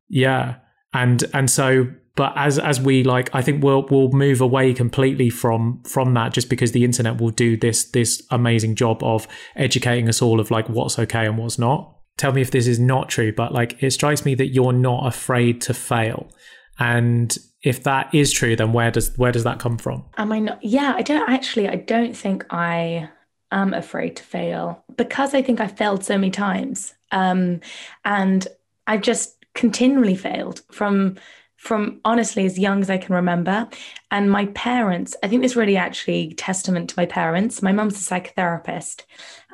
yeah, 0.09 0.57
and 0.93 1.25
and 1.33 1.51
so, 1.51 1.89
but 2.17 2.33
as 2.37 2.59
as 2.59 2.81
we 2.81 3.05
like, 3.05 3.35
I 3.35 3.43
think 3.43 3.63
we'll 3.63 3.87
we'll 3.91 4.11
move 4.11 4.41
away 4.41 4.75
completely 4.75 5.31
from 5.31 5.83
from 5.85 6.15
that 6.15 6.33
just 6.33 6.49
because 6.49 6.73
the 6.73 6.85
internet 6.85 7.21
will 7.21 7.31
do 7.31 7.57
this 7.57 7.85
this 7.85 8.23
amazing 8.31 8.75
job 8.75 9.03
of 9.03 9.27
educating 9.57 10.09
us 10.09 10.21
all 10.23 10.41
of 10.41 10.51
like 10.51 10.69
what's 10.69 10.99
okay 10.99 11.27
and 11.27 11.39
what's 11.39 11.59
not. 11.59 11.97
Tell 12.19 12.33
me 12.33 12.43
if 12.43 12.51
this 12.51 12.67
is 12.67 12.79
not 12.79 13.09
true, 13.09 13.33
but 13.33 13.53
like 13.53 13.83
it 13.83 13.91
strikes 13.93 14.25
me 14.25 14.35
that 14.35 14.49
you're 14.49 14.73
not 14.73 15.07
afraid 15.07 15.61
to 15.63 15.75
fail, 15.75 16.31
and 16.79 17.37
if 17.63 17.85
that 17.85 18.13
is 18.13 18.33
true, 18.33 18.57
then 18.57 18.73
where 18.73 18.91
does 18.91 19.17
where 19.17 19.33
does 19.33 19.45
that 19.45 19.59
come 19.59 19.79
from? 19.79 20.05
Am 20.19 20.33
I 20.33 20.41
not? 20.41 20.63
Yeah, 20.63 20.95
I 20.97 21.03
don't 21.03 21.29
actually, 21.29 21.69
I 21.69 21.77
don't 21.77 22.17
think 22.17 22.45
I 22.51 23.09
am 23.53 23.73
afraid 23.73 24.17
to 24.17 24.23
fail 24.23 24.85
because 24.97 25.35
I 25.35 25.43
think 25.43 25.61
I 25.61 25.69
failed 25.69 26.05
so 26.05 26.19
many 26.19 26.31
times. 26.31 26.95
Um, 27.13 27.61
and 28.05 28.49
I've 28.87 29.03
just 29.03 29.42
continually 29.55 30.17
failed 30.17 30.63
from 30.71 31.17
from 31.57 32.01
honestly 32.05 32.45
as 32.45 32.59
young 32.59 32.81
as 32.81 32.91
I 32.91 32.99
can 32.99 33.15
remember. 33.15 33.69
And 34.11 34.29
my 34.29 34.47
parents, 34.47 35.15
I 35.23 35.29
think 35.29 35.43
this 35.43 35.55
really 35.55 35.77
actually 35.77 36.35
testament 36.35 36.91
to 36.91 36.95
my 36.97 37.07
parents. 37.07 37.63
My 37.63 37.71
mum's 37.71 37.95
a 37.95 38.15
psychotherapist 38.15 39.03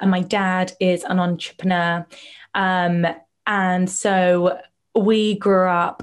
and 0.01 0.11
my 0.11 0.23
dad 0.23 0.73
is 0.81 1.05
an 1.05 1.21
entrepreneur. 1.21 2.07
Um, 2.55 3.07
and 3.47 3.91
so 3.91 4.59
we 4.95 5.39
grew 5.39 5.69
up 5.69 6.03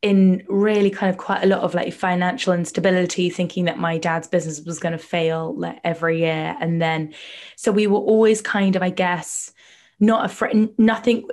in 0.00 0.42
really 0.48 0.90
kind 0.90 1.10
of 1.10 1.18
quite 1.18 1.44
a 1.44 1.46
lot 1.46 1.60
of 1.60 1.74
like 1.74 1.92
financial 1.92 2.54
instability, 2.54 3.28
thinking 3.28 3.66
that 3.66 3.78
my 3.78 3.98
dad's 3.98 4.28
business 4.28 4.62
was 4.62 4.78
going 4.78 4.92
to 4.92 4.98
fail 4.98 5.54
like 5.54 5.80
every 5.84 6.20
year. 6.20 6.56
And 6.60 6.80
then, 6.80 7.12
so 7.56 7.70
we 7.72 7.86
were 7.86 7.98
always 7.98 8.40
kind 8.40 8.74
of, 8.74 8.82
I 8.82 8.90
guess, 8.90 9.52
not 10.00 10.24
afraid, 10.24 10.78
nothing, 10.78 11.28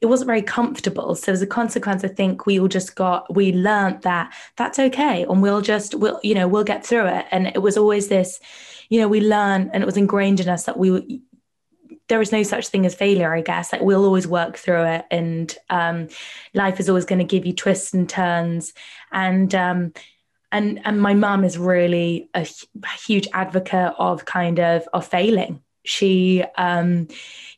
it 0.00 0.06
wasn't 0.06 0.26
very 0.26 0.42
comfortable. 0.42 1.14
So 1.14 1.32
as 1.32 1.42
a 1.42 1.46
consequence, 1.46 2.04
I 2.04 2.08
think 2.08 2.46
we 2.46 2.60
all 2.60 2.68
just 2.68 2.94
got, 2.94 3.34
we 3.34 3.52
learned 3.52 4.02
that 4.02 4.32
that's 4.56 4.78
okay. 4.78 5.24
And 5.24 5.42
we'll 5.42 5.60
just, 5.60 5.94
we'll, 5.94 6.20
you 6.22 6.34
know, 6.34 6.48
we'll 6.48 6.64
get 6.64 6.86
through 6.86 7.06
it. 7.06 7.26
And 7.30 7.48
it 7.48 7.62
was 7.62 7.76
always 7.76 8.08
this, 8.08 8.40
you 8.88 9.00
know, 9.00 9.08
we 9.08 9.20
learned 9.20 9.70
and 9.72 9.82
it 9.82 9.86
was 9.86 9.96
ingrained 9.96 10.40
in 10.40 10.48
us 10.48 10.64
that 10.64 10.78
we, 10.78 11.22
there 12.08 12.22
is 12.22 12.32
no 12.32 12.42
such 12.42 12.68
thing 12.68 12.86
as 12.86 12.94
failure, 12.94 13.34
I 13.34 13.42
guess. 13.42 13.72
Like 13.72 13.82
we'll 13.82 14.04
always 14.04 14.26
work 14.26 14.56
through 14.56 14.84
it, 14.84 15.04
and 15.10 15.54
um, 15.68 16.08
life 16.54 16.80
is 16.80 16.88
always 16.88 17.04
going 17.04 17.18
to 17.18 17.24
give 17.24 17.44
you 17.44 17.52
twists 17.52 17.92
and 17.92 18.08
turns. 18.08 18.72
And 19.12 19.54
um, 19.54 19.92
and 20.50 20.80
and 20.86 21.02
my 21.02 21.12
mum 21.12 21.44
is 21.44 21.58
really 21.58 22.30
a, 22.34 22.48
a 22.82 22.88
huge 23.06 23.28
advocate 23.34 23.92
of 23.98 24.24
kind 24.24 24.58
of 24.58 24.88
of 24.94 25.06
failing. 25.06 25.62
She, 25.88 26.44
um, 26.56 27.08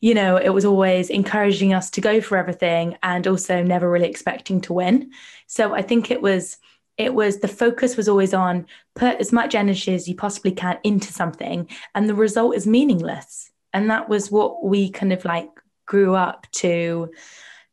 you 0.00 0.14
know, 0.14 0.36
it 0.36 0.50
was 0.50 0.64
always 0.64 1.10
encouraging 1.10 1.74
us 1.74 1.90
to 1.90 2.00
go 2.00 2.20
for 2.20 2.36
everything, 2.36 2.96
and 3.02 3.26
also 3.26 3.62
never 3.62 3.90
really 3.90 4.08
expecting 4.08 4.60
to 4.62 4.72
win. 4.72 5.12
So 5.46 5.74
I 5.74 5.82
think 5.82 6.10
it 6.10 6.22
was 6.22 6.56
it 6.96 7.14
was 7.14 7.38
the 7.38 7.48
focus 7.48 7.96
was 7.96 8.08
always 8.08 8.34
on 8.34 8.66
put 8.94 9.16
as 9.20 9.32
much 9.32 9.54
energy 9.54 9.94
as 9.94 10.06
you 10.06 10.14
possibly 10.14 10.52
can 10.52 10.78
into 10.84 11.12
something, 11.12 11.68
and 11.94 12.08
the 12.08 12.14
result 12.14 12.56
is 12.56 12.66
meaningless 12.66 13.50
and 13.72 13.90
that 13.90 14.08
was 14.08 14.30
what 14.30 14.64
we 14.64 14.90
kind 14.90 15.12
of 15.12 15.24
like 15.24 15.48
grew 15.86 16.14
up 16.14 16.46
to 16.52 17.10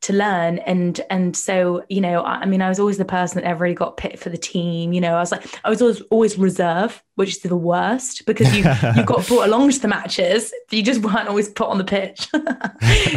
to 0.01 0.13
learn. 0.13 0.59
And 0.59 1.01
and 1.09 1.35
so 1.35 1.83
you 1.89 2.01
know 2.01 2.21
I, 2.21 2.41
I 2.41 2.45
mean 2.45 2.61
I 2.61 2.69
was 2.69 2.79
always 2.79 2.97
the 2.97 3.05
person 3.05 3.41
that 3.41 3.47
ever 3.47 3.63
really 3.63 3.75
got 3.75 3.97
picked 3.97 4.19
for 4.19 4.29
the 4.29 4.37
team 4.37 4.93
you 4.93 5.01
know 5.01 5.15
I 5.15 5.19
was 5.19 5.31
like 5.31 5.59
I 5.63 5.69
was 5.69 5.81
always 5.81 6.01
always 6.09 6.37
reserve 6.37 7.03
which 7.15 7.29
is 7.29 7.39
the 7.39 7.55
worst 7.55 8.25
because 8.25 8.55
you 8.55 8.63
you 8.95 9.03
got 9.03 9.25
brought 9.27 9.47
along 9.47 9.71
to 9.71 9.79
the 9.79 9.87
matches 9.87 10.53
you 10.71 10.83
just 10.83 11.01
weren't 11.01 11.27
always 11.27 11.49
put 11.49 11.67
on 11.67 11.77
the 11.77 11.83
pitch. 11.83 12.27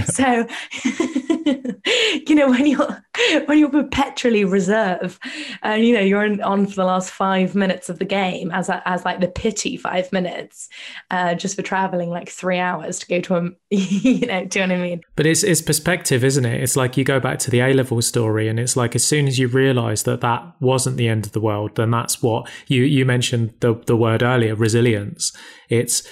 So 0.07 0.47
you 2.27 2.35
know 2.35 2.49
when 2.49 2.67
you're 2.67 3.05
when 3.47 3.59
you're 3.59 3.71
perpetually 3.71 4.45
reserve 4.45 5.19
and 5.63 5.85
you 5.85 5.95
know 5.95 6.01
you're 6.01 6.25
in, 6.25 6.41
on 6.43 6.67
for 6.67 6.77
the 6.77 6.85
last 6.85 7.11
five 7.11 7.55
minutes 7.55 7.89
of 7.89 7.99
the 7.99 8.05
game 8.05 8.51
as 8.51 8.71
as 8.85 9.05
like 9.05 9.21
the 9.21 9.29
pity 9.29 9.77
five 9.77 10.13
minutes 10.13 10.69
uh, 11.11 11.35
just 11.35 11.57
for 11.57 11.63
traveling 11.63 12.11
like 12.11 12.29
three 12.29 12.59
hours 12.59 12.99
to 12.99 13.07
go 13.07 13.21
to 13.21 13.37
a 13.37 13.51
you 13.71 14.27
know 14.27 14.45
do 14.45 14.61
you 14.61 14.67
know 14.67 14.75
what 14.75 14.81
I 14.81 14.89
mean 14.89 15.01
But 15.17 15.27
it's 15.27 15.43
it's 15.43 15.63
perspective, 15.63 16.25
isn't 16.25 16.45
it? 16.45 16.63
It's 16.63 16.77
like 16.77 16.97
you 16.97 17.05
go 17.05 17.21
back 17.21 17.39
to 17.41 17.51
the 17.51 17.61
A 17.61 17.73
level 17.73 18.01
story, 18.03 18.49
and 18.49 18.59
it's 18.59 18.77
like 18.77 18.95
as 18.95 19.05
soon 19.05 19.27
as 19.27 19.39
you 19.39 19.49
realise 19.49 20.03
that 20.05 20.21
that 20.21 20.55
wasn't 20.61 20.97
the 20.97 21.09
end 21.09 21.27
of 21.27 21.33
the 21.33 21.41
world, 21.41 21.77
then 21.77 21.91
that's 21.91 22.23
what 22.23 22.49
you 22.67 22.83
you 22.83 23.05
mentioned 23.05 23.55
the 23.61 23.75
the 23.87 23.97
word 23.97 24.23
earlier, 24.23 24.55
resilience. 24.55 25.33
It's 25.69 26.03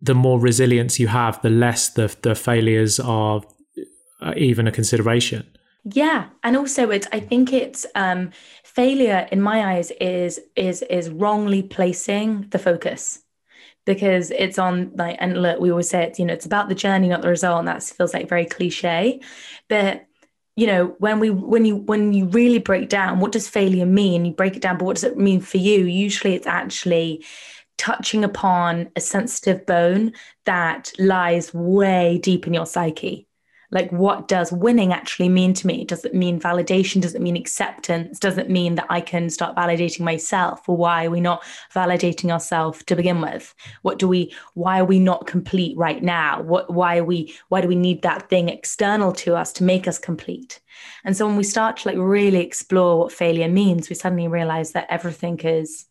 the 0.00 0.14
more 0.14 0.38
resilience 0.38 1.00
you 1.00 1.08
have, 1.08 1.40
the 1.42 1.50
less 1.50 1.90
the 1.90 2.14
the 2.22 2.34
failures 2.34 3.00
are 3.00 3.42
uh, 4.20 4.34
even 4.36 4.66
a 4.66 4.72
consideration. 4.72 5.46
Yeah, 5.84 6.28
and 6.42 6.56
also 6.56 6.90
it's 6.90 7.06
I 7.12 7.20
think 7.20 7.52
it's 7.52 7.86
um 7.94 8.30
failure 8.64 9.28
in 9.30 9.40
my 9.40 9.76
eyes 9.76 9.90
is 10.00 10.40
is 10.56 10.82
is 10.82 11.08
wrongly 11.08 11.62
placing 11.62 12.48
the 12.50 12.58
focus 12.58 13.22
because 13.86 14.30
it's 14.32 14.58
on 14.58 14.92
like 14.96 15.16
and 15.20 15.40
look 15.40 15.60
we 15.60 15.70
always 15.70 15.88
say 15.88 16.02
it's 16.04 16.18
you 16.18 16.26
know 16.26 16.34
it's 16.34 16.46
about 16.46 16.68
the 16.68 16.74
journey 16.74 17.08
not 17.08 17.22
the 17.22 17.28
result 17.28 17.60
and 17.60 17.68
that 17.68 17.82
feels 17.82 18.12
like 18.12 18.28
very 18.28 18.44
cliche. 18.44 19.20
But 19.68 20.04
you 20.56 20.66
know 20.66 20.96
when 20.98 21.20
we 21.20 21.30
when 21.30 21.64
you 21.64 21.76
when 21.76 22.12
you 22.12 22.26
really 22.26 22.58
break 22.58 22.88
down 22.88 23.20
what 23.20 23.32
does 23.32 23.48
failure 23.48 23.86
mean? 23.86 24.24
You 24.24 24.32
break 24.32 24.56
it 24.56 24.62
down 24.62 24.78
but 24.78 24.84
what 24.84 24.96
does 24.96 25.04
it 25.04 25.16
mean 25.16 25.40
for 25.40 25.58
you? 25.58 25.84
Usually 25.84 26.34
it's 26.34 26.46
actually 26.46 27.24
touching 27.78 28.24
upon 28.24 28.90
a 28.96 29.00
sensitive 29.00 29.64
bone 29.64 30.12
that 30.44 30.92
lies 30.98 31.54
way 31.54 32.18
deep 32.18 32.48
in 32.48 32.52
your 32.52 32.66
psyche 32.66 33.27
like 33.70 33.90
what 33.90 34.28
does 34.28 34.50
winning 34.50 34.92
actually 34.92 35.28
mean 35.28 35.52
to 35.54 35.66
me? 35.66 35.84
Does 35.84 36.04
it 36.04 36.14
mean 36.14 36.40
validation? 36.40 37.02
Does 37.02 37.14
it 37.14 37.20
mean 37.20 37.36
acceptance? 37.36 38.18
Does 38.18 38.38
it 38.38 38.48
mean 38.48 38.76
that 38.76 38.86
i 38.88 39.00
can 39.00 39.28
start 39.28 39.56
validating 39.56 40.00
myself? 40.00 40.68
Or 40.68 40.76
why 40.76 41.06
are 41.06 41.10
we 41.10 41.20
not 41.20 41.42
validating 41.74 42.30
ourselves 42.30 42.82
to 42.84 42.96
begin 42.96 43.20
with? 43.20 43.54
What 43.82 43.98
do 43.98 44.08
we 44.08 44.34
why 44.54 44.80
are 44.80 44.84
we 44.84 44.98
not 44.98 45.26
complete 45.26 45.76
right 45.76 46.02
now? 46.02 46.40
What 46.42 46.72
why 46.72 46.98
are 46.98 47.04
we 47.04 47.34
why 47.48 47.60
do 47.60 47.68
we 47.68 47.76
need 47.76 48.02
that 48.02 48.28
thing 48.30 48.48
external 48.48 49.12
to 49.12 49.36
us 49.36 49.52
to 49.54 49.64
make 49.64 49.86
us 49.86 49.98
complete? 49.98 50.60
And 51.04 51.16
so 51.16 51.26
when 51.26 51.36
we 51.36 51.44
start 51.44 51.78
to 51.78 51.88
like 51.88 51.98
really 51.98 52.40
explore 52.40 52.98
what 52.98 53.12
failure 53.12 53.48
means 53.48 53.90
we 53.90 53.96
suddenly 53.96 54.28
realize 54.28 54.72
that 54.72 54.86
everything 54.88 55.38
is 55.40 55.87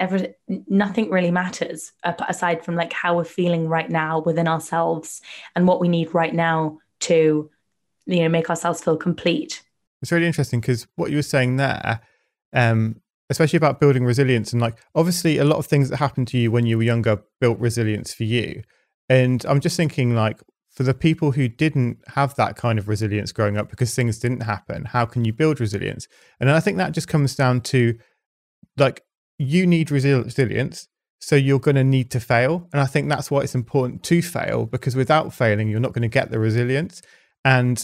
every 0.00 0.34
nothing 0.66 1.10
really 1.10 1.30
matters 1.30 1.92
aside 2.28 2.64
from 2.64 2.74
like 2.74 2.92
how 2.92 3.16
we're 3.16 3.24
feeling 3.24 3.68
right 3.68 3.90
now 3.90 4.20
within 4.20 4.48
ourselves 4.48 5.20
and 5.54 5.68
what 5.68 5.80
we 5.80 5.88
need 5.88 6.12
right 6.14 6.34
now 6.34 6.78
to 6.98 7.48
you 8.06 8.20
know 8.20 8.28
make 8.28 8.50
ourselves 8.50 8.82
feel 8.82 8.96
complete 8.96 9.62
It's 10.02 10.10
really 10.10 10.26
interesting 10.26 10.60
because 10.60 10.86
what 10.96 11.10
you 11.10 11.16
were 11.16 11.22
saying 11.22 11.56
there, 11.56 12.00
um, 12.52 13.00
especially 13.28 13.58
about 13.58 13.80
building 13.80 14.04
resilience, 14.04 14.52
and 14.52 14.60
like 14.60 14.76
obviously 14.94 15.38
a 15.38 15.44
lot 15.44 15.58
of 15.58 15.66
things 15.66 15.90
that 15.90 15.98
happened 15.98 16.28
to 16.28 16.38
you 16.38 16.50
when 16.50 16.66
you 16.66 16.78
were 16.78 16.82
younger 16.82 17.22
built 17.40 17.58
resilience 17.58 18.14
for 18.14 18.24
you. 18.24 18.62
And 19.08 19.44
I'm 19.46 19.60
just 19.60 19.76
thinking, 19.76 20.14
like, 20.14 20.40
for 20.70 20.84
the 20.84 20.94
people 20.94 21.32
who 21.32 21.48
didn't 21.48 21.98
have 22.14 22.34
that 22.36 22.56
kind 22.56 22.78
of 22.78 22.88
resilience 22.88 23.32
growing 23.32 23.58
up 23.58 23.68
because 23.68 23.94
things 23.94 24.18
didn't 24.18 24.42
happen, 24.42 24.84
how 24.84 25.04
can 25.04 25.24
you 25.24 25.32
build 25.32 25.60
resilience? 25.60 26.08
And 26.38 26.50
I 26.50 26.60
think 26.60 26.78
that 26.78 26.92
just 26.92 27.08
comes 27.08 27.34
down 27.34 27.60
to 27.62 27.98
like, 28.76 29.02
you 29.40 29.66
need 29.66 29.90
resilience. 29.90 30.86
So 31.18 31.34
you're 31.34 31.58
going 31.58 31.76
to 31.76 31.84
need 31.84 32.10
to 32.10 32.20
fail. 32.20 32.68
And 32.72 32.80
I 32.80 32.86
think 32.86 33.08
that's 33.08 33.30
why 33.30 33.40
it's 33.40 33.54
important 33.54 34.02
to 34.04 34.20
fail 34.20 34.66
because 34.66 34.94
without 34.94 35.32
failing, 35.32 35.68
you're 35.68 35.80
not 35.80 35.94
going 35.94 36.02
to 36.02 36.08
get 36.08 36.30
the 36.30 36.38
resilience. 36.38 37.00
And 37.44 37.82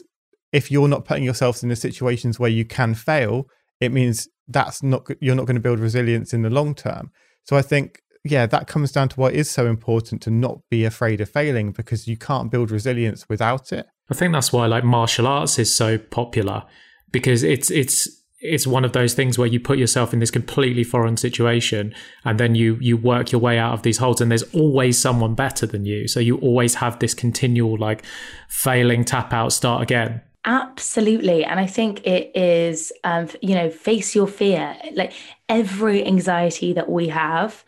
if 0.52 0.70
you're 0.70 0.88
not 0.88 1.06
putting 1.06 1.24
yourselves 1.24 1.62
in 1.62 1.70
the 1.70 1.76
situations 1.76 2.38
where 2.38 2.50
you 2.50 2.66
can 2.66 2.94
fail, 2.94 3.48
it 3.80 3.90
means 3.90 4.28
that's 4.48 4.82
not 4.82 5.08
you're 5.20 5.34
not 5.34 5.46
going 5.46 5.56
to 5.56 5.60
build 5.60 5.80
resilience 5.80 6.34
in 6.34 6.42
the 6.42 6.50
long 6.50 6.74
term. 6.74 7.10
So 7.44 7.56
I 7.56 7.62
think 7.62 8.02
yeah, 8.22 8.46
that 8.46 8.66
comes 8.66 8.92
down 8.92 9.08
to 9.10 9.20
why 9.20 9.28
it 9.28 9.36
is 9.36 9.50
so 9.50 9.66
important 9.66 10.20
to 10.22 10.30
not 10.30 10.60
be 10.68 10.84
afraid 10.84 11.20
of 11.20 11.30
failing 11.30 11.72
because 11.72 12.08
you 12.08 12.16
can't 12.16 12.50
build 12.50 12.70
resilience 12.70 13.28
without 13.28 13.72
it. 13.72 13.86
I 14.10 14.14
think 14.14 14.32
that's 14.32 14.52
why 14.52 14.66
like 14.66 14.84
martial 14.84 15.26
arts 15.26 15.58
is 15.58 15.74
so 15.74 15.96
popular 15.96 16.64
because 17.12 17.42
it's 17.42 17.70
it's 17.70 18.24
it's 18.52 18.66
one 18.66 18.84
of 18.84 18.92
those 18.92 19.14
things 19.14 19.38
where 19.38 19.46
you 19.46 19.60
put 19.60 19.78
yourself 19.78 20.12
in 20.12 20.18
this 20.18 20.30
completely 20.30 20.84
foreign 20.84 21.16
situation 21.16 21.94
and 22.24 22.38
then 22.40 22.54
you 22.54 22.76
you 22.80 22.96
work 22.96 23.32
your 23.32 23.40
way 23.40 23.58
out 23.58 23.72
of 23.72 23.82
these 23.82 23.98
holes 23.98 24.20
and 24.20 24.30
there's 24.30 24.42
always 24.54 24.98
someone 24.98 25.34
better 25.34 25.66
than 25.66 25.84
you 25.84 26.06
so 26.08 26.20
you 26.20 26.38
always 26.38 26.76
have 26.76 26.98
this 26.98 27.14
continual 27.14 27.76
like 27.78 28.04
failing 28.48 29.04
tap 29.04 29.32
out 29.32 29.52
start 29.52 29.82
again 29.82 30.20
Absolutely. 30.48 31.44
And 31.44 31.58
I 31.58 31.66
think 31.66 32.06
it 32.06 32.30
is, 32.36 32.92
um, 33.02 33.28
you 33.42 33.56
know, 33.56 33.68
face 33.68 34.14
your 34.14 34.28
fear. 34.28 34.76
Like 34.94 35.12
every 35.48 36.06
anxiety 36.06 36.72
that 36.72 36.88
we 36.88 37.08
have 37.08 37.64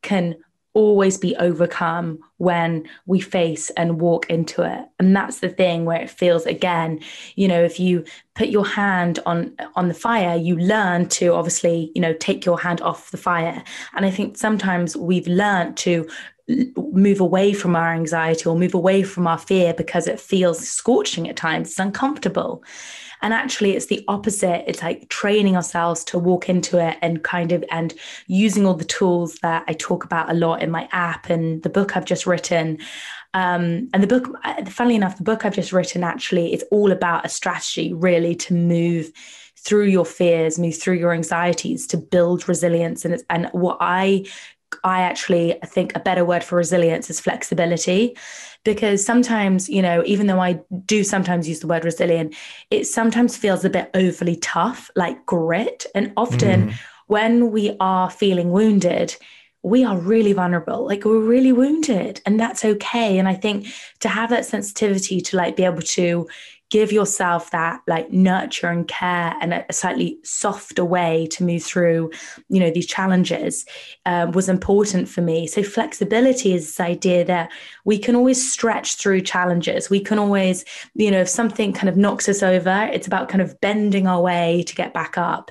can 0.00 0.36
always 0.74 1.18
be 1.18 1.36
overcome 1.36 2.18
when 2.38 2.88
we 3.06 3.20
face 3.20 3.70
and 3.70 4.00
walk 4.00 4.28
into 4.30 4.62
it. 4.62 4.88
And 4.98 5.14
that's 5.14 5.40
the 5.40 5.48
thing 5.48 5.84
where 5.84 6.00
it 6.00 6.10
feels 6.10 6.46
again 6.46 7.00
you 7.36 7.48
know 7.48 7.62
if 7.62 7.78
you 7.78 8.04
put 8.34 8.48
your 8.48 8.66
hand 8.66 9.18
on 9.26 9.54
on 9.74 9.88
the 9.88 9.94
fire 9.94 10.36
you 10.36 10.56
learn 10.56 11.08
to 11.08 11.34
obviously 11.34 11.92
you 11.94 12.00
know 12.00 12.14
take 12.14 12.44
your 12.44 12.60
hand 12.60 12.80
off 12.80 13.10
the 13.10 13.16
fire. 13.16 13.62
And 13.94 14.06
i 14.06 14.10
think 14.10 14.36
sometimes 14.36 14.96
we've 14.96 15.26
learned 15.26 15.76
to 15.78 16.08
move 16.92 17.20
away 17.20 17.52
from 17.52 17.76
our 17.76 17.92
anxiety 17.92 18.46
or 18.46 18.56
move 18.56 18.74
away 18.74 19.02
from 19.02 19.26
our 19.26 19.38
fear 19.38 19.74
because 19.74 20.06
it 20.06 20.20
feels 20.20 20.66
scorching 20.66 21.28
at 21.28 21.36
times 21.36 21.70
it's 21.70 21.78
uncomfortable. 21.78 22.62
And 23.22 23.32
actually 23.32 23.76
it's 23.76 23.86
the 23.86 24.04
opposite. 24.08 24.64
It's 24.66 24.82
like 24.82 25.08
training 25.08 25.54
ourselves 25.56 26.02
to 26.04 26.18
walk 26.18 26.48
into 26.48 26.84
it 26.84 26.98
and 27.00 27.22
kind 27.22 27.52
of 27.52 27.64
and 27.70 27.94
using 28.26 28.66
all 28.66 28.74
the 28.74 28.84
tools 28.84 29.36
that 29.42 29.64
i 29.68 29.72
talk 29.72 30.04
about 30.04 30.30
a 30.30 30.34
lot 30.34 30.60
in 30.60 30.70
my 30.70 30.88
app 30.90 31.30
and 31.30 31.62
the 31.62 31.70
book 31.70 31.96
i've 31.96 32.04
just 32.04 32.26
written. 32.26 32.78
Um, 33.34 33.88
and 33.94 34.02
the 34.02 34.06
book 34.06 34.28
funnily 34.68 34.96
enough 34.96 35.16
the 35.16 35.22
book 35.22 35.46
i've 35.46 35.54
just 35.54 35.72
written 35.72 36.04
actually 36.04 36.52
is 36.52 36.64
all 36.70 36.90
about 36.90 37.24
a 37.24 37.28
strategy 37.28 37.92
really 37.92 38.34
to 38.36 38.54
move 38.54 39.10
through 39.56 39.86
your 39.86 40.04
fears 40.04 40.58
move 40.58 40.76
through 40.76 40.96
your 40.96 41.12
anxieties 41.12 41.86
to 41.86 41.96
build 41.96 42.48
resilience. 42.48 43.04
And 43.04 43.22
and 43.30 43.48
what 43.52 43.78
i 43.80 44.26
I 44.84 45.02
actually 45.02 45.58
think 45.66 45.94
a 45.94 46.00
better 46.00 46.24
word 46.24 46.44
for 46.44 46.56
resilience 46.56 47.10
is 47.10 47.20
flexibility 47.20 48.16
because 48.64 49.04
sometimes, 49.04 49.68
you 49.68 49.82
know, 49.82 50.02
even 50.06 50.26
though 50.26 50.40
I 50.40 50.60
do 50.86 51.02
sometimes 51.04 51.48
use 51.48 51.60
the 51.60 51.66
word 51.66 51.84
resilient, 51.84 52.34
it 52.70 52.84
sometimes 52.84 53.36
feels 53.36 53.64
a 53.64 53.70
bit 53.70 53.90
overly 53.94 54.36
tough, 54.36 54.90
like 54.94 55.24
grit. 55.26 55.86
And 55.94 56.12
often 56.16 56.68
mm. 56.68 56.74
when 57.06 57.50
we 57.50 57.76
are 57.80 58.10
feeling 58.10 58.50
wounded, 58.50 59.16
we 59.64 59.84
are 59.84 59.96
really 59.96 60.32
vulnerable 60.32 60.84
like 60.86 61.04
we're 61.04 61.20
really 61.20 61.52
wounded 61.52 62.20
and 62.26 62.38
that's 62.38 62.64
okay 62.64 63.16
and 63.16 63.28
i 63.28 63.34
think 63.34 63.68
to 64.00 64.08
have 64.08 64.28
that 64.28 64.44
sensitivity 64.44 65.20
to 65.20 65.36
like 65.36 65.54
be 65.54 65.62
able 65.64 65.80
to 65.80 66.28
give 66.72 66.90
yourself 66.90 67.50
that 67.50 67.82
like 67.86 68.10
nurture 68.10 68.68
and 68.68 68.88
care 68.88 69.34
and 69.42 69.52
a, 69.52 69.64
slightly 69.70 70.18
softer 70.24 70.82
way 70.82 71.28
to 71.30 71.44
move 71.44 71.62
through 71.62 72.10
you 72.48 72.58
know 72.58 72.70
these 72.70 72.86
challenges 72.86 73.66
um, 74.06 74.32
was 74.32 74.48
important 74.48 75.06
for 75.06 75.20
me. 75.20 75.46
So 75.46 75.62
flexibility 75.62 76.54
is 76.54 76.64
this 76.64 76.80
idea 76.80 77.26
that 77.26 77.52
we 77.84 77.98
can 77.98 78.16
always 78.16 78.52
stretch 78.52 78.94
through 78.94 79.20
challenges. 79.20 79.90
We 79.90 80.00
can 80.00 80.18
always 80.18 80.64
you 80.94 81.10
know 81.10 81.20
if 81.20 81.28
something 81.28 81.74
kind 81.74 81.90
of 81.90 81.98
knocks 81.98 82.26
us 82.26 82.42
over 82.42 82.88
it's 82.90 83.06
about 83.06 83.28
kind 83.28 83.42
of 83.42 83.60
bending 83.60 84.06
our 84.06 84.22
way 84.22 84.64
to 84.66 84.74
get 84.74 84.94
back 84.94 85.18
up 85.18 85.50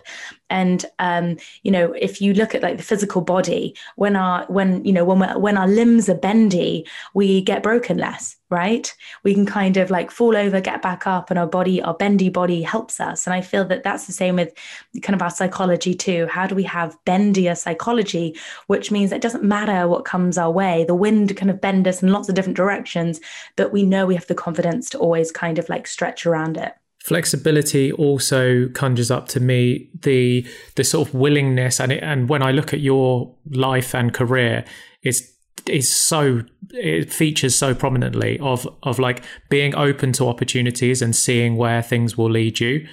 and 0.51 0.85
um, 0.99 1.37
you 1.63 1.71
know 1.71 1.93
if 1.93 2.21
you 2.21 2.33
look 2.33 2.53
at 2.53 2.61
like 2.61 2.77
the 2.77 2.83
physical 2.83 3.21
body 3.21 3.75
when 3.95 4.15
our 4.15 4.45
when 4.45 4.85
you 4.85 4.93
know 4.93 5.05
when 5.05 5.19
when 5.41 5.57
our 5.57 5.67
limbs 5.67 6.09
are 6.09 6.15
bendy 6.15 6.85
we 7.13 7.41
get 7.41 7.63
broken 7.63 7.97
less 7.97 8.37
right? 8.51 8.93
We 9.23 9.33
can 9.33 9.45
kind 9.45 9.77
of 9.77 9.89
like 9.89 10.11
fall 10.11 10.35
over 10.35 10.59
get 10.59 10.81
back 10.81 11.07
up 11.07 11.31
and 11.31 11.39
our 11.39 11.47
body 11.47 11.81
our 11.81 11.93
bendy 11.93 12.29
body 12.29 12.61
helps 12.61 12.99
us. 12.99 13.25
And 13.25 13.33
i 13.33 13.41
feel 13.41 13.65
that 13.65 13.83
that's 13.83 14.05
the 14.05 14.11
same 14.11 14.35
with 14.35 14.53
kind 15.01 15.15
of 15.15 15.21
our 15.21 15.29
psychology 15.31 15.95
too. 15.95 16.27
How 16.27 16.45
do 16.45 16.53
we 16.53 16.63
have 16.63 16.97
bendier 17.05 17.57
psychology 17.57 18.37
which 18.67 18.91
means 18.91 19.11
it 19.11 19.21
doesn't 19.21 19.43
matter 19.43 19.87
what 19.87 20.05
comes 20.05 20.37
our 20.37 20.51
way. 20.51 20.83
The 20.83 20.93
wind 20.93 21.35
kind 21.37 21.49
of 21.49 21.61
bend 21.61 21.87
us 21.87 22.03
in 22.03 22.11
lots 22.11 22.29
of 22.29 22.35
different 22.35 22.57
directions 22.57 23.21
but 23.55 23.71
we 23.71 23.83
know 23.83 24.05
we 24.05 24.15
have 24.15 24.27
the 24.27 24.35
confidence 24.35 24.89
to 24.91 24.99
always 24.99 25.31
kind 25.31 25.57
of 25.57 25.69
like 25.69 25.87
stretch 25.87 26.25
around 26.25 26.57
it 26.57 26.73
flexibility 27.03 27.91
also 27.91 28.67
conjures 28.69 29.09
up 29.09 29.27
to 29.27 29.39
me 29.39 29.89
the 30.01 30.47
the 30.75 30.83
sort 30.83 31.07
of 31.07 31.13
willingness 31.13 31.79
and 31.79 31.91
it, 31.91 32.03
and 32.03 32.29
when 32.29 32.43
I 32.43 32.51
look 32.51 32.73
at 32.73 32.79
your 32.79 33.33
life 33.49 33.95
and 33.95 34.13
career 34.13 34.63
it's 35.01 35.23
is 35.67 35.93
so 35.93 36.41
it 36.71 37.11
features 37.11 37.55
so 37.55 37.73
prominently 37.73 38.39
of 38.39 38.67
of 38.83 38.99
like 38.99 39.23
being 39.49 39.75
open 39.75 40.11
to 40.13 40.27
opportunities 40.27 41.01
and 41.01 41.15
seeing 41.15 41.55
where 41.55 41.81
things 41.81 42.17
will 42.17 42.29
lead 42.29 42.59
you. 42.59 42.87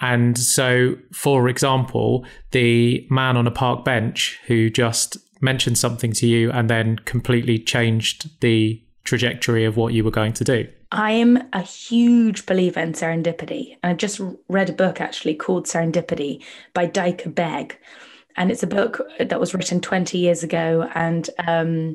And 0.00 0.38
so 0.38 0.96
for 1.12 1.48
example 1.48 2.26
the 2.52 3.06
man 3.10 3.36
on 3.36 3.46
a 3.46 3.50
park 3.50 3.84
bench 3.84 4.38
who 4.46 4.68
just 4.68 5.16
mentioned 5.40 5.78
something 5.78 6.12
to 6.12 6.26
you 6.26 6.50
and 6.50 6.68
then 6.68 6.96
completely 7.04 7.58
changed 7.58 8.40
the 8.40 8.82
trajectory 9.04 9.64
of 9.64 9.76
what 9.76 9.94
you 9.94 10.04
were 10.04 10.10
going 10.10 10.32
to 10.34 10.44
do 10.44 10.68
I 10.92 11.12
am 11.12 11.48
a 11.52 11.62
huge 11.62 12.46
believer 12.46 12.80
in 12.80 12.92
serendipity. 12.92 13.76
And 13.82 13.90
I 13.90 13.94
just 13.94 14.20
read 14.48 14.70
a 14.70 14.74
book 14.74 15.00
actually 15.00 15.34
called 15.34 15.66
Serendipity 15.66 16.42
by 16.74 16.86
Dieker 16.86 17.34
Begg. 17.34 17.78
And 18.36 18.50
it's 18.50 18.62
a 18.62 18.68
book 18.68 19.00
that 19.18 19.40
was 19.40 19.54
written 19.54 19.80
20 19.80 20.18
years 20.18 20.42
ago. 20.42 20.88
And 20.94 21.28
um, 21.46 21.94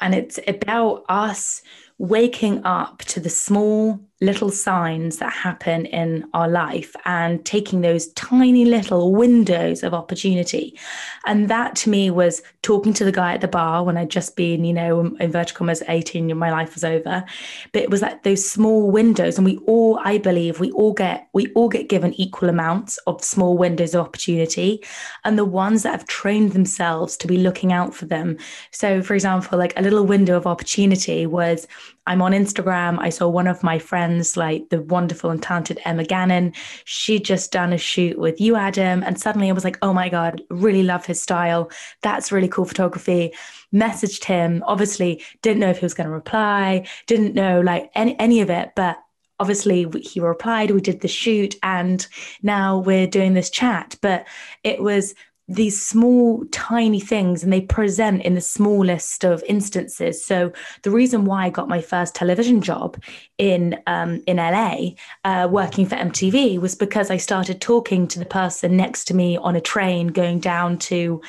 and 0.00 0.14
it's 0.14 0.40
about 0.48 1.04
us 1.08 1.62
waking 1.98 2.64
up 2.64 2.98
to 3.04 3.20
the 3.20 3.30
small 3.30 4.00
little 4.22 4.50
signs 4.50 5.18
that 5.18 5.32
happen 5.32 5.84
in 5.86 6.24
our 6.32 6.48
life 6.48 6.94
and 7.04 7.44
taking 7.44 7.80
those 7.80 8.06
tiny 8.12 8.64
little 8.64 9.12
windows 9.12 9.82
of 9.82 9.92
opportunity. 9.92 10.78
And 11.26 11.48
that 11.48 11.74
to 11.76 11.90
me 11.90 12.08
was 12.08 12.40
talking 12.62 12.92
to 12.94 13.04
the 13.04 13.10
guy 13.10 13.34
at 13.34 13.40
the 13.40 13.48
bar 13.48 13.82
when 13.82 13.96
I'd 13.96 14.10
just 14.10 14.36
been, 14.36 14.64
you 14.64 14.72
know, 14.72 15.16
in 15.18 15.32
vertical 15.32 15.68
as 15.68 15.82
18, 15.88 16.30
and 16.30 16.38
my 16.38 16.52
life 16.52 16.74
was 16.74 16.84
over. 16.84 17.24
But 17.72 17.82
it 17.82 17.90
was 17.90 18.00
like 18.00 18.22
those 18.22 18.48
small 18.48 18.90
windows. 18.92 19.38
And 19.38 19.44
we 19.44 19.58
all, 19.66 20.00
I 20.04 20.18
believe, 20.18 20.60
we 20.60 20.70
all 20.70 20.92
get, 20.92 21.26
we 21.32 21.52
all 21.54 21.68
get 21.68 21.88
given 21.88 22.14
equal 22.14 22.48
amounts 22.48 22.98
of 23.08 23.24
small 23.24 23.58
windows 23.58 23.92
of 23.92 24.06
opportunity. 24.06 24.84
And 25.24 25.36
the 25.36 25.44
ones 25.44 25.82
that 25.82 25.90
have 25.92 26.06
trained 26.06 26.52
themselves 26.52 27.16
to 27.16 27.26
be 27.26 27.38
looking 27.38 27.72
out 27.72 27.92
for 27.92 28.06
them. 28.06 28.36
So 28.70 29.02
for 29.02 29.14
example, 29.14 29.58
like 29.58 29.76
a 29.76 29.82
little 29.82 30.06
window 30.06 30.36
of 30.36 30.46
opportunity 30.46 31.26
was 31.26 31.66
I'm 32.06 32.20
on 32.20 32.32
Instagram. 32.32 32.98
I 33.00 33.10
saw 33.10 33.28
one 33.28 33.46
of 33.46 33.62
my 33.62 33.78
friends, 33.78 34.36
like 34.36 34.68
the 34.70 34.82
wonderful 34.82 35.30
and 35.30 35.42
talented 35.42 35.80
Emma 35.84 36.04
Gannon. 36.04 36.52
She'd 36.84 37.24
just 37.24 37.52
done 37.52 37.72
a 37.72 37.78
shoot 37.78 38.18
with 38.18 38.40
you, 38.40 38.56
Adam. 38.56 39.02
And 39.04 39.20
suddenly 39.20 39.48
I 39.48 39.52
was 39.52 39.64
like, 39.64 39.78
oh 39.82 39.92
my 39.92 40.08
God, 40.08 40.42
really 40.50 40.82
love 40.82 41.06
his 41.06 41.22
style. 41.22 41.70
That's 42.02 42.32
really 42.32 42.48
cool 42.48 42.64
photography. 42.64 43.32
Messaged 43.72 44.24
him, 44.24 44.64
obviously, 44.66 45.22
didn't 45.42 45.60
know 45.60 45.70
if 45.70 45.78
he 45.78 45.84
was 45.84 45.94
going 45.94 46.08
to 46.08 46.12
reply, 46.12 46.86
didn't 47.06 47.34
know 47.34 47.60
like 47.60 47.90
any, 47.94 48.18
any 48.18 48.40
of 48.40 48.50
it. 48.50 48.72
But 48.74 48.98
obviously 49.40 49.88
he 50.02 50.20
replied 50.20 50.70
we 50.70 50.80
did 50.80 51.00
the 51.00 51.08
shoot 51.08 51.56
and 51.64 52.06
now 52.42 52.78
we're 52.78 53.08
doing 53.08 53.34
this 53.34 53.50
chat 53.50 53.96
but 54.00 54.24
it 54.62 54.80
was 54.80 55.16
these 55.54 55.80
small, 55.80 56.44
tiny 56.50 57.00
things, 57.00 57.42
and 57.42 57.52
they 57.52 57.60
present 57.60 58.22
in 58.22 58.34
the 58.34 58.40
smallest 58.40 59.24
of 59.24 59.42
instances. 59.46 60.24
So 60.24 60.52
the 60.82 60.90
reason 60.90 61.24
why 61.24 61.44
I 61.44 61.50
got 61.50 61.68
my 61.68 61.80
first 61.80 62.14
television 62.14 62.60
job 62.60 62.96
in 63.38 63.80
um, 63.86 64.22
in 64.26 64.36
LA, 64.36 64.90
uh, 65.24 65.48
working 65.50 65.86
for 65.86 65.96
MTV, 65.96 66.58
was 66.58 66.74
because 66.74 67.10
I 67.10 67.16
started 67.16 67.60
talking 67.60 68.08
to 68.08 68.18
the 68.18 68.26
person 68.26 68.76
next 68.76 69.04
to 69.06 69.14
me 69.14 69.36
on 69.36 69.56
a 69.56 69.60
train 69.60 70.08
going 70.08 70.40
down 70.40 70.78
to 70.78 71.20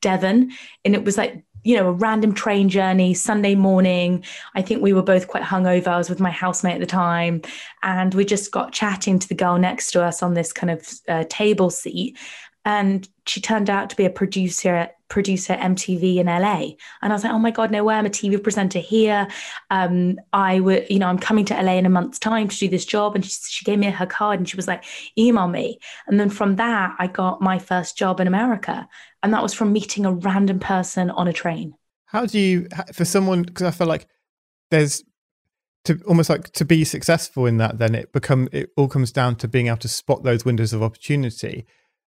Devon, 0.00 0.52
and 0.84 0.94
it 0.94 1.04
was 1.04 1.16
like 1.16 1.44
you 1.64 1.76
know, 1.76 1.88
a 1.88 1.92
random 1.92 2.34
train 2.34 2.68
journey, 2.68 3.14
Sunday 3.14 3.54
morning. 3.54 4.24
I 4.54 4.62
think 4.62 4.82
we 4.82 4.92
were 4.92 5.02
both 5.02 5.28
quite 5.28 5.44
hungover. 5.44 5.88
I 5.88 5.98
was 5.98 6.10
with 6.10 6.18
my 6.20 6.30
housemate 6.30 6.74
at 6.74 6.80
the 6.80 6.86
time, 6.86 7.42
and 7.82 8.14
we 8.14 8.24
just 8.24 8.50
got 8.50 8.72
chatting 8.72 9.18
to 9.20 9.28
the 9.28 9.34
girl 9.34 9.58
next 9.58 9.92
to 9.92 10.02
us 10.02 10.22
on 10.22 10.34
this 10.34 10.52
kind 10.52 10.70
of 10.70 10.88
uh, 11.08 11.24
table 11.28 11.70
seat 11.70 12.18
and 12.64 13.08
she 13.26 13.40
turned 13.40 13.70
out 13.70 13.90
to 13.90 13.96
be 13.96 14.04
a 14.04 14.10
producer 14.10 14.88
producer 15.12 15.52
MTV 15.54 16.16
in 16.16 16.26
LA. 16.26 16.70
And 17.02 17.12
I 17.12 17.14
was 17.14 17.22
like, 17.22 17.34
oh 17.34 17.38
my 17.38 17.50
God, 17.50 17.70
no 17.70 17.84
way, 17.84 17.96
I'm 17.96 18.06
a 18.06 18.10
TV 18.10 18.42
presenter 18.42 18.78
here. 18.78 19.28
Um, 19.68 20.18
I 20.32 20.58
would, 20.60 20.86
you 20.88 20.98
know, 20.98 21.06
I'm 21.06 21.18
coming 21.18 21.44
to 21.46 21.62
LA 21.62 21.74
in 21.74 21.84
a 21.84 21.90
month's 21.90 22.18
time 22.18 22.48
to 22.48 22.56
do 22.56 22.66
this 22.66 22.86
job. 22.86 23.14
And 23.14 23.22
she, 23.22 23.38
she 23.46 23.64
gave 23.66 23.78
me 23.78 23.90
her 23.90 24.06
card 24.06 24.38
and 24.38 24.48
she 24.48 24.56
was 24.56 24.66
like, 24.66 24.84
email 25.18 25.48
me. 25.48 25.78
And 26.06 26.18
then 26.18 26.30
from 26.30 26.56
that, 26.56 26.96
I 26.98 27.08
got 27.08 27.42
my 27.42 27.58
first 27.58 27.98
job 27.98 28.20
in 28.20 28.26
America. 28.26 28.88
And 29.22 29.34
that 29.34 29.42
was 29.42 29.52
from 29.52 29.70
meeting 29.70 30.06
a 30.06 30.12
random 30.12 30.58
person 30.58 31.10
on 31.10 31.28
a 31.28 31.32
train. 31.34 31.74
How 32.06 32.24
do 32.24 32.38
you, 32.38 32.68
for 32.94 33.04
someone, 33.04 33.42
because 33.42 33.66
I 33.66 33.70
feel 33.70 33.86
like 33.86 34.06
there's 34.70 35.04
to 35.84 36.00
almost 36.06 36.30
like 36.30 36.52
to 36.52 36.64
be 36.64 36.84
successful 36.84 37.44
in 37.44 37.58
that, 37.58 37.78
then 37.78 37.94
it 37.94 38.12
become, 38.12 38.48
it 38.50 38.70
all 38.78 38.88
comes 38.88 39.12
down 39.12 39.36
to 39.36 39.48
being 39.48 39.66
able 39.66 39.76
to 39.78 39.88
spot 39.88 40.22
those 40.22 40.44
windows 40.44 40.72
of 40.72 40.82
opportunity 40.82 41.66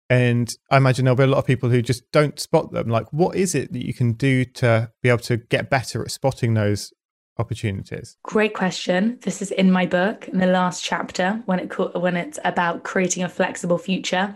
and 0.09 0.53
I 0.69 0.77
imagine 0.77 1.05
there'll 1.05 1.15
be 1.15 1.23
a 1.23 1.27
lot 1.27 1.37
of 1.37 1.45
people 1.45 1.69
who 1.69 1.81
just 1.81 2.03
don't 2.11 2.39
spot 2.39 2.71
them. 2.71 2.89
Like, 2.89 3.11
what 3.11 3.35
is 3.35 3.55
it 3.55 3.73
that 3.73 3.85
you 3.85 3.93
can 3.93 4.13
do 4.13 4.45
to 4.45 4.91
be 5.01 5.09
able 5.09 5.19
to 5.19 5.37
get 5.37 5.69
better 5.69 6.01
at 6.03 6.11
spotting 6.11 6.53
those 6.53 6.91
opportunities? 7.37 8.17
Great 8.23 8.53
question. 8.53 9.17
This 9.21 9.41
is 9.41 9.51
in 9.51 9.71
my 9.71 9.85
book 9.85 10.27
in 10.27 10.37
the 10.37 10.45
last 10.45 10.83
chapter 10.83 11.41
when 11.45 11.59
it 11.59 11.95
when 11.95 12.15
it's 12.15 12.39
about 12.43 12.83
creating 12.83 13.23
a 13.23 13.29
flexible 13.29 13.77
future. 13.77 14.33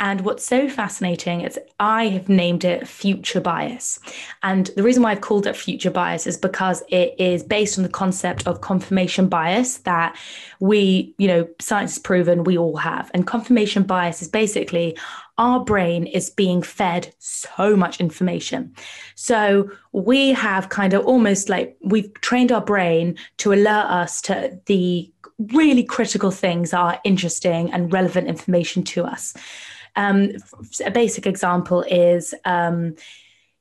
And 0.00 0.20
what's 0.20 0.46
so 0.46 0.68
fascinating 0.68 1.40
is 1.40 1.58
I 1.80 2.06
have 2.08 2.28
named 2.28 2.64
it 2.64 2.86
future 2.86 3.40
bias. 3.40 3.98
And 4.42 4.66
the 4.76 4.84
reason 4.84 5.02
why 5.02 5.10
I've 5.10 5.20
called 5.20 5.46
it 5.46 5.56
future 5.56 5.90
bias 5.90 6.26
is 6.26 6.36
because 6.36 6.82
it 6.88 7.14
is 7.18 7.42
based 7.42 7.78
on 7.78 7.82
the 7.82 7.90
concept 7.90 8.46
of 8.46 8.60
confirmation 8.60 9.28
bias 9.28 9.78
that 9.78 10.16
we, 10.60 11.14
you 11.18 11.26
know, 11.26 11.48
science 11.60 11.94
has 11.94 11.98
proven 11.98 12.44
we 12.44 12.56
all 12.56 12.76
have. 12.76 13.10
And 13.14 13.26
confirmation 13.26 13.82
bias 13.82 14.22
is 14.22 14.28
basically 14.28 14.96
our 15.38 15.64
brain 15.64 16.06
is 16.06 16.30
being 16.30 16.62
fed 16.62 17.14
so 17.18 17.76
much 17.76 18.00
information. 18.00 18.74
So 19.14 19.70
we 19.92 20.32
have 20.32 20.68
kind 20.68 20.92
of 20.92 21.06
almost 21.06 21.48
like 21.48 21.76
we've 21.80 22.12
trained 22.20 22.50
our 22.52 22.60
brain 22.60 23.16
to 23.38 23.52
alert 23.52 23.86
us 23.86 24.20
to 24.22 24.60
the 24.66 25.10
really 25.38 25.84
critical 25.84 26.32
things 26.32 26.72
that 26.72 26.78
are 26.78 27.00
interesting 27.04 27.72
and 27.72 27.92
relevant 27.92 28.26
information 28.26 28.82
to 28.82 29.04
us. 29.04 29.34
Um, 29.94 30.32
a 30.84 30.90
basic 30.90 31.26
example 31.26 31.82
is 31.82 32.34
um, 32.44 32.96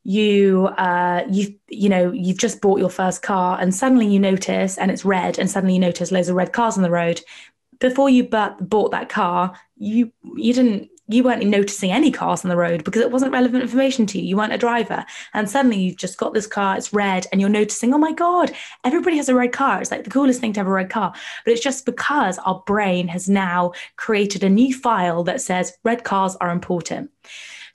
you 0.04 0.68
uh, 0.78 1.24
you 1.30 1.56
you 1.68 1.90
know 1.90 2.12
you've 2.12 2.38
just 2.38 2.62
bought 2.62 2.80
your 2.80 2.90
first 2.90 3.22
car 3.22 3.60
and 3.60 3.74
suddenly 3.74 4.08
you 4.08 4.20
notice 4.20 4.78
and 4.78 4.90
it's 4.90 5.06
red 5.06 5.38
and 5.38 5.50
suddenly 5.50 5.74
you 5.74 5.80
notice 5.80 6.12
loads 6.12 6.30
of 6.30 6.36
red 6.36 6.54
cars 6.54 6.78
on 6.78 6.84
the 6.84 6.92
road. 6.92 7.22
Before 7.80 8.10
you 8.10 8.24
bought 8.24 8.92
that 8.92 9.10
car, 9.10 9.54
you 9.76 10.12
you 10.36 10.54
didn't 10.54 10.90
you 11.08 11.24
weren't 11.24 11.46
noticing 11.46 11.92
any 11.92 12.12
cars 12.12 12.44
on 12.44 12.50
the 12.50 12.58
road 12.58 12.84
because 12.84 13.02
it 13.02 13.12
wasn't 13.12 13.32
relevant 13.32 13.64
information 13.64 14.06
to 14.08 14.20
you. 14.20 14.26
You 14.26 14.38
weren't 14.38 14.54
a 14.54 14.58
driver. 14.58 15.06
And 15.34 15.50
suddenly 15.50 15.80
you've 15.80 15.98
just 15.98 16.18
got 16.18 16.34
this 16.34 16.48
car, 16.48 16.78
it's 16.78 16.94
red, 16.94 17.28
and 17.32 17.40
you're 17.40 17.50
noticing, 17.50 17.94
oh 17.94 17.98
my 17.98 18.12
God, 18.12 18.52
everybody 18.84 19.18
has 19.18 19.30
a 19.30 19.36
red 19.36 19.54
car. 19.54 19.82
It's 19.82 19.92
like 19.92 20.04
the 20.04 20.10
coolest 20.10 20.42
thing 20.42 20.54
to 20.54 20.60
have 20.60 20.68
a 20.68 20.72
red 20.72 20.90
car. 20.90 21.14
But 21.46 21.54
it's 21.54 21.64
just 21.64 21.86
because 21.86 22.38
our 22.40 22.64
brain 22.66 23.08
has 23.08 23.30
now 23.30 23.72
created 23.96 24.44
a 24.44 24.50
new 24.50 24.74
file 24.74 25.24
that 25.24 25.42
says 25.42 25.78
red 25.84 26.04
cars 26.04 26.36
are 26.38 26.50
important. 26.50 27.10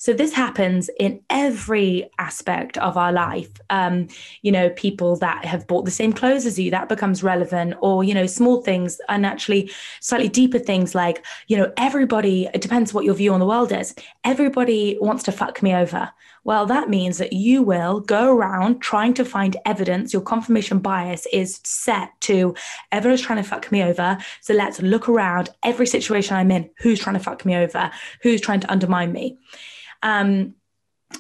So 0.03 0.13
this 0.13 0.33
happens 0.33 0.91
in 0.99 1.21
every 1.31 2.11
aspect 2.19 2.77
of 2.79 2.97
our 2.97 3.13
life. 3.13 3.53
Um, 3.71 4.09
you 4.41 4.51
know, 4.51 4.69
people 4.71 5.15
that 5.19 5.45
have 5.45 5.69
bought 5.69 5.85
the 5.85 5.93
same 5.93 6.13
clothes 6.13 6.45
as 6.45 6.59
you, 6.59 6.73
that 6.73 6.89
becomes 6.89 7.23
relevant, 7.23 7.75
or, 7.81 8.03
you 8.03 8.13
know, 8.13 8.27
small 8.27 8.63
things 8.63 9.01
and 9.09 9.25
actually 9.25 9.71
slightly 10.01 10.29
deeper 10.29 10.59
things 10.59 10.97
like, 10.97 11.25
you 11.47 11.57
know, 11.57 11.73
everybody, 11.77 12.49
it 12.53 12.61
depends 12.61 12.93
what 12.93 13.05
your 13.05 13.15
view 13.15 13.33
on 13.33 13.39
the 13.39 13.47
world 13.47 13.71
is. 13.71 13.95
Everybody 14.25 14.99
wants 15.01 15.23
to 15.23 15.31
fuck 15.31 15.63
me 15.63 15.73
over. 15.73 16.11
Well, 16.43 16.67
that 16.67 16.91
means 16.91 17.19
that 17.19 17.33
you 17.33 17.63
will 17.63 18.01
go 18.01 18.37
around 18.37 18.81
trying 18.81 19.15
to 19.15 19.25
find 19.25 19.57
evidence. 19.67 20.13
Your 20.13 20.23
confirmation 20.23 20.81
bias 20.81 21.29
is 21.33 21.61
set 21.63 22.11
to 22.23 22.57
everyone's 22.91 23.23
trying 23.23 23.41
to 23.41 23.49
fuck 23.49 23.71
me 23.71 23.85
over. 23.85 24.19
So 24.41 24.53
let's 24.53 24.83
look 24.83 25.09
around 25.09 25.51
every 25.63 25.87
situation 25.87 26.35
I'm 26.35 26.51
in. 26.51 26.71
Who's 26.79 26.99
trying 26.99 27.15
to 27.15 27.23
fuck 27.23 27.45
me 27.45 27.55
over? 27.55 27.93
Who's 28.23 28.41
trying 28.41 28.59
to 28.59 28.73
undermine 28.73 29.13
me? 29.13 29.39
Um, 30.03 30.55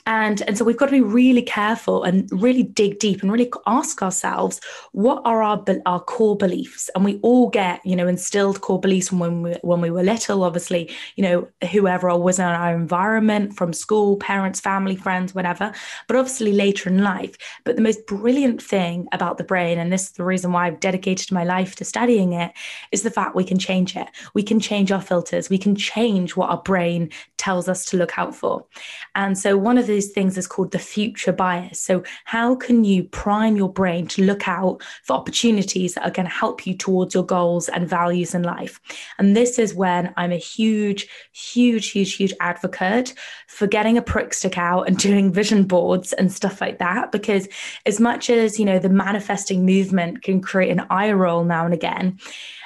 and 0.06 0.42
and 0.42 0.58
so 0.58 0.64
we've 0.64 0.76
got 0.76 0.86
to 0.86 0.92
be 0.92 1.00
really 1.00 1.42
careful 1.42 2.02
and 2.02 2.28
really 2.32 2.62
dig 2.62 2.98
deep 2.98 3.22
and 3.22 3.30
really 3.30 3.50
ask 3.66 4.02
ourselves 4.02 4.60
what 4.92 5.22
are 5.24 5.42
our 5.42 5.64
our 5.86 6.00
core 6.00 6.36
beliefs? 6.36 6.90
And 6.94 7.04
we 7.04 7.18
all 7.22 7.48
get 7.48 7.84
you 7.84 7.96
know 7.96 8.06
instilled 8.06 8.60
core 8.60 8.80
beliefs 8.80 9.08
from 9.08 9.18
when 9.18 9.42
we 9.42 9.52
when 9.62 9.80
we 9.80 9.90
were 9.90 10.02
little 10.02 10.44
obviously 10.44 10.90
you 11.16 11.22
know 11.22 11.48
whoever 11.70 12.14
was 12.16 12.38
in 12.38 12.44
our 12.44 12.74
environment 12.74 13.56
from 13.56 13.72
school 13.72 14.16
parents 14.16 14.60
family 14.60 14.96
friends 14.96 15.34
whatever 15.34 15.72
but 16.08 16.16
obviously 16.16 16.52
later 16.52 16.88
in 16.88 17.02
life. 17.02 17.36
But 17.64 17.76
the 17.76 17.82
most 17.82 18.06
brilliant 18.06 18.62
thing 18.62 19.06
about 19.12 19.38
the 19.38 19.44
brain 19.44 19.78
and 19.78 19.92
this 19.92 20.08
is 20.08 20.12
the 20.12 20.24
reason 20.24 20.52
why 20.52 20.66
I've 20.66 20.80
dedicated 20.80 21.32
my 21.32 21.44
life 21.44 21.76
to 21.76 21.84
studying 21.84 22.32
it 22.32 22.52
is 22.90 23.02
the 23.02 23.10
fact 23.10 23.34
we 23.34 23.44
can 23.44 23.58
change 23.58 23.96
it. 23.96 24.08
We 24.34 24.42
can 24.42 24.60
change 24.60 24.92
our 24.92 25.00
filters. 25.00 25.50
We 25.50 25.58
can 25.58 25.74
change 25.74 26.36
what 26.36 26.50
our 26.50 26.62
brain 26.62 27.10
tells 27.36 27.68
us 27.68 27.84
to 27.86 27.96
look 27.96 28.18
out 28.18 28.34
for. 28.34 28.64
And 29.14 29.36
so 29.36 29.56
one 29.56 29.78
of 29.78 29.81
these 29.86 30.10
things 30.10 30.38
is 30.38 30.46
called 30.46 30.70
the 30.70 30.78
future 30.78 31.32
bias. 31.32 31.80
So, 31.80 32.02
how 32.24 32.54
can 32.54 32.84
you 32.84 33.04
prime 33.04 33.56
your 33.56 33.70
brain 33.70 34.06
to 34.08 34.24
look 34.24 34.48
out 34.48 34.82
for 35.04 35.14
opportunities 35.14 35.94
that 35.94 36.04
are 36.04 36.10
going 36.10 36.26
to 36.26 36.32
help 36.32 36.66
you 36.66 36.76
towards 36.76 37.14
your 37.14 37.24
goals 37.24 37.68
and 37.68 37.88
values 37.88 38.34
in 38.34 38.42
life? 38.42 38.80
And 39.18 39.36
this 39.36 39.58
is 39.58 39.74
when 39.74 40.12
I'm 40.16 40.32
a 40.32 40.36
huge, 40.36 41.08
huge, 41.32 41.90
huge, 41.90 42.14
huge 42.14 42.34
advocate 42.40 43.14
for 43.48 43.66
getting 43.66 43.96
a 43.96 44.02
prick 44.02 44.34
stick 44.34 44.58
out 44.58 44.88
and 44.88 44.96
doing 45.08 45.32
vision 45.32 45.64
boards 45.64 46.12
and 46.12 46.32
stuff 46.32 46.60
like 46.60 46.78
that. 46.78 47.12
Because 47.12 47.48
as 47.86 48.00
much 48.00 48.30
as, 48.30 48.58
you 48.58 48.64
know, 48.64 48.78
the 48.78 48.88
manifesting 48.88 49.66
movement 49.66 50.22
can 50.22 50.40
create 50.40 50.70
an 50.70 50.86
eye 50.90 51.12
roll 51.12 51.44
now 51.44 51.64
and 51.64 51.74
again, 51.74 52.18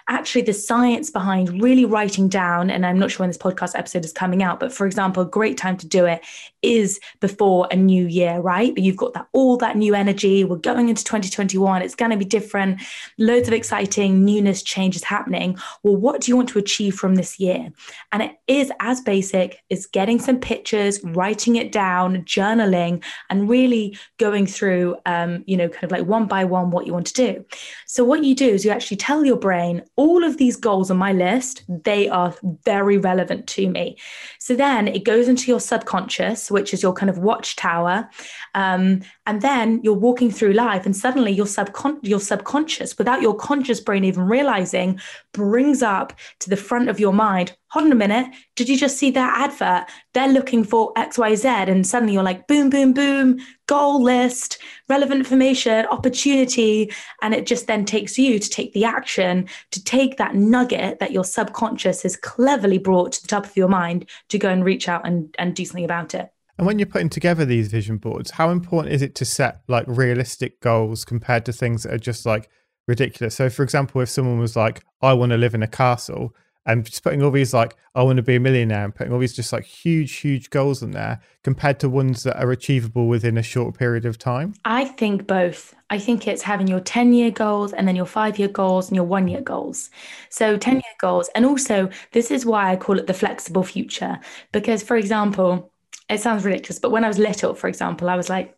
actually 0.08 0.42
the 0.42 0.52
science 0.52 1.10
behind 1.10 1.62
really 1.62 1.84
writing 1.84 2.28
down, 2.28 2.70
and 2.70 2.86
I'm 2.86 2.98
not 2.98 3.10
sure 3.10 3.24
when 3.24 3.30
this 3.30 3.38
podcast 3.38 3.72
episode 3.74 4.04
is 4.04 4.12
coming 4.12 4.42
out, 4.42 4.60
but 4.60 4.72
for 4.72 4.86
example, 4.86 5.22
a 5.22 5.26
great 5.26 5.56
time 5.56 5.76
to 5.78 5.86
do 5.86 6.06
it 6.06 6.24
is 6.62 7.00
before 7.20 7.68
a 7.70 7.76
new 7.76 8.06
year, 8.06 8.40
right? 8.40 8.74
But 8.74 8.82
you've 8.82 8.96
got 8.96 9.14
that 9.14 9.28
all 9.32 9.56
that 9.58 9.76
new 9.76 9.94
energy. 9.94 10.44
We're 10.44 10.56
going 10.56 10.88
into 10.88 11.04
2021. 11.04 11.82
It's 11.82 11.94
going 11.94 12.10
to 12.10 12.16
be 12.16 12.24
different. 12.24 12.80
Loads 13.18 13.48
of 13.48 13.54
exciting 13.54 14.24
newness 14.24 14.62
changes 14.62 15.04
happening. 15.04 15.56
Well, 15.82 15.96
what 15.96 16.20
do 16.20 16.30
you 16.30 16.36
want 16.36 16.48
to 16.50 16.58
achieve 16.58 16.94
from 16.94 17.14
this 17.14 17.38
year? 17.38 17.72
And 18.12 18.22
it 18.22 18.32
is 18.46 18.72
as 18.80 19.00
basic 19.00 19.62
as 19.70 19.86
getting 19.86 20.18
some 20.18 20.38
pictures, 20.38 21.02
writing 21.02 21.56
it 21.56 21.72
down, 21.72 22.22
journaling, 22.24 23.02
and 23.30 23.48
really 23.48 23.98
going 24.18 24.46
through, 24.46 24.96
um, 25.06 25.44
you 25.46 25.56
know, 25.56 25.68
kind 25.68 25.84
of 25.84 25.90
like 25.90 26.06
one 26.06 26.26
by 26.26 26.44
one 26.44 26.70
what 26.70 26.86
you 26.86 26.92
want 26.92 27.06
to 27.08 27.14
do. 27.14 27.44
So 27.86 28.04
what 28.04 28.24
you 28.24 28.34
do 28.34 28.48
is 28.48 28.64
you 28.64 28.70
actually 28.70 28.96
tell 28.98 29.24
your 29.24 29.36
brain 29.36 29.82
all 29.96 30.24
of 30.24 30.36
these 30.36 30.56
goals 30.56 30.90
on 30.90 30.98
my 30.98 31.12
list, 31.12 31.64
they 31.68 32.08
are 32.08 32.34
very 32.64 32.98
relevant 32.98 33.46
to 33.48 33.68
me. 33.68 33.98
So 34.38 34.54
then 34.54 34.86
it 34.88 35.04
goes 35.04 35.26
into 35.26 35.50
your 35.50 35.60
subconscious, 35.60 36.50
which 36.50 36.72
is 36.74 36.82
your 36.82 36.92
kind 36.92 37.10
of 37.10 37.18
watchtower. 37.18 38.08
Um, 38.54 39.02
and 39.26 39.42
then 39.42 39.80
you're 39.82 39.94
walking 39.94 40.30
through 40.30 40.52
life, 40.52 40.86
and 40.86 40.94
suddenly 40.94 41.32
your, 41.32 41.46
subcon- 41.46 41.98
your 42.02 42.20
subconscious, 42.20 42.98
without 42.98 43.22
your 43.22 43.34
conscious 43.34 43.80
brain 43.80 44.04
even 44.04 44.24
realizing, 44.24 45.00
brings 45.32 45.82
up 45.82 46.12
to 46.40 46.50
the 46.50 46.56
front 46.56 46.88
of 46.88 47.00
your 47.00 47.12
mind 47.12 47.56
hold 47.68 47.86
on 47.86 47.92
a 47.92 47.96
minute, 47.96 48.32
did 48.54 48.68
you 48.68 48.76
just 48.76 48.96
see 48.96 49.10
that 49.10 49.50
advert? 49.50 49.90
They're 50.14 50.32
looking 50.32 50.64
for 50.64 50.92
XYZ. 50.94 51.68
And 51.68 51.86
suddenly 51.86 52.14
you're 52.14 52.22
like, 52.22 52.46
boom, 52.46 52.70
boom, 52.70 52.92
boom, 52.92 53.38
goal 53.66 54.02
list, 54.02 54.58
relevant 54.88 55.20
information, 55.20 55.86
opportunity. 55.86 56.92
And 57.22 57.34
it 57.34 57.46
just 57.46 57.66
then 57.66 57.84
takes 57.84 58.18
you 58.18 58.38
to 58.38 58.48
take 58.48 58.72
the 58.72 58.84
action, 58.84 59.48
to 59.72 59.82
take 59.82 60.16
that 60.16 60.34
nugget 60.34 61.00
that 61.00 61.12
your 61.12 61.24
subconscious 61.24 62.02
has 62.02 62.16
cleverly 62.16 62.78
brought 62.78 63.12
to 63.12 63.22
the 63.22 63.28
top 63.28 63.46
of 63.46 63.56
your 63.56 63.68
mind 63.68 64.08
to 64.28 64.38
go 64.38 64.48
and 64.48 64.64
reach 64.64 64.88
out 64.88 65.06
and, 65.06 65.34
and 65.38 65.54
do 65.54 65.64
something 65.64 65.84
about 65.84 66.14
it. 66.14 66.30
And 66.58 66.66
when 66.66 66.78
you're 66.78 66.86
putting 66.86 67.10
together 67.10 67.44
these 67.44 67.68
vision 67.68 67.98
boards, 67.98 68.30
how 68.32 68.50
important 68.50 68.94
is 68.94 69.02
it 69.02 69.14
to 69.16 69.24
set 69.24 69.60
like 69.68 69.84
realistic 69.86 70.60
goals 70.60 71.04
compared 71.04 71.44
to 71.46 71.52
things 71.52 71.82
that 71.82 71.92
are 71.92 71.98
just 71.98 72.24
like 72.24 72.48
ridiculous? 72.88 73.34
So, 73.34 73.50
for 73.50 73.62
example, 73.62 74.00
if 74.00 74.08
someone 74.08 74.38
was 74.38 74.56
like, 74.56 74.82
I 75.02 75.12
want 75.12 75.30
to 75.32 75.36
live 75.36 75.54
in 75.54 75.62
a 75.62 75.68
castle, 75.68 76.34
and 76.66 76.84
just 76.84 77.02
putting 77.02 77.22
all 77.22 77.30
these 77.30 77.54
like 77.54 77.76
I 77.94 78.02
want 78.02 78.16
to 78.16 78.22
be 78.22 78.36
a 78.36 78.40
millionaire 78.40 78.84
and 78.84 78.94
putting 78.94 79.12
all 79.12 79.18
these 79.18 79.34
just 79.34 79.52
like 79.52 79.64
huge, 79.64 80.16
huge 80.16 80.50
goals 80.50 80.82
in 80.82 80.90
there 80.90 81.20
compared 81.42 81.80
to 81.80 81.88
ones 81.88 82.24
that 82.24 82.36
are 82.42 82.50
achievable 82.50 83.06
within 83.06 83.38
a 83.38 83.42
short 83.42 83.78
period 83.78 84.04
of 84.04 84.18
time? 84.18 84.54
I 84.64 84.84
think 84.84 85.26
both. 85.26 85.74
I 85.88 85.98
think 85.98 86.26
it's 86.26 86.42
having 86.42 86.66
your 86.66 86.80
10 86.80 87.12
year 87.12 87.30
goals 87.30 87.72
and 87.72 87.86
then 87.86 87.96
your 87.96 88.06
five 88.06 88.38
year 88.38 88.48
goals 88.48 88.88
and 88.88 88.96
your 88.96 89.04
one 89.04 89.28
year 89.28 89.40
goals. 89.40 89.90
So 90.28 90.58
10 90.58 90.74
year 90.74 90.82
goals. 91.00 91.30
And 91.34 91.46
also, 91.46 91.88
this 92.12 92.30
is 92.30 92.44
why 92.44 92.72
I 92.72 92.76
call 92.76 92.98
it 92.98 93.06
the 93.06 93.14
flexible 93.14 93.62
future. 93.62 94.18
Because, 94.52 94.82
for 94.82 94.96
example, 94.96 95.72
it 96.10 96.20
sounds 96.20 96.44
ridiculous, 96.44 96.78
but 96.78 96.90
when 96.90 97.04
I 97.04 97.08
was 97.08 97.18
little, 97.18 97.54
for 97.54 97.68
example, 97.68 98.08
I 98.08 98.16
was 98.16 98.28
like, 98.28 98.56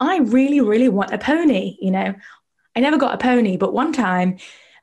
I 0.00 0.18
really, 0.18 0.60
really 0.60 0.88
want 0.88 1.12
a 1.12 1.18
pony. 1.18 1.76
You 1.80 1.90
know, 1.90 2.14
I 2.76 2.80
never 2.80 2.96
got 2.96 3.14
a 3.14 3.18
pony, 3.18 3.56
but 3.56 3.72
one 3.72 3.92
time 3.92 4.38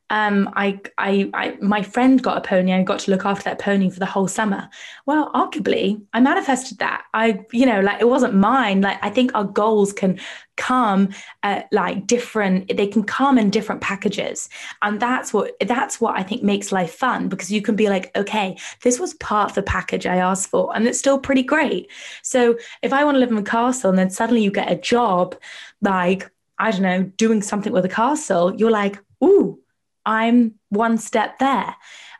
um, 0.08 0.50
I, 0.54 0.80
I, 0.98 1.30
I, 1.34 1.56
my 1.60 1.82
friend 1.82 2.22
got 2.22 2.36
a 2.36 2.40
pony. 2.40 2.72
I 2.72 2.82
got 2.84 3.00
to 3.00 3.10
look 3.10 3.24
after 3.24 3.44
that 3.44 3.58
pony 3.58 3.90
for 3.90 3.98
the 3.98 4.06
whole 4.06 4.28
summer. 4.28 4.68
Well, 5.04 5.32
arguably, 5.32 6.00
I 6.12 6.20
manifested 6.20 6.78
that. 6.78 7.04
I, 7.12 7.44
you 7.52 7.66
know, 7.66 7.80
like 7.80 8.00
it 8.00 8.08
wasn't 8.08 8.34
mine. 8.34 8.82
Like 8.82 8.98
I 9.02 9.10
think 9.10 9.32
our 9.34 9.44
goals 9.44 9.92
can 9.92 10.20
come 10.56 11.08
at 11.42 11.66
like 11.72 12.06
different. 12.06 12.76
They 12.76 12.86
can 12.86 13.02
come 13.02 13.36
in 13.36 13.50
different 13.50 13.80
packages, 13.80 14.48
and 14.80 15.00
that's 15.00 15.34
what 15.34 15.54
that's 15.66 16.00
what 16.00 16.16
I 16.16 16.22
think 16.22 16.44
makes 16.44 16.70
life 16.70 16.94
fun 16.94 17.28
because 17.28 17.50
you 17.50 17.60
can 17.60 17.74
be 17.74 17.88
like, 17.88 18.16
okay, 18.16 18.56
this 18.82 19.00
was 19.00 19.14
part 19.14 19.50
of 19.50 19.54
the 19.56 19.62
package 19.64 20.06
I 20.06 20.18
asked 20.18 20.50
for, 20.50 20.74
and 20.76 20.86
it's 20.86 21.00
still 21.00 21.18
pretty 21.18 21.42
great. 21.42 21.90
So 22.22 22.56
if 22.82 22.92
I 22.92 23.02
want 23.02 23.16
to 23.16 23.20
live 23.20 23.32
in 23.32 23.38
a 23.38 23.42
castle, 23.42 23.90
and 23.90 23.98
then 23.98 24.10
suddenly 24.10 24.42
you 24.42 24.52
get 24.52 24.70
a 24.70 24.76
job, 24.76 25.34
like 25.82 26.30
I 26.58 26.70
don't 26.70 26.82
know, 26.82 27.02
doing 27.02 27.42
something 27.42 27.72
with 27.72 27.84
a 27.84 27.88
castle, 27.88 28.54
you're 28.54 28.70
like, 28.70 29.02
ooh 29.24 29.58
I'm 30.06 30.54
one 30.70 30.96
step 30.98 31.38
there. 31.38 31.76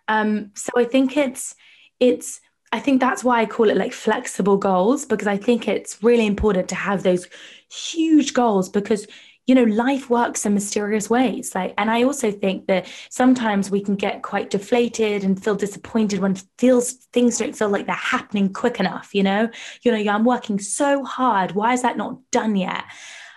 Um, 0.08 0.50
so 0.54 0.72
I 0.76 0.84
think 0.84 1.16
it's 1.16 1.54
it's 2.00 2.40
I 2.72 2.80
think 2.80 3.00
that's 3.00 3.24
why 3.24 3.40
I 3.40 3.46
call 3.46 3.70
it 3.70 3.76
like 3.76 3.92
flexible 3.92 4.56
goals 4.58 5.04
because 5.06 5.28
I 5.28 5.36
think 5.36 5.68
it's 5.68 6.02
really 6.02 6.26
important 6.26 6.68
to 6.68 6.74
have 6.74 7.02
those 7.02 7.26
huge 7.70 8.34
goals 8.34 8.68
because 8.68 9.06
you 9.46 9.54
know 9.54 9.62
life 9.64 10.10
works 10.10 10.44
in 10.44 10.54
mysterious 10.54 11.08
ways. 11.08 11.54
Like 11.54 11.74
and 11.78 11.90
i 11.90 12.02
also 12.02 12.30
think 12.32 12.66
that 12.66 12.86
sometimes 13.10 13.70
we 13.70 13.80
can 13.80 13.94
get 13.94 14.22
quite 14.22 14.50
deflated 14.50 15.22
and 15.24 15.42
feel 15.42 15.54
disappointed 15.54 16.18
when 16.20 16.34
feels 16.58 16.92
things 17.12 17.38
don't 17.38 17.56
feel 17.56 17.68
like 17.68 17.86
they're 17.86 17.94
happening 17.94 18.52
quick 18.52 18.80
enough 18.80 19.14
you 19.14 19.22
know? 19.22 19.48
You 19.82 19.92
know 19.92 20.12
i'm 20.12 20.24
working 20.24 20.58
so 20.58 21.04
hard. 21.04 21.52
Why 21.52 21.72
is 21.72 21.82
that 21.82 21.96
not 21.96 22.18
done 22.32 22.56
yet? 22.56 22.84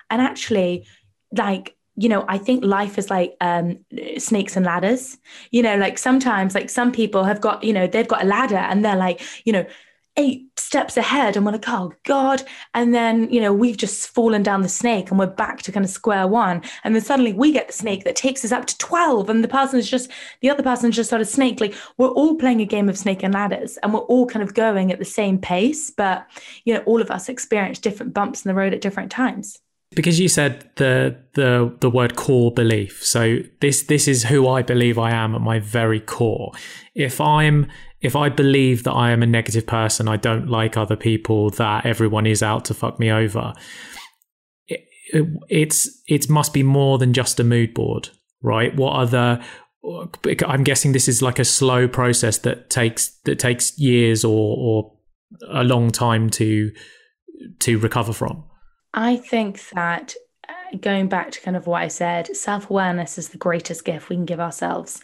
And 0.10 0.22
actually 0.22 0.88
like 1.32 1.76
you 2.00 2.10
know 2.10 2.26
i 2.28 2.38
think 2.38 2.64
life 2.64 2.98
is 2.98 3.10
like 3.10 3.36
um, 3.42 3.78
snakes 4.18 4.56
and 4.56 4.66
ladders 4.66 5.18
you 5.52 5.62
know 5.62 5.76
like 5.78 5.98
sometimes 5.98 6.56
like 6.56 6.70
some 6.70 6.92
people 6.92 7.24
have 7.24 7.42
got 7.42 7.64
you 7.64 7.74
know 7.74 7.88
they've 7.88 8.08
got 8.08 8.24
a 8.24 8.28
ladder 8.28 8.56
and 8.56 8.84
they're 8.84 8.96
like 8.96 9.22
you 9.46 9.54
know 9.54 9.66
eight 10.20 10.60
steps 10.60 10.98
ahead 10.98 11.38
and 11.38 11.46
we're 11.46 11.54
like, 11.54 11.64
oh 11.68 11.94
God. 12.04 12.44
And 12.74 12.94
then, 12.94 13.32
you 13.32 13.40
know, 13.40 13.54
we've 13.54 13.78
just 13.78 14.10
fallen 14.10 14.44
down 14.44 14.62
the 14.62 14.70
snake 14.70 15.10
and 15.10 15.18
we're 15.18 15.28
back 15.28 15.62
to 15.62 15.72
kind 15.72 15.86
of 15.86 15.90
square 15.90 16.28
one. 16.28 16.62
And 16.84 16.94
then 16.94 17.02
suddenly 17.02 17.32
we 17.32 17.54
get 17.54 17.68
the 17.68 17.74
snake 17.74 18.04
that 18.04 18.18
takes 18.18 18.44
us 18.44 18.52
up 18.52 18.66
to 18.66 18.78
12. 18.80 19.30
And 19.30 19.44
the 19.44 19.48
person 19.48 19.80
is 19.80 19.90
just, 19.90 20.12
the 20.42 20.50
other 20.50 20.62
person's 20.62 20.98
just 20.98 21.10
sort 21.10 21.22
of 21.22 21.28
snake. 21.28 21.62
Like 21.62 21.74
we're 21.98 22.10
all 22.10 22.36
playing 22.36 22.60
a 22.60 22.66
game 22.66 22.90
of 22.90 22.98
snake 22.98 23.24
and 23.24 23.34
ladders 23.34 23.78
and 23.78 23.94
we're 23.94 24.02
all 24.02 24.28
kind 24.28 24.44
of 24.44 24.54
going 24.54 24.92
at 24.92 25.00
the 25.00 25.06
same 25.06 25.40
pace. 25.40 25.90
But, 25.90 26.28
you 26.66 26.74
know, 26.74 26.82
all 26.82 27.02
of 27.02 27.12
us 27.12 27.30
experience 27.30 27.80
different 27.80 28.14
bumps 28.14 28.44
in 28.44 28.50
the 28.50 28.56
road 28.56 28.74
at 28.74 28.82
different 28.82 29.12
times 29.12 29.60
because 29.96 30.20
you 30.20 30.28
said 30.28 30.70
the 30.76 31.18
the 31.34 31.76
the 31.80 31.90
word 31.90 32.16
core 32.16 32.52
belief 32.52 33.04
so 33.04 33.40
this 33.62 33.84
this 33.84 34.08
is 34.08 34.24
who 34.26 34.48
i 34.48 34.62
believe 34.62 34.98
i 35.00 35.12
am 35.12 35.36
at 35.36 35.42
my 35.42 35.60
very 35.60 36.00
core 36.00 36.52
if 36.96 37.20
i'm 37.20 37.68
if 38.02 38.16
I 38.16 38.30
believe 38.30 38.84
that 38.84 38.94
I 38.94 39.12
am 39.12 39.22
a 39.22 39.28
negative 39.28 39.66
person, 39.66 40.08
I 40.08 40.16
don't 40.16 40.48
like 40.48 40.78
other 40.78 40.96
people, 40.96 41.50
that 41.52 41.86
everyone 41.86 42.26
is 42.26 42.42
out 42.42 42.66
to 42.66 42.74
fuck 42.74 43.00
me 43.00 43.12
over, 43.12 43.54
it, 44.68 44.82
it, 45.12 45.28
it's 45.50 46.02
it 46.08 46.30
must 46.30 46.54
be 46.54 46.64
more 46.64 46.98
than 46.98 47.14
just 47.14 47.40
a 47.40 47.44
mood 47.44 47.74
board, 47.74 48.10
right? 48.42 48.76
What 48.76 48.94
other 48.94 49.44
I'm 50.46 50.64
guessing 50.64 50.92
this 50.92 51.08
is 51.08 51.22
like 51.22 51.40
a 51.40 51.46
slow 51.46 51.88
process 51.88 52.38
that 52.40 52.70
takes 52.70 53.10
that 53.24 53.40
takes 53.40 53.78
years 53.78 54.24
or 54.24 54.58
or 54.58 54.94
a 55.50 55.64
long 55.64 55.92
time 55.92 56.30
to 56.32 56.72
to 57.60 57.78
recover 57.80 58.14
from. 58.14 58.44
I 58.94 59.18
think 59.18 59.70
that 59.70 60.16
uh, 60.48 60.78
going 60.80 61.08
back 61.08 61.32
to 61.32 61.42
kind 61.42 61.56
of 61.56 61.68
what 61.68 61.82
I 61.82 61.88
said, 61.88 62.36
self 62.36 62.70
awareness 62.70 63.18
is 63.18 63.30
the 63.30 63.38
greatest 63.38 63.86
gift 63.86 64.10
we 64.10 64.16
can 64.16 64.26
give 64.26 64.40
ourselves 64.40 65.02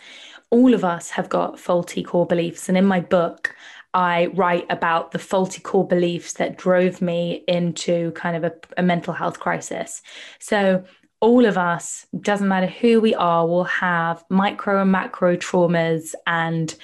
all 0.49 0.73
of 0.73 0.83
us 0.83 1.09
have 1.09 1.29
got 1.29 1.59
faulty 1.59 2.03
core 2.03 2.25
beliefs. 2.25 2.69
And 2.69 2.77
in 2.77 2.85
my 2.85 2.99
book, 2.99 3.55
I 3.93 4.27
write 4.27 4.65
about 4.69 5.11
the 5.11 5.19
faulty 5.19 5.61
core 5.61 5.87
beliefs 5.87 6.33
that 6.33 6.57
drove 6.57 7.01
me 7.01 7.43
into 7.47 8.11
kind 8.11 8.35
of 8.35 8.43
a, 8.43 8.53
a 8.77 8.83
mental 8.83 9.13
health 9.13 9.39
crisis. 9.39 10.01
So, 10.39 10.83
all 11.21 11.45
of 11.45 11.57
us, 11.57 12.05
doesn't 12.21 12.47
matter 12.47 12.67
who 12.67 13.01
we 13.01 13.15
are, 13.15 13.47
will 13.47 13.63
have 13.63 14.23
micro 14.29 14.81
and 14.81 14.91
macro 14.91 15.35
traumas 15.37 16.13
and 16.27 16.75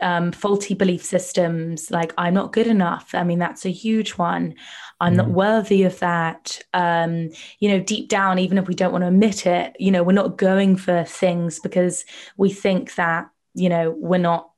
um, 0.00 0.32
faulty 0.32 0.74
belief 0.74 1.04
systems 1.04 1.90
like 1.90 2.12
I'm 2.18 2.34
not 2.34 2.52
good 2.52 2.66
enough. 2.66 3.10
I 3.14 3.24
mean, 3.24 3.38
that's 3.38 3.64
a 3.64 3.70
huge 3.70 4.12
one. 4.12 4.54
I'm 5.00 5.14
mm. 5.14 5.18
not 5.18 5.30
worthy 5.30 5.82
of 5.84 5.98
that. 6.00 6.60
Um, 6.72 7.30
you 7.58 7.68
know, 7.68 7.80
deep 7.80 8.08
down, 8.08 8.38
even 8.38 8.58
if 8.58 8.68
we 8.68 8.74
don't 8.74 8.92
want 8.92 9.02
to 9.02 9.08
admit 9.08 9.46
it, 9.46 9.76
you 9.78 9.90
know, 9.90 10.02
we're 10.02 10.12
not 10.12 10.36
going 10.36 10.76
for 10.76 11.04
things 11.04 11.60
because 11.60 12.04
we 12.36 12.50
think 12.50 12.94
that, 12.96 13.28
you 13.54 13.68
know, 13.68 13.90
we're 13.90 14.18
not 14.18 14.50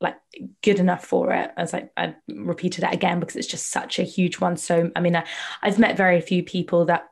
like 0.00 0.16
good 0.62 0.78
enough 0.80 1.04
for 1.04 1.32
it 1.32 1.50
as 1.56 1.74
I, 1.74 1.90
I 1.96 2.14
repeated 2.28 2.82
that 2.82 2.94
again 2.94 3.20
because 3.20 3.36
it's 3.36 3.46
just 3.46 3.70
such 3.70 3.98
a 4.00 4.02
huge 4.02 4.40
one 4.40 4.56
so 4.56 4.90
i 4.96 5.00
mean 5.00 5.14
I, 5.14 5.24
i've 5.62 5.78
met 5.78 5.96
very 5.96 6.20
few 6.20 6.42
people 6.42 6.86
that 6.86 7.08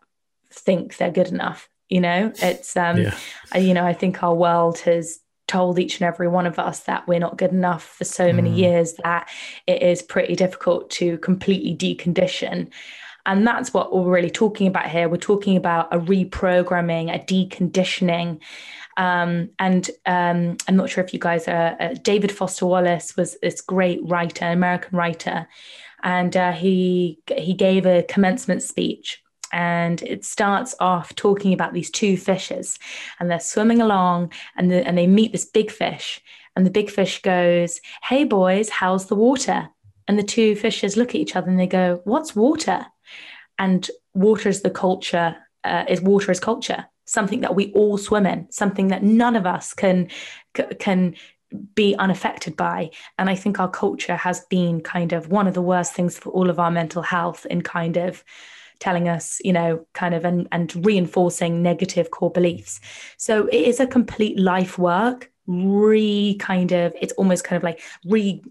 think 0.53 0.97
they're 0.97 1.13
good 1.13 1.29
enough 1.29 1.69
you 1.89 2.01
know 2.01 2.33
it's 2.43 2.77
um 2.77 2.99
yeah. 2.99 3.17
You 3.55 3.75
know 3.75 3.87
i 3.87 3.93
think 3.93 4.25
our 4.25 4.35
world 4.35 4.81
has 4.81 5.21
told 5.51 5.79
each 5.79 6.01
and 6.01 6.07
every 6.07 6.29
one 6.29 6.47
of 6.47 6.59
us 6.59 6.81
that 6.81 7.09
we're 7.09 7.19
not 7.19 7.37
good 7.37 7.51
enough 7.51 7.83
for 7.85 8.05
so 8.05 8.33
many 8.33 8.51
mm. 8.51 8.57
years 8.57 8.95
that 9.03 9.29
it 9.67 9.83
is 9.83 10.01
pretty 10.01 10.37
difficult 10.37 10.89
to 10.91 11.19
completely 11.19 11.75
decondition. 11.75 12.71
And 13.27 13.45
that's 13.45 13.75
what 13.75 13.93
we're 13.93 14.11
really 14.11 14.31
talking 14.31 14.69
about 14.69 14.89
here. 14.89 15.09
We're 15.09 15.17
talking 15.17 15.57
about 15.57 15.93
a 15.93 15.99
reprogramming, 15.99 17.13
a 17.13 17.19
deconditioning. 17.19 18.41
Um, 18.97 19.51
and 19.59 19.91
um, 20.07 20.57
I'm 20.69 20.77
not 20.77 20.89
sure 20.89 21.03
if 21.03 21.13
you 21.13 21.19
guys 21.19 21.49
are. 21.49 21.77
Uh, 21.81 21.95
David 22.03 22.31
Foster 22.31 22.67
Wallace 22.67 23.17
was 23.17 23.37
this 23.43 23.61
great 23.61 24.01
writer, 24.05 24.47
American 24.47 24.97
writer, 24.97 25.49
and 26.03 26.37
uh, 26.37 26.53
he 26.53 27.19
he 27.37 27.55
gave 27.55 27.87
a 27.87 28.03
commencement 28.05 28.63
speech 28.63 29.23
and 29.53 30.03
it 30.03 30.25
starts 30.25 30.75
off 30.81 31.15
talking 31.15 31.53
about 31.53 31.73
these 31.73 31.91
two 31.91 32.17
fishes 32.17 32.79
and 33.19 33.31
they're 33.31 33.41
swimming 33.41 33.81
along 33.81 34.33
and, 34.57 34.71
the, 34.71 34.87
and 34.87 34.97
they 34.97 35.07
meet 35.07 35.33
this 35.33 35.45
big 35.45 35.71
fish 35.71 36.21
and 36.57 36.67
the 36.67 36.71
big 36.71 36.91
fish 36.91 37.23
goes 37.23 37.81
hey 38.03 38.25
boys 38.25 38.69
how's 38.69 39.07
the 39.07 39.15
water 39.15 39.69
and 40.09 40.19
the 40.19 40.23
two 40.23 40.55
fishes 40.57 40.97
look 40.97 41.11
at 41.11 41.17
each 41.17 41.37
other 41.37 41.49
and 41.49 41.59
they 41.59 41.67
go 41.67 42.01
what's 42.05 42.37
water 42.37 42.87
and 43.59 43.91
water 44.15 44.49
is 44.49 44.63
the 44.63 44.71
culture 44.71 45.37
uh, 45.65 45.85
is 45.89 46.01
water 46.01 46.31
is 46.31 46.41
culture 46.41 46.87
something 47.05 47.41
that 47.41 47.55
we 47.55 47.73
all 47.73 47.99
swim 47.99 48.27
in 48.27 48.51
something 48.51 48.89
that 48.89 49.03
none 49.03 49.37
of 49.37 49.47
us 49.47 49.75
can 49.75 50.09
can 50.79 51.15
be 51.75 51.95
unaffected 51.97 52.57
by. 52.57 52.91
And 53.19 53.29
I 53.29 53.35
think 53.35 53.59
our 53.59 53.71
culture 53.71 54.17
has 54.17 54.45
been 54.47 54.81
kind 54.81 55.13
of 55.13 55.29
one 55.29 55.47
of 55.47 55.55
the 55.55 55.63
worst 55.63 55.93
things 55.93 56.19
for 56.19 56.31
all 56.31 56.51
of 56.51 56.59
our 56.59 56.71
mental 56.71 57.03
health 57.03 57.47
in 57.47 57.63
kind 57.63 57.97
of 57.97 58.25
telling 58.81 59.09
us, 59.09 59.41
you 59.45 59.53
know, 59.53 59.87
kind 59.93 60.15
of 60.15 60.25
and, 60.25 60.49
and 60.51 60.85
reinforcing 60.85 61.63
negative 61.63 62.11
core 62.11 62.31
beliefs. 62.31 62.81
So 63.17 63.47
it 63.47 63.63
is 63.63 63.79
a 63.79 63.87
complete 63.87 64.39
life 64.39 64.79
work, 64.79 65.31
re 65.47 66.37
kind 66.41 66.73
of, 66.73 66.93
it's 67.01 67.13
almost 67.15 67.45
kind 67.45 67.57
of 67.59 67.63
like 67.63 67.81
re 68.05 68.43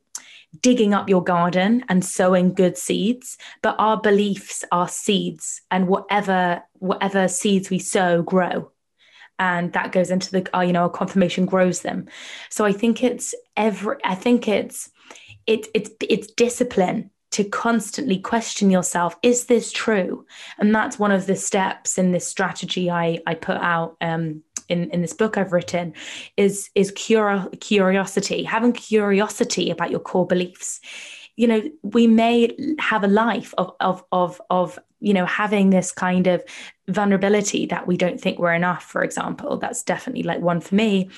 digging 0.62 0.94
up 0.96 1.10
your 1.10 1.24
garden 1.24 1.84
and 1.90 2.04
sowing 2.04 2.54
good 2.54 2.78
seeds. 2.78 3.38
But 3.62 3.76
our 3.78 4.00
beliefs 4.00 4.64
are 4.72 4.88
seeds 4.88 5.62
and 5.70 5.88
whatever 5.88 6.64
whatever 6.74 7.28
seeds 7.28 7.70
we 7.70 7.80
sow 7.80 8.22
grow. 8.22 8.72
And 9.38 9.72
that 9.74 9.92
goes 9.92 10.12
into 10.12 10.32
the 10.32 10.56
uh, 10.56 10.62
you 10.62 10.74
know 10.74 10.84
our 10.84 10.90
confirmation 10.90 11.46
grows 11.46 11.82
them. 11.82 12.08
So 12.50 12.66
i 12.66 12.72
think 12.72 13.04
it's 13.04 13.34
every 13.56 13.98
i 14.04 14.16
think 14.16 14.48
it's 14.48 14.90
it, 15.48 15.68
it's 15.74 15.90
it's 16.02 16.28
discipline 16.28 17.10
to 17.32 17.44
constantly 17.44 18.18
question 18.20 18.70
yourself 18.70 19.16
is 19.22 19.46
this 19.46 19.72
true 19.72 20.26
and 20.58 20.74
that's 20.74 20.98
one 20.98 21.12
of 21.12 21.28
the 21.28 21.36
steps 21.36 21.98
in 21.98 22.12
this 22.12 22.28
strategy 22.28 22.90
i 22.90 23.20
i 23.28 23.34
put 23.34 23.58
out 23.58 23.96
um, 24.02 24.42
in, 24.70 24.90
in 24.92 25.02
this 25.02 25.14
book 25.14 25.38
I've 25.38 25.52
written 25.52 25.94
is 26.38 26.70
is 26.76 26.92
curi- 26.92 27.60
curiosity, 27.60 28.44
having 28.44 28.72
curiosity 28.72 29.70
about 29.72 29.92
your 29.92 30.00
core 30.00 30.28
beliefs. 30.28 30.80
You 31.36 31.48
know, 31.48 31.64
we 31.84 32.08
may 32.08 32.56
have 32.80 33.04
a 33.04 33.08
life 33.08 33.54
of 33.58 33.74
of 33.80 34.04
of 34.12 34.40
of 34.50 34.80
you 35.00 35.14
know 35.14 35.26
having 35.26 35.70
this 35.70 35.91
kind 35.91 36.28
of 36.28 36.43
vulnerability 36.88 37.68
that 37.68 37.88
we 37.88 37.95
don't 37.97 38.20
think 38.20 38.39
we're 38.39 38.54
enough 38.54 38.84
for 38.84 39.04
example 39.04 39.58
that's 39.58 39.84
definitely 39.84 40.24
like 40.24 40.39
one 40.39 40.60
for 40.60 40.76
me. 40.76 41.10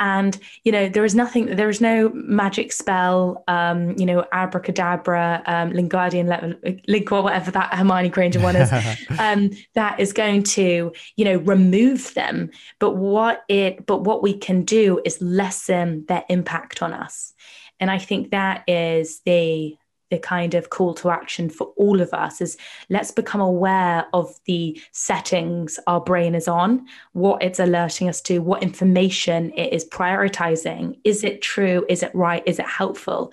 And 0.00 0.38
you 0.64 0.72
know 0.72 0.88
there 0.88 1.04
is 1.04 1.14
nothing 1.14 1.46
there 1.56 1.68
is 1.68 1.80
no 1.80 2.10
magic 2.14 2.72
spell 2.72 3.44
um 3.48 3.96
you 3.96 4.06
know 4.06 4.24
abracadabra 4.32 5.42
um 5.46 5.70
Wingardium 5.70 6.80
link 6.88 7.12
or 7.12 7.22
whatever 7.22 7.50
that 7.52 7.72
hermione 7.74 8.08
granger 8.08 8.40
one 8.40 8.56
is 8.56 8.70
um 9.18 9.50
that 9.74 10.00
is 10.00 10.12
going 10.12 10.42
to 10.42 10.92
you 11.16 11.24
know 11.24 11.36
remove 11.38 12.12
them. 12.14 12.50
But 12.78 12.96
what 12.96 13.44
it 13.48 13.86
but 13.86 14.02
what 14.02 14.22
we 14.22 14.36
can 14.36 14.64
do 14.64 15.00
is 15.04 15.20
lessen 15.20 16.04
their 16.06 16.24
impact 16.28 16.82
on 16.82 16.92
us. 16.92 17.32
And 17.80 17.90
i 17.90 17.98
think 17.98 18.30
that 18.30 18.64
is 18.68 19.20
the 19.24 19.76
the 20.14 20.20
kind 20.20 20.54
of 20.54 20.70
call 20.70 20.94
to 20.94 21.10
action 21.10 21.50
for 21.50 21.72
all 21.76 22.00
of 22.00 22.14
us 22.14 22.40
is 22.40 22.56
let's 22.88 23.10
become 23.10 23.40
aware 23.40 24.06
of 24.12 24.32
the 24.44 24.80
settings 24.92 25.80
our 25.88 26.00
brain 26.00 26.36
is 26.36 26.46
on, 26.46 26.86
what 27.14 27.42
it's 27.42 27.58
alerting 27.58 28.08
us 28.08 28.20
to, 28.20 28.38
what 28.38 28.62
information 28.62 29.50
it 29.56 29.72
is 29.72 29.84
prioritizing. 29.84 30.96
Is 31.02 31.24
it 31.24 31.42
true? 31.42 31.84
Is 31.88 32.04
it 32.04 32.14
right? 32.14 32.44
Is 32.46 32.60
it 32.60 32.66
helpful? 32.66 33.32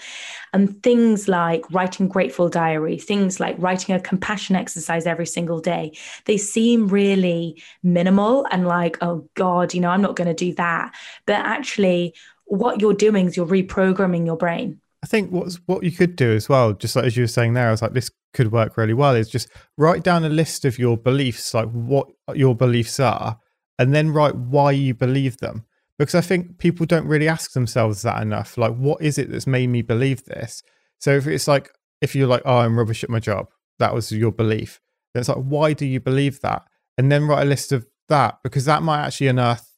And 0.54 0.82
things 0.82 1.28
like 1.28 1.64
writing 1.72 2.08
grateful 2.08 2.50
diary, 2.50 2.98
things 2.98 3.40
like 3.40 3.56
writing 3.60 3.94
a 3.94 4.00
compassion 4.00 4.56
exercise 4.56 5.06
every 5.06 5.28
single 5.28 5.62
day, 5.62 5.92
they 6.26 6.38
seem 6.38 6.88
really 6.88 7.62
minimal 7.84 8.48
and 8.50 8.68
like, 8.68 8.98
oh 9.02 9.30
God, 9.36 9.76
you 9.76 9.82
know, 9.82 9.90
I'm 9.90 10.02
not 10.02 10.16
going 10.16 10.28
to 10.28 10.34
do 10.34 10.56
that. 10.56 10.96
But 11.28 11.36
actually, 11.36 12.16
what 12.46 12.82
you're 12.82 12.96
doing 12.96 13.28
is 13.28 13.38
you're 13.38 13.46
reprogramming 13.46 14.26
your 14.26 14.36
brain 14.36 14.82
I 15.04 15.08
think 15.08 15.32
what's 15.32 15.56
what 15.66 15.84
you 15.84 15.92
could 15.92 16.16
do 16.16 16.32
as 16.32 16.48
well, 16.48 16.74
just 16.74 16.96
like 16.96 17.06
as 17.06 17.18
you 17.18 17.24
were 17.24 17.28
saying 17.28 17.54
there, 17.54 17.68
I 17.68 17.72
was 17.72 17.82
like, 17.82 17.94
this 17.94 18.12
could 18.34 18.52
work 18.52 18.78
really 18.78 18.94
well. 18.94 19.16
Is 19.16 19.30
just 19.30 19.50
write 19.78 20.04
down 20.04 20.24
a 20.24 20.30
list 20.30 20.64
of 20.64 20.78
your 20.78 20.98
beliefs, 20.98 21.54
like 21.54 21.70
what 21.72 22.08
your 22.36 22.56
beliefs 22.56 23.00
are, 23.00 23.40
and 23.80 23.96
then 23.96 24.12
write 24.12 24.36
why 24.36 24.72
you 24.72 24.94
believe 24.94 25.38
them. 25.38 25.66
Because 25.98 26.16
I 26.16 26.22
think 26.22 26.58
people 26.58 26.86
don't 26.86 27.08
really 27.08 27.28
ask 27.28 27.54
themselves 27.54 28.02
that 28.04 28.22
enough. 28.22 28.58
Like, 28.58 28.76
what 28.76 29.02
is 29.02 29.18
it 29.18 29.32
that's 29.32 29.48
made 29.48 29.68
me 29.68 29.82
believe 29.82 30.26
this? 30.26 30.64
So 31.00 31.12
if 31.12 31.28
it's 31.28 31.48
like, 31.48 31.70
if 32.02 32.16
you're 32.16 32.28
like, 32.28 32.42
oh, 32.46 32.58
I'm 32.58 32.78
rubbish 32.78 33.04
at 33.04 33.10
my 33.10 33.20
job, 33.20 33.48
that 33.80 33.94
was 33.94 34.12
your 34.12 34.32
belief. 34.32 34.80
Then 35.14 35.22
it's 35.22 35.30
like, 35.30 35.38
why 35.38 35.74
do 35.74 35.86
you 35.86 36.00
believe 36.00 36.42
that? 36.42 36.64
And 36.98 37.12
then 37.12 37.28
write 37.28 37.44
a 37.44 37.50
list 37.50 37.72
of 37.72 37.86
that? 38.10 38.38
Because 38.44 38.66
that 38.66 38.82
might 38.84 39.06
actually 39.06 39.28
unearth 39.28 39.71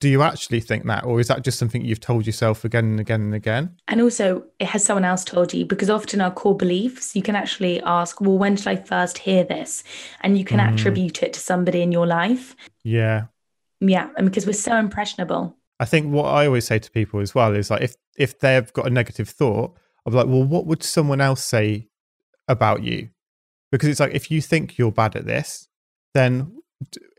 do 0.00 0.08
you 0.08 0.22
actually 0.22 0.60
think 0.60 0.86
that 0.86 1.04
or 1.04 1.18
is 1.18 1.28
that 1.28 1.42
just 1.42 1.58
something 1.58 1.84
you've 1.84 2.00
told 2.00 2.24
yourself 2.26 2.64
again 2.64 2.84
and 2.84 3.00
again 3.00 3.20
and 3.22 3.34
again? 3.34 3.76
And 3.88 4.00
also 4.00 4.44
it 4.58 4.66
has 4.68 4.84
someone 4.84 5.04
else 5.04 5.24
told 5.24 5.52
you 5.52 5.64
because 5.64 5.90
often 5.90 6.20
our 6.20 6.30
core 6.30 6.56
beliefs 6.56 7.16
you 7.16 7.22
can 7.22 7.34
actually 7.34 7.80
ask 7.82 8.20
well 8.20 8.38
when 8.38 8.54
did 8.54 8.68
i 8.68 8.76
first 8.76 9.18
hear 9.18 9.44
this? 9.44 9.82
And 10.20 10.38
you 10.38 10.44
can 10.44 10.60
mm. 10.60 10.72
attribute 10.72 11.22
it 11.22 11.32
to 11.32 11.40
somebody 11.40 11.82
in 11.82 11.90
your 11.90 12.06
life. 12.06 12.54
Yeah. 12.84 13.26
Yeah 13.80 14.10
and 14.16 14.28
because 14.28 14.46
we're 14.46 14.52
so 14.52 14.76
impressionable. 14.76 15.56
I 15.80 15.84
think 15.84 16.12
what 16.12 16.26
i 16.26 16.46
always 16.46 16.66
say 16.66 16.78
to 16.78 16.90
people 16.90 17.20
as 17.20 17.34
well 17.34 17.54
is 17.54 17.70
like 17.70 17.82
if 17.82 17.96
if 18.16 18.38
they've 18.38 18.72
got 18.72 18.86
a 18.86 18.90
negative 18.90 19.28
thought 19.28 19.76
be 20.06 20.14
like 20.14 20.26
well 20.26 20.44
what 20.44 20.66
would 20.66 20.82
someone 20.82 21.20
else 21.20 21.44
say 21.44 21.88
about 22.46 22.82
you? 22.82 23.10
Because 23.70 23.90
it's 23.90 24.00
like 24.00 24.14
if 24.14 24.30
you 24.30 24.40
think 24.40 24.78
you're 24.78 24.92
bad 24.92 25.16
at 25.16 25.26
this 25.26 25.68
then 26.14 26.54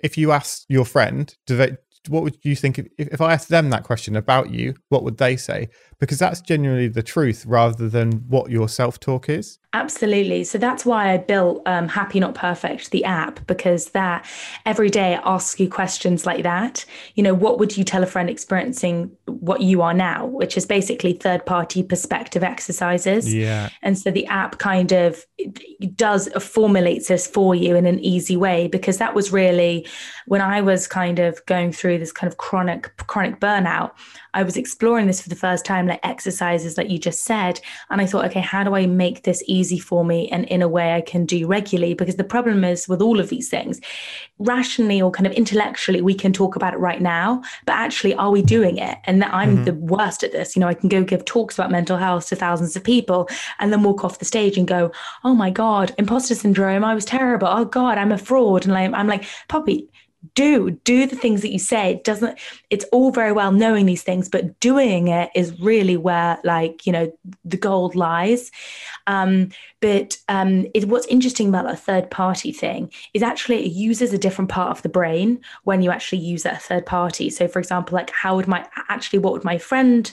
if 0.01 0.17
you 0.17 0.31
ask 0.31 0.63
your 0.69 0.85
friend 0.85 1.35
do 1.45 1.57
they 1.57 1.77
what 2.07 2.23
would 2.23 2.37
you 2.43 2.55
think 2.55 2.79
if, 2.79 2.87
if 2.97 3.21
I 3.21 3.33
asked 3.33 3.49
them 3.49 3.69
that 3.69 3.83
question 3.83 4.15
about 4.15 4.51
you? 4.51 4.75
What 4.89 5.03
would 5.03 5.17
they 5.17 5.35
say? 5.35 5.69
Because 5.99 6.19
that's 6.19 6.41
genuinely 6.41 6.87
the 6.87 7.03
truth 7.03 7.45
rather 7.45 7.89
than 7.89 8.11
what 8.27 8.51
your 8.51 8.69
self 8.69 8.99
talk 8.99 9.29
is. 9.29 9.59
Absolutely. 9.73 10.43
So 10.45 10.57
that's 10.57 10.83
why 10.83 11.13
I 11.13 11.17
built 11.17 11.61
um, 11.67 11.87
Happy 11.87 12.19
Not 12.19 12.33
Perfect, 12.33 12.89
the 12.89 13.05
app, 13.05 13.45
because 13.45 13.91
that 13.91 14.25
every 14.65 14.89
day 14.89 15.19
asks 15.23 15.59
you 15.59 15.69
questions 15.69 16.25
like 16.25 16.41
that. 16.41 16.85
You 17.13 17.21
know, 17.21 17.35
what 17.35 17.59
would 17.59 17.77
you 17.77 17.83
tell 17.83 18.01
a 18.01 18.07
friend 18.07 18.31
experiencing 18.31 19.11
what 19.25 19.61
you 19.61 19.83
are 19.83 19.93
now, 19.93 20.25
which 20.25 20.57
is 20.57 20.65
basically 20.65 21.13
third 21.13 21.45
party 21.45 21.83
perspective 21.83 22.43
exercises. 22.43 23.31
Yeah. 23.31 23.69
And 23.83 23.97
so 23.97 24.09
the 24.09 24.25
app 24.25 24.57
kind 24.57 24.91
of 24.91 25.23
does 25.95 26.27
formulates 26.39 27.07
this 27.07 27.27
for 27.27 27.53
you 27.53 27.75
in 27.75 27.85
an 27.85 27.99
easy 27.99 28.35
way 28.35 28.67
because 28.67 28.97
that 28.97 29.13
was 29.13 29.31
really 29.31 29.87
when 30.25 30.41
I 30.41 30.61
was 30.61 30.87
kind 30.87 31.19
of 31.19 31.45
going 31.45 31.71
through 31.71 31.99
this 31.99 32.11
kind 32.11 32.31
of 32.31 32.37
chronic 32.37 32.91
chronic 33.05 33.39
burnout. 33.39 33.91
I 34.33 34.43
was 34.43 34.57
exploring 34.57 35.07
this 35.07 35.21
for 35.21 35.29
the 35.29 35.35
first 35.35 35.65
time, 35.65 35.87
like 35.87 36.01
exercises, 36.03 36.77
like 36.77 36.89
you 36.89 36.99
just 36.99 37.23
said. 37.23 37.59
And 37.89 37.99
I 37.99 38.05
thought, 38.05 38.25
okay, 38.25 38.41
how 38.41 38.63
do 38.63 38.75
I 38.75 38.85
make 38.85 39.23
this 39.23 39.43
easy 39.47 39.58
for 39.79 40.05
me 40.05 40.29
and 40.29 40.45
in 40.45 40.61
a 40.61 40.67
way 40.67 40.93
I 40.93 41.01
can 41.01 41.25
do 41.25 41.47
regularly? 41.47 41.93
Because 41.93 42.15
the 42.15 42.23
problem 42.23 42.63
is 42.63 42.87
with 42.87 43.01
all 43.01 43.19
of 43.19 43.29
these 43.29 43.49
things, 43.49 43.81
rationally 44.39 45.01
or 45.01 45.11
kind 45.11 45.27
of 45.27 45.33
intellectually, 45.33 46.01
we 46.01 46.13
can 46.13 46.31
talk 46.31 46.55
about 46.55 46.73
it 46.73 46.77
right 46.77 47.01
now, 47.01 47.41
but 47.65 47.73
actually, 47.73 48.13
are 48.15 48.31
we 48.31 48.41
doing 48.41 48.77
it? 48.77 48.97
And 49.03 49.23
I'm 49.25 49.57
mm-hmm. 49.57 49.65
the 49.65 49.73
worst 49.73 50.23
at 50.23 50.31
this. 50.31 50.55
You 50.55 50.61
know, 50.61 50.67
I 50.67 50.73
can 50.73 50.89
go 50.89 51.03
give 51.03 51.25
talks 51.25 51.55
about 51.55 51.71
mental 51.71 51.97
health 51.97 52.27
to 52.27 52.35
thousands 52.35 52.75
of 52.75 52.83
people 52.83 53.29
and 53.59 53.71
then 53.71 53.83
walk 53.83 54.03
off 54.03 54.19
the 54.19 54.25
stage 54.25 54.57
and 54.57 54.67
go, 54.67 54.91
oh 55.23 55.35
my 55.35 55.49
God, 55.49 55.93
imposter 55.97 56.35
syndrome. 56.35 56.83
I 56.83 56.95
was 56.95 57.05
terrible. 57.05 57.47
Oh 57.47 57.65
God, 57.65 57.97
I'm 57.97 58.11
a 58.11 58.17
fraud. 58.17 58.65
And 58.65 58.77
I'm 58.77 59.07
like, 59.07 59.25
Poppy, 59.47 59.89
do 60.35 60.71
do 60.71 61.05
the 61.05 61.15
things 61.15 61.41
that 61.41 61.51
you 61.51 61.59
say. 61.59 61.91
It 61.91 62.03
doesn't 62.03 62.37
it's 62.69 62.85
all 62.91 63.11
very 63.11 63.31
well 63.31 63.51
knowing 63.51 63.85
these 63.85 64.03
things 64.03 64.27
but 64.27 64.59
doing 64.59 65.07
it 65.07 65.29
is 65.33 65.57
really 65.59 65.95
where 65.95 66.39
like 66.43 66.85
you 66.85 66.91
know 66.91 67.11
the 67.45 67.57
gold 67.57 67.95
lies. 67.95 68.51
Um, 69.07 69.49
but 69.79 70.17
um, 70.27 70.67
it, 70.73 70.85
what's 70.85 71.07
interesting 71.07 71.47
about 71.47 71.65
that 71.65 71.79
third 71.79 72.11
party 72.11 72.51
thing 72.51 72.91
is 73.13 73.23
actually 73.23 73.65
it 73.65 73.71
uses 73.71 74.11
a 74.11 74.17
different 74.17 74.49
part 74.49 74.71
of 74.71 74.81
the 74.81 74.89
brain 74.89 75.39
when 75.63 75.81
you 75.81 75.89
actually 75.89 76.19
use 76.19 76.43
that 76.43 76.61
third 76.61 76.85
party. 76.85 77.29
So 77.29 77.47
for 77.47 77.59
example 77.59 77.95
like 77.95 78.09
how 78.11 78.35
would 78.35 78.47
my 78.47 78.67
actually 78.89 79.19
what 79.19 79.33
would 79.33 79.45
my 79.45 79.57
friend 79.57 80.11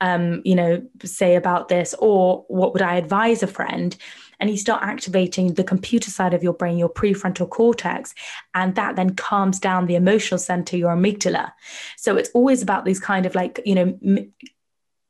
um, 0.00 0.40
you 0.44 0.54
know 0.54 0.82
say 1.04 1.34
about 1.34 1.68
this? 1.68 1.94
Or 1.98 2.44
what 2.48 2.72
would 2.72 2.82
i 2.82 2.94
advise 2.94 3.42
a 3.42 3.48
friend 3.48 3.96
and 4.40 4.50
you 4.50 4.56
start 4.56 4.82
activating 4.82 5.54
the 5.54 5.64
computer 5.64 6.10
side 6.10 6.34
of 6.34 6.42
your 6.42 6.52
brain, 6.52 6.78
your 6.78 6.88
prefrontal 6.88 7.48
cortex, 7.48 8.14
and 8.54 8.74
that 8.74 8.96
then 8.96 9.14
calms 9.14 9.58
down 9.58 9.86
the 9.86 9.96
emotional 9.96 10.38
center, 10.38 10.76
your 10.76 10.94
amygdala. 10.94 11.52
So 11.96 12.16
it's 12.16 12.30
always 12.30 12.62
about 12.62 12.84
these 12.84 13.00
kind 13.00 13.26
of 13.26 13.34
like, 13.34 13.60
you 13.64 13.74
know, 13.74 13.98
m- 14.04 14.32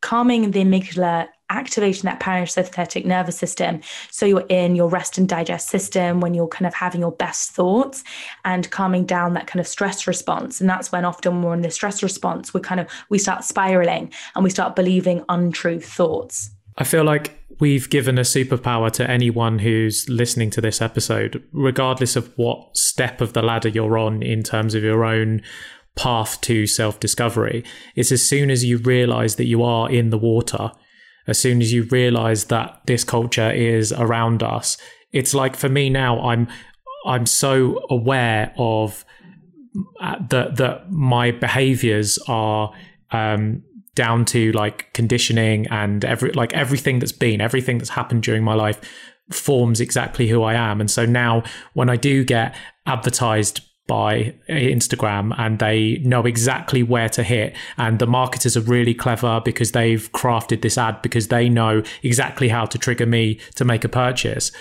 calming 0.00 0.50
the 0.52 0.60
amygdala 0.60 1.28
activation 1.50 2.06
that 2.06 2.20
parasympathetic 2.20 3.04
nervous 3.04 3.36
system. 3.36 3.80
So 4.10 4.26
you're 4.26 4.46
in 4.48 4.76
your 4.76 4.88
rest 4.88 5.16
and 5.16 5.28
digest 5.28 5.68
system 5.68 6.20
when 6.20 6.34
you're 6.34 6.48
kind 6.48 6.66
of 6.66 6.74
having 6.74 7.00
your 7.00 7.12
best 7.12 7.52
thoughts 7.52 8.04
and 8.44 8.70
calming 8.70 9.06
down 9.06 9.34
that 9.34 9.46
kind 9.46 9.60
of 9.60 9.66
stress 9.66 10.06
response. 10.06 10.60
And 10.60 10.68
that's 10.68 10.92
when 10.92 11.04
often 11.04 11.42
we're 11.42 11.54
in 11.54 11.62
the 11.62 11.70
stress 11.70 12.02
response 12.02 12.52
we 12.52 12.60
kind 12.60 12.80
of 12.80 12.88
we 13.08 13.18
start 13.18 13.44
spiraling 13.44 14.12
and 14.34 14.44
we 14.44 14.50
start 14.50 14.76
believing 14.76 15.24
untrue 15.28 15.80
thoughts. 15.80 16.50
I 16.76 16.84
feel 16.84 17.04
like 17.04 17.37
we've 17.60 17.90
given 17.90 18.18
a 18.18 18.22
superpower 18.22 18.90
to 18.92 19.10
anyone 19.10 19.58
who's 19.58 20.08
listening 20.08 20.50
to 20.50 20.60
this 20.60 20.80
episode, 20.80 21.42
regardless 21.52 22.16
of 22.16 22.32
what 22.36 22.76
step 22.76 23.20
of 23.20 23.32
the 23.32 23.42
ladder 23.42 23.68
you're 23.68 23.98
on 23.98 24.22
in 24.22 24.42
terms 24.42 24.74
of 24.74 24.82
your 24.82 25.04
own 25.04 25.42
path 25.96 26.40
to 26.42 26.66
self 26.66 27.00
discovery. 27.00 27.64
It's 27.96 28.12
as 28.12 28.24
soon 28.24 28.50
as 28.50 28.64
you 28.64 28.78
realize 28.78 29.36
that 29.36 29.46
you 29.46 29.62
are 29.62 29.90
in 29.90 30.10
the 30.10 30.18
water, 30.18 30.70
as 31.26 31.38
soon 31.38 31.60
as 31.60 31.72
you 31.72 31.84
realize 31.84 32.44
that 32.46 32.80
this 32.86 33.04
culture 33.04 33.50
is 33.50 33.92
around 33.92 34.42
us, 34.42 34.78
it's 35.12 35.34
like 35.34 35.56
for 35.56 35.68
me 35.68 35.90
now, 35.90 36.20
I'm 36.20 36.48
I'm 37.06 37.26
so 37.26 37.80
aware 37.90 38.52
of 38.58 39.04
uh, 40.00 40.16
that 40.30 40.56
that 40.56 40.90
my 40.90 41.30
behaviors 41.30 42.18
are 42.28 42.72
um, 43.10 43.62
down 43.94 44.24
to 44.24 44.52
like 44.52 44.92
conditioning 44.92 45.66
and 45.68 46.04
every 46.04 46.32
like 46.32 46.52
everything 46.52 46.98
that's 46.98 47.12
been 47.12 47.40
everything 47.40 47.78
that's 47.78 47.90
happened 47.90 48.22
during 48.22 48.44
my 48.44 48.54
life 48.54 48.80
forms 49.32 49.80
exactly 49.80 50.28
who 50.28 50.42
I 50.42 50.54
am 50.54 50.80
and 50.80 50.90
so 50.90 51.04
now 51.04 51.42
when 51.74 51.90
I 51.90 51.96
do 51.96 52.24
get 52.24 52.54
advertised 52.86 53.60
by 53.88 54.34
uh, 54.48 54.52
Instagram 54.52 55.34
and 55.36 55.58
they 55.58 55.96
know 56.04 56.24
exactly 56.24 56.84
where 56.84 57.08
to 57.08 57.24
hit. 57.24 57.56
And 57.76 57.98
the 57.98 58.06
marketers 58.06 58.56
are 58.56 58.60
really 58.60 58.94
clever 58.94 59.40
because 59.44 59.72
they've 59.72 60.12
crafted 60.12 60.62
this 60.62 60.78
ad 60.78 61.02
because 61.02 61.28
they 61.28 61.48
know 61.48 61.82
exactly 62.04 62.48
how 62.48 62.66
to 62.66 62.78
trigger 62.78 63.06
me 63.06 63.40
to 63.56 63.64
make 63.64 63.82
a 63.82 63.88
purchase. 63.88 64.52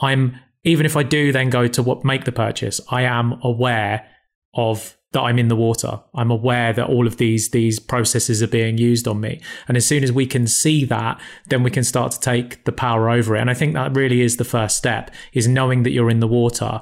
I'm, 0.00 0.38
even 0.64 0.84
if 0.84 0.96
I 0.96 1.04
do 1.04 1.32
then 1.32 1.48
go 1.48 1.66
to 1.68 1.82
what 1.82 2.04
make 2.04 2.24
the 2.24 2.32
purchase, 2.32 2.80
I 2.90 3.02
am 3.02 3.38
aware 3.42 4.06
of 4.54 4.96
that 5.14 5.20
I'm 5.20 5.38
in 5.38 5.48
the 5.48 5.56
water. 5.56 6.00
I'm 6.14 6.30
aware 6.30 6.72
that 6.72 6.88
all 6.88 7.06
of 7.06 7.16
these 7.16 7.50
these 7.50 7.78
processes 7.78 8.42
are 8.42 8.48
being 8.48 8.76
used 8.76 9.08
on 9.08 9.20
me. 9.20 9.40
And 9.68 9.76
as 9.76 9.86
soon 9.86 10.04
as 10.04 10.12
we 10.12 10.26
can 10.26 10.46
see 10.46 10.84
that, 10.86 11.20
then 11.46 11.62
we 11.62 11.70
can 11.70 11.84
start 11.84 12.12
to 12.12 12.20
take 12.20 12.64
the 12.64 12.72
power 12.72 13.08
over 13.08 13.36
it. 13.36 13.40
And 13.40 13.48
I 13.48 13.54
think 13.54 13.74
that 13.74 13.96
really 13.96 14.20
is 14.20 14.36
the 14.36 14.44
first 14.44 14.76
step 14.76 15.10
is 15.32 15.48
knowing 15.48 15.84
that 15.84 15.92
you're 15.92 16.10
in 16.10 16.18
the 16.18 16.28
water. 16.28 16.80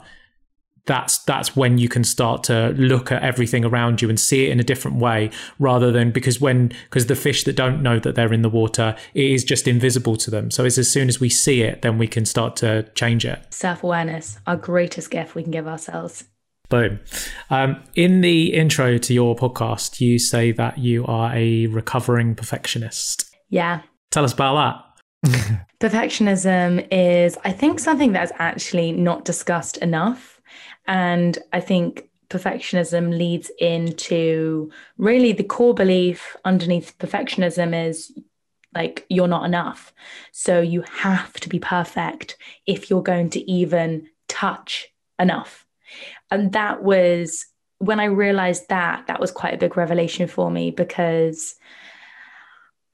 That's 0.87 1.19
that's 1.19 1.55
when 1.55 1.77
you 1.77 1.91
can 1.91 2.05
start 2.05 2.43
to 2.45 2.71
look 2.71 3.13
at 3.13 3.23
everything 3.23 3.67
around 3.67 4.01
you 4.01 4.09
and 4.09 4.19
see 4.19 4.47
it 4.47 4.51
in 4.51 4.59
a 4.59 4.65
different 4.65 4.97
way 4.97 5.31
rather 5.59 5.93
than 5.93 6.11
because 6.11 6.41
when 6.41 6.73
because 6.85 7.07
the 7.07 7.15
fish 7.15 7.45
that 7.45 7.55
don't 7.55 7.83
know 7.83 8.01
that 8.01 8.15
they're 8.17 8.33
in 8.33 8.43
the 8.43 8.49
water 8.49 8.97
it 9.15 9.27
is 9.27 9.45
just 9.45 9.69
invisible 9.69 10.17
to 10.17 10.31
them. 10.31 10.51
So 10.51 10.65
it's 10.65 10.79
as 10.79 10.91
soon 10.91 11.09
as 11.09 11.21
we 11.21 11.29
see 11.29 11.63
it 11.63 11.83
then 11.83 11.99
we 11.99 12.09
can 12.09 12.25
start 12.25 12.57
to 12.57 12.85
change 12.95 13.25
it. 13.27 13.47
Self-awareness, 13.51 14.39
our 14.47 14.57
greatest 14.57 15.11
gift 15.11 15.35
we 15.35 15.43
can 15.43 15.53
give 15.53 15.69
ourselves. 15.69 16.25
Boom. 16.73 17.01
Um, 17.51 17.83
in 17.97 18.23
the 18.23 18.55
intro 18.55 18.97
to 18.97 19.13
your 19.13 19.37
podcast, 19.37 20.01
you 20.01 20.19
say 20.19 20.53
that 20.53 20.79
you 20.79 21.05
are 21.05 21.31
a 21.37 21.67
recovering 21.67 22.35
perfectionist. 22.35 23.31
Yeah. 23.51 23.83
Tell 24.11 24.25
us 24.25 24.33
about 24.33 24.95
that. 25.23 25.67
Perfectionism 25.81 26.89
is, 26.91 27.37
I 27.45 27.53
think, 27.53 27.79
something 27.79 28.13
that's 28.13 28.33
actually 28.39 28.93
not 28.93 29.27
discussed 29.27 29.77
enough. 29.77 30.41
And 30.87 31.37
I 31.53 31.61
think 31.61 32.09
perfectionism 32.31 33.19
leads 33.19 33.51
into 33.59 34.73
really 34.97 35.33
the 35.33 35.45
core 35.45 35.75
belief 35.75 36.39
underneath 36.47 36.97
perfectionism 36.99 37.87
is 37.87 38.19
like 38.75 39.05
you're 39.11 39.29
not 39.29 39.45
enough. 39.45 39.93
So 40.33 40.63
you 40.63 40.85
have 40.91 41.35
to 41.35 41.51
be 41.51 41.59
perfect 41.59 42.39
if 42.67 42.89
you're 42.89 43.03
going 43.03 43.29
to 43.31 43.51
even 43.51 44.09
touch 44.27 44.89
enough. 45.19 45.67
And 46.33 46.53
that 46.53 46.83
was 46.83 47.45
when 47.79 48.01
I 48.01 48.05
realized 48.05 48.69
that, 48.69 49.07
that 49.07 49.21
was 49.21 49.31
quite 49.31 49.55
a 49.55 49.59
big 49.59 49.77
revelation 49.77 50.27
for 50.29 50.51
me 50.51 50.71
because 50.71 51.57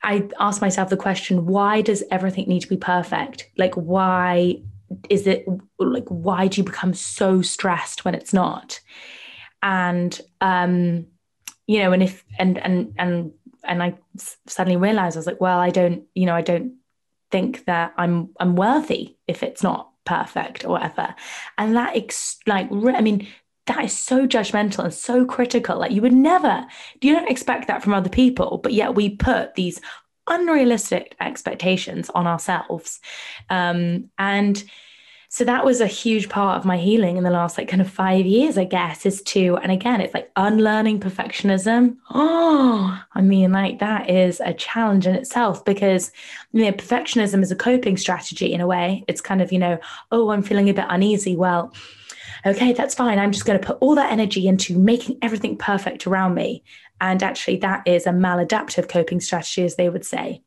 I 0.03 0.29
asked 0.41 0.61
myself 0.61 0.89
the 0.89 0.97
question 0.97 1.47
why 1.47 1.83
does 1.83 2.03
everything 2.11 2.49
need 2.49 2.61
to 2.61 2.69
be 2.69 2.77
perfect? 2.77 3.49
Like, 3.57 3.75
why 3.75 4.63
is 5.09 5.27
it 5.27 5.47
like, 5.79 6.09
why 6.09 6.49
do 6.49 6.61
you 6.61 6.65
become 6.65 6.95
so 6.95 7.43
stressed 7.43 8.05
when 8.05 8.15
it's 8.15 8.33
not? 8.33 8.81
And, 9.63 10.19
um, 10.41 11.07
you 11.67 11.81
know, 11.81 11.93
and 11.93 12.03
if, 12.03 12.25
and, 12.39 12.59
and, 12.59 12.95
and, 12.99 13.33
and 13.63 13.83
I 13.83 13.99
suddenly 14.47 14.79
realized 14.79 15.17
I 15.17 15.21
was 15.21 15.27
like, 15.27 15.41
well, 15.41 15.59
I 15.59 15.71
don't, 15.71 16.05
you 16.15 16.27
know, 16.27 16.35
I 16.35 16.43
don't 16.43 16.75
think 17.31 17.67
that 17.67 17.93
I'm, 17.97 18.31
I'm 18.41 18.57
worthy 18.57 19.17
if 19.27 19.43
it's 19.43 19.63
not 19.63 19.91
perfect 20.09 20.65
or 20.65 20.71
whatever. 20.71 21.15
And 21.57 21.77
that, 21.77 21.97
ex- 21.97 22.39
like, 22.47 22.69
I 22.73 23.01
mean, 23.01 23.29
that 23.67 23.85
is 23.85 23.97
so 23.97 24.27
judgmental 24.27 24.85
and 24.85 24.95
so 24.95 25.25
critical. 25.25 25.79
Like, 25.79 25.93
you 25.93 26.03
would 26.03 26.13
never, 26.13 26.67
you 27.03 27.15
don't 27.15 27.31
expect 27.31 27.69
that 27.69 27.83
from 27.83 27.95
other 27.95 28.09
people, 28.11 28.59
but 28.63 28.73
yet 28.73 28.95
we 28.95 29.11
put 29.11 29.55
these 29.55 29.81
unrealistic 30.27 31.17
expectations 31.21 32.11
on 32.15 32.27
ourselves. 32.27 33.01
Um, 33.51 34.11
and 34.19 34.63
so 35.39 35.45
that 35.45 35.65
was 35.65 35.81
a 35.81 35.87
huge 35.87 36.29
part 36.29 36.59
of 36.59 36.65
my 36.65 36.77
healing 36.77 37.17
in 37.17 37.23
the 37.23 37.31
last 37.31 37.59
like 37.59 37.69
kind 37.69 37.81
of 37.81 37.89
five 37.89 38.27
years, 38.27 38.59
I 38.59 38.65
guess, 38.65 39.07
is 39.07 39.23
to, 39.23 39.57
and 39.59 39.71
again, 39.71 40.01
it's 40.01 40.13
like 40.13 40.33
unlearning 40.35 40.99
perfectionism. 40.99 41.97
Oh, 42.11 43.01
I 43.15 43.21
mean, 43.21 43.53
like 43.53 43.79
that 43.79 44.11
is 44.11 44.41
a 44.45 44.53
challenge 44.53 45.07
in 45.07 45.15
itself 45.15 45.65
because, 45.65 46.11
you 46.51 46.65
know, 46.65 46.73
perfectionism 46.73 47.41
is 47.41 47.53
a 47.53 47.55
coping 47.55 47.97
strategy 47.97 48.53
in 48.53 48.61
a 48.61 48.67
way. 48.67 49.05
It's 49.07 49.21
kind 49.21 49.41
of, 49.41 49.53
you 49.53 49.61
know, 49.61 49.79
oh, 50.11 50.31
I'm 50.31 50.43
feeling 50.43 50.69
a 50.71 50.75
bit 50.75 50.87
uneasy. 50.89 51.37
Well, 51.37 51.73
okay, 52.45 52.73
that's 52.73 52.97
fine. 52.97 53.21
I'm 53.21 53.31
just 53.31 53.45
going 53.45 53.61
to 53.61 53.65
put 53.65 53.79
all 53.81 53.95
that 53.95 54.11
energy 54.11 54.49
into 54.49 54.77
making 54.77 55.19
everything 55.23 55.57
perfect 55.57 56.09
around 56.09 56.35
me. 56.35 56.65
And 57.01 57.23
actually, 57.23 57.59
that 57.59 57.87
is 57.87 58.09
a 58.09 58.11
maladaptive 58.11 58.89
coping 58.89 59.21
strategy, 59.21 59.63
as 59.63 59.77
they 59.77 59.89
would 59.89 60.05
say. 60.05 60.43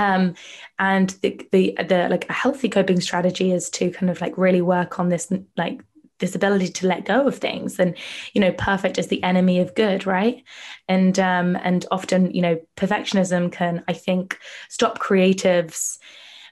Um, 0.00 0.34
and 0.78 1.10
the, 1.22 1.40
the 1.52 1.76
the 1.86 2.08
like 2.08 2.28
a 2.28 2.32
healthy 2.32 2.68
coping 2.68 3.00
strategy 3.00 3.52
is 3.52 3.68
to 3.70 3.90
kind 3.90 4.10
of 4.10 4.20
like 4.20 4.36
really 4.38 4.62
work 4.62 4.98
on 4.98 5.10
this 5.10 5.32
like 5.56 5.82
this 6.20 6.34
ability 6.34 6.68
to 6.68 6.86
let 6.86 7.04
go 7.04 7.26
of 7.26 7.38
things. 7.38 7.78
And 7.78 7.96
you 8.32 8.40
know 8.40 8.52
perfect 8.52 8.98
is 8.98 9.08
the 9.08 9.22
enemy 9.22 9.60
of 9.60 9.74
good 9.74 10.06
right? 10.06 10.42
And 10.88 11.18
um 11.18 11.56
and 11.62 11.84
often 11.90 12.30
you 12.34 12.42
know 12.42 12.60
perfectionism 12.76 13.52
can 13.52 13.84
i 13.88 13.92
think 13.92 14.38
stop 14.68 14.98
creatives 14.98 15.98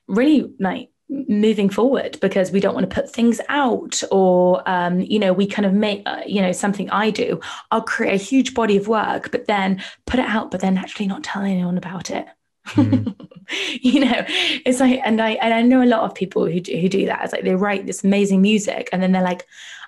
really 0.06 0.52
like 0.60 0.90
moving 1.08 1.70
forward 1.70 2.18
because 2.20 2.50
we 2.50 2.60
don't 2.60 2.74
want 2.74 2.88
to 2.88 2.94
put 2.94 3.10
things 3.10 3.40
out 3.48 4.02
or 4.10 4.62
um, 4.68 5.00
you 5.00 5.18
know 5.18 5.32
we 5.32 5.46
kind 5.46 5.64
of 5.64 5.72
make 5.72 6.02
uh, 6.04 6.20
you 6.26 6.42
know 6.42 6.52
something 6.52 6.90
i 6.90 7.10
do. 7.10 7.40
I'll 7.70 7.82
create 7.82 8.20
a 8.20 8.22
huge 8.22 8.52
body 8.54 8.76
of 8.76 8.88
work 8.88 9.30
but 9.30 9.46
then 9.46 9.82
put 10.06 10.20
it 10.20 10.26
out 10.26 10.50
but 10.50 10.60
then 10.60 10.76
actually 10.76 11.06
not 11.06 11.24
tell 11.24 11.42
anyone 11.42 11.78
about 11.78 12.10
it 12.10 12.26
mm. 12.70 13.28
you 13.80 14.00
know 14.00 14.24
it's 14.66 14.80
like 14.80 15.00
and 15.04 15.20
i 15.20 15.30
and 15.32 15.54
i 15.54 15.62
know 15.62 15.82
a 15.82 15.86
lot 15.86 16.02
of 16.02 16.14
people 16.14 16.46
who 16.46 16.60
do, 16.60 16.76
who 16.76 16.88
do 16.88 17.06
that. 17.06 17.24
It's 17.24 17.32
like 17.32 17.44
they 17.44 17.54
write 17.54 17.86
this 17.86 18.04
amazing 18.04 18.42
music 18.42 18.88
and 18.92 19.02
then 19.02 19.12
they're 19.12 19.22
like 19.22 19.46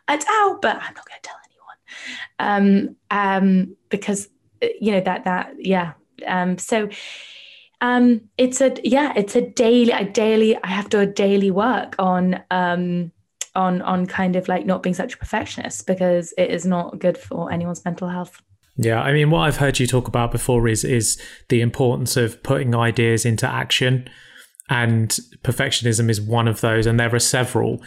it's 0.08 0.26
out 0.28 0.62
but 0.62 0.76
i'm 0.76 0.94
not 0.94 1.06
going 1.06 1.20
to 1.22 1.28
tell 1.28 1.36
anyone. 2.38 2.96
Um 2.96 2.96
um 3.10 3.76
because 3.88 4.28
uh, 4.62 4.68
you 4.80 4.92
know 4.92 5.00
that 5.00 5.24
that 5.24 5.54
yeah. 5.58 5.92
Um 6.26 6.58
so 6.58 6.88
um 7.80 8.22
it's 8.36 8.60
a 8.60 8.74
yeah 8.84 9.12
it's 9.16 9.36
a 9.36 9.40
daily 9.40 9.90
a 9.90 10.04
daily 10.04 10.56
i 10.62 10.66
have 10.66 10.88
to 10.90 10.98
a 10.98 11.06
daily 11.06 11.50
work 11.50 11.94
on 11.98 12.42
um 12.50 13.10
on 13.54 13.80
on 13.82 14.06
kind 14.06 14.36
of 14.36 14.48
like 14.48 14.66
not 14.66 14.82
being 14.82 14.94
such 14.94 15.14
a 15.14 15.16
perfectionist 15.16 15.86
because 15.86 16.34
it 16.36 16.50
is 16.50 16.66
not 16.66 16.98
good 16.98 17.16
for 17.16 17.50
anyone's 17.50 17.84
mental 17.84 18.08
health 18.08 18.42
yeah, 18.82 19.02
I 19.02 19.12
mean, 19.12 19.28
what 19.28 19.40
I've 19.40 19.58
heard 19.58 19.78
you 19.78 19.86
talk 19.86 20.08
about 20.08 20.32
before 20.32 20.66
is 20.66 20.84
is 20.84 21.20
the 21.48 21.60
importance 21.60 22.16
of 22.16 22.42
putting 22.42 22.74
ideas 22.74 23.26
into 23.26 23.46
action, 23.46 24.08
and 24.70 25.10
perfectionism 25.42 26.08
is 26.08 26.18
one 26.18 26.48
of 26.48 26.62
those, 26.62 26.86
and 26.86 26.98
there 26.98 27.14
are 27.14 27.18
several 27.18 27.82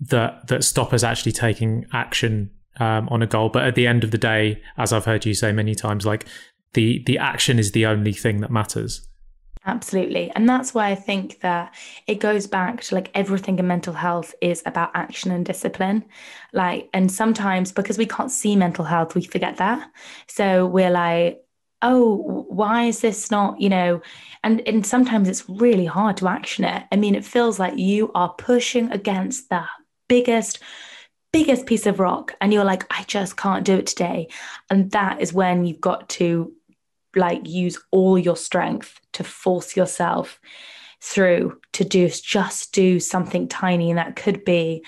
that 0.00 0.48
that 0.48 0.64
stop 0.64 0.92
us 0.92 1.04
actually 1.04 1.30
taking 1.30 1.86
action 1.92 2.50
um, 2.80 3.08
on 3.08 3.22
a 3.22 3.26
goal. 3.26 3.50
But 3.50 3.66
at 3.66 3.76
the 3.76 3.86
end 3.86 4.02
of 4.02 4.10
the 4.10 4.18
day, 4.18 4.60
as 4.76 4.92
I've 4.92 5.04
heard 5.04 5.24
you 5.24 5.34
say 5.34 5.52
many 5.52 5.76
times, 5.76 6.04
like 6.04 6.26
the 6.72 7.04
the 7.06 7.18
action 7.18 7.60
is 7.60 7.70
the 7.70 7.86
only 7.86 8.12
thing 8.12 8.40
that 8.40 8.50
matters. 8.50 9.06
Absolutely. 9.64 10.30
And 10.34 10.48
that's 10.48 10.74
why 10.74 10.90
I 10.90 10.96
think 10.96 11.40
that 11.40 11.74
it 12.08 12.16
goes 12.16 12.48
back 12.48 12.80
to 12.82 12.96
like 12.96 13.10
everything 13.14 13.58
in 13.60 13.66
mental 13.66 13.94
health 13.94 14.34
is 14.40 14.60
about 14.66 14.90
action 14.94 15.30
and 15.30 15.46
discipline. 15.46 16.04
Like, 16.52 16.88
and 16.92 17.10
sometimes 17.12 17.70
because 17.70 17.96
we 17.96 18.06
can't 18.06 18.30
see 18.30 18.56
mental 18.56 18.84
health, 18.84 19.14
we 19.14 19.22
forget 19.22 19.58
that. 19.58 19.88
So 20.26 20.66
we're 20.66 20.90
like, 20.90 21.44
oh, 21.80 22.44
why 22.48 22.84
is 22.86 23.00
this 23.00 23.30
not, 23.30 23.60
you 23.60 23.68
know, 23.68 24.02
and, 24.42 24.66
and 24.66 24.84
sometimes 24.84 25.28
it's 25.28 25.48
really 25.48 25.86
hard 25.86 26.16
to 26.16 26.28
action 26.28 26.64
it. 26.64 26.82
I 26.90 26.96
mean, 26.96 27.14
it 27.14 27.24
feels 27.24 27.60
like 27.60 27.76
you 27.76 28.10
are 28.14 28.34
pushing 28.34 28.90
against 28.90 29.48
the 29.48 29.64
biggest, 30.08 30.58
biggest 31.32 31.66
piece 31.66 31.86
of 31.86 31.98
rock 32.00 32.34
and 32.40 32.52
you're 32.52 32.64
like, 32.64 32.84
I 32.90 33.04
just 33.04 33.36
can't 33.36 33.64
do 33.64 33.76
it 33.76 33.86
today. 33.86 34.28
And 34.70 34.90
that 34.90 35.20
is 35.20 35.32
when 35.32 35.64
you've 35.64 35.80
got 35.80 36.08
to 36.10 36.52
like 37.16 37.46
use 37.46 37.78
all 37.90 38.18
your 38.18 38.36
strength 38.36 39.00
to 39.12 39.24
force 39.24 39.76
yourself 39.76 40.40
through 41.00 41.60
to 41.72 41.84
do 41.84 42.08
just 42.08 42.72
do 42.72 43.00
something 43.00 43.48
tiny 43.48 43.90
and 43.90 43.98
that 43.98 44.14
could 44.14 44.44
be 44.44 44.84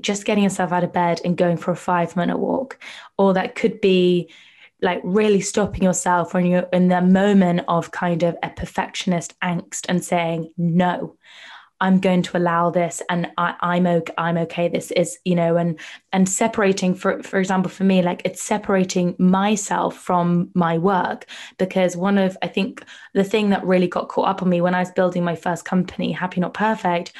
just 0.00 0.24
getting 0.24 0.44
yourself 0.44 0.72
out 0.72 0.84
of 0.84 0.92
bed 0.92 1.20
and 1.24 1.36
going 1.36 1.56
for 1.56 1.72
a 1.72 1.76
5 1.76 2.14
minute 2.14 2.38
walk 2.38 2.78
or 3.18 3.34
that 3.34 3.56
could 3.56 3.80
be 3.80 4.30
like 4.80 5.00
really 5.02 5.40
stopping 5.40 5.82
yourself 5.82 6.34
when 6.34 6.46
you're 6.46 6.68
in 6.72 6.88
the 6.88 7.00
moment 7.00 7.62
of 7.66 7.90
kind 7.90 8.22
of 8.22 8.36
a 8.42 8.50
perfectionist 8.50 9.38
angst 9.40 9.86
and 9.88 10.04
saying 10.04 10.52
no 10.56 11.16
I'm 11.80 12.00
going 12.00 12.22
to 12.22 12.38
allow 12.38 12.70
this 12.70 13.02
and 13.10 13.30
I, 13.36 13.76
am 13.76 13.86
okay 13.86 14.14
I'm 14.16 14.38
okay. 14.38 14.68
This 14.68 14.90
is, 14.92 15.18
you 15.24 15.34
know, 15.34 15.56
and 15.56 15.78
and 16.12 16.28
separating 16.28 16.94
for 16.94 17.22
for 17.22 17.38
example, 17.38 17.70
for 17.70 17.84
me, 17.84 18.02
like 18.02 18.22
it's 18.24 18.42
separating 18.42 19.14
myself 19.18 19.96
from 19.96 20.50
my 20.54 20.78
work 20.78 21.26
because 21.58 21.96
one 21.96 22.16
of 22.18 22.36
I 22.42 22.48
think 22.48 22.84
the 23.14 23.24
thing 23.24 23.50
that 23.50 23.64
really 23.64 23.88
got 23.88 24.08
caught 24.08 24.28
up 24.28 24.42
on 24.42 24.48
me 24.48 24.60
when 24.60 24.74
I 24.74 24.80
was 24.80 24.90
building 24.90 25.24
my 25.24 25.36
first 25.36 25.64
company, 25.64 26.12
Happy 26.12 26.40
Not 26.40 26.54
Perfect, 26.54 27.12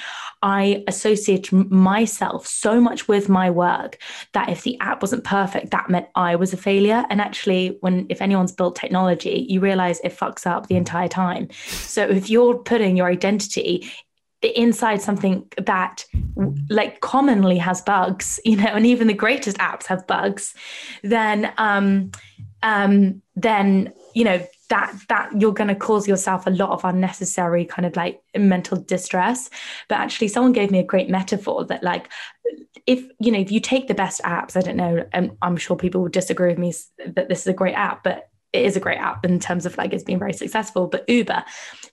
I 0.43 0.85
associated 0.89 1.53
myself 1.71 2.47
so 2.47 2.81
much 2.81 3.09
with 3.09 3.29
my 3.29 3.51
work 3.51 3.99
that 4.33 4.49
if 4.49 4.63
the 4.63 4.79
app 4.81 5.03
wasn't 5.03 5.25
perfect, 5.25 5.71
that 5.71 5.91
meant 5.91 6.07
I 6.15 6.37
was 6.37 6.53
a 6.53 6.57
failure. 6.57 7.05
And 7.11 7.21
actually, 7.21 7.77
when 7.81 8.07
if 8.09 8.23
anyone's 8.23 8.53
built 8.53 8.77
technology, 8.77 9.47
you 9.49 9.61
realize 9.61 10.01
it 10.01 10.17
fucks 10.17 10.47
up 10.47 10.69
the 10.69 10.77
entire 10.77 11.09
time. 11.09 11.49
So 11.67 12.09
if 12.09 12.31
you're 12.31 12.57
putting 12.59 12.97
your 12.97 13.09
identity 13.09 13.91
inside 14.43 15.01
something 15.01 15.47
that 15.57 16.05
like 16.69 17.01
commonly 17.01 17.59
has 17.59 17.81
bugs 17.83 18.39
you 18.45 18.57
know 18.57 18.67
and 18.67 18.87
even 18.87 19.07
the 19.07 19.15
greatest 19.15 19.57
apps 19.59 19.87
have 19.87 20.07
bugs 20.07 20.55
then 21.03 21.53
um 21.59 22.11
um 22.63 23.21
then 23.35 23.93
you 24.15 24.25
know 24.25 24.45
that 24.69 24.95
that 25.09 25.31
you're 25.41 25.53
going 25.53 25.69
to 25.69 25.75
cause 25.75 26.09
yourself 26.09 26.47
a 26.47 26.51
lot 26.51 26.71
of 26.71 26.85
unnecessary 26.85 27.65
kind 27.65 27.87
of 27.87 27.95
like 27.95 28.21
mental 28.37 28.81
distress. 28.81 29.49
But 29.89 29.99
actually 29.99 30.29
someone 30.29 30.53
gave 30.53 30.71
me 30.71 30.81
a 30.81 30.85
great 30.85 31.09
metaphor 31.09 31.65
that 31.67 31.85
like 31.85 32.11
if 32.87 33.05
you 33.19 33.33
know 33.33 33.39
if 33.39 33.51
you 33.51 33.61
take 33.61 33.89
the 33.89 33.95
best 33.95 34.21
apps 34.23 34.57
i 34.57 34.61
don't 34.61 34.77
know 34.77 35.05
and 35.13 35.37
i'm 35.43 35.57
sure 35.57 35.77
people 35.77 36.03
will 36.03 36.09
disagree 36.09 36.51
with 36.51 36.59
me 36.59 36.73
that 37.05 37.29
this 37.29 37.41
is 37.41 37.47
a 37.49 37.53
great 37.53 37.75
app 37.75 38.05
but 38.05 38.29
it 38.57 38.67
is 38.67 38.77
a 38.77 38.81
great 38.81 38.99
app 38.99 39.25
in 39.25 39.39
terms 39.39 39.67
of 39.67 39.77
like 39.77 39.93
it's 39.93 40.05
been 40.05 40.19
very 40.19 40.33
successful. 40.33 40.87
But 40.87 41.09
Uber, 41.09 41.45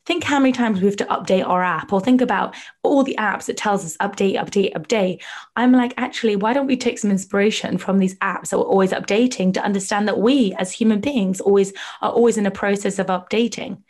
think 0.05 0.23
how 0.23 0.39
many 0.39 0.51
times 0.51 0.79
we 0.79 0.87
have 0.87 0.95
to 0.97 1.05
update 1.05 1.47
our 1.47 1.63
app, 1.63 1.93
or 1.93 2.01
think 2.01 2.21
about 2.21 2.55
all 2.83 3.03
the 3.03 3.15
apps 3.19 3.45
that 3.45 3.57
tells 3.57 3.85
us 3.85 3.97
update, 3.97 4.35
update, 4.35 4.73
update. 4.73 5.21
I'm 5.55 5.71
like, 5.71 5.93
actually, 5.97 6.35
why 6.35 6.53
don't 6.53 6.67
we 6.67 6.77
take 6.77 6.99
some 6.99 7.11
inspiration 7.11 7.77
from 7.77 7.99
these 7.99 8.15
apps 8.15 8.49
that 8.49 8.57
we're 8.57 8.65
always 8.65 8.91
updating 8.91 9.53
to 9.53 9.63
understand 9.63 10.07
that 10.07 10.19
we 10.19 10.53
as 10.57 10.71
human 10.71 10.99
beings 10.99 11.39
always 11.41 11.73
are 12.01 12.11
always 12.11 12.37
in 12.37 12.45
a 12.45 12.51
process 12.51 12.99
of 12.99 13.07
updating 13.07 13.81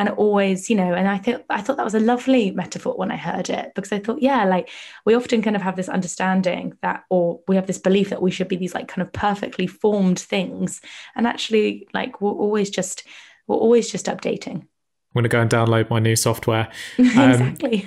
and 0.00 0.08
always 0.08 0.68
you 0.68 0.74
know 0.74 0.94
and 0.94 1.06
i 1.06 1.18
think 1.18 1.42
i 1.50 1.60
thought 1.60 1.76
that 1.76 1.84
was 1.84 1.94
a 1.94 2.00
lovely 2.00 2.50
metaphor 2.50 2.94
when 2.96 3.12
i 3.12 3.16
heard 3.16 3.50
it 3.50 3.70
because 3.74 3.92
i 3.92 3.98
thought 3.98 4.20
yeah 4.20 4.44
like 4.44 4.68
we 5.04 5.14
often 5.14 5.42
kind 5.42 5.54
of 5.54 5.62
have 5.62 5.76
this 5.76 5.88
understanding 5.88 6.76
that 6.82 7.04
or 7.10 7.40
we 7.46 7.56
have 7.56 7.66
this 7.66 7.78
belief 7.78 8.10
that 8.10 8.22
we 8.22 8.30
should 8.30 8.48
be 8.48 8.56
these 8.56 8.74
like 8.74 8.88
kind 8.88 9.06
of 9.06 9.12
perfectly 9.12 9.66
formed 9.66 10.18
things. 10.18 10.80
And 11.16 11.26
actually 11.26 11.88
like 11.92 12.20
we're 12.20 12.30
always 12.32 12.70
just 12.70 13.04
we're 13.46 13.56
always 13.56 13.90
just 13.90 14.06
updating. 14.06 14.62
I'm 14.62 15.22
going 15.22 15.22
to 15.24 15.28
go 15.28 15.40
and 15.40 15.50
download 15.50 15.90
my 15.90 15.98
new 15.98 16.16
software. 16.16 16.68
Um, 16.98 17.30
exactly. 17.30 17.86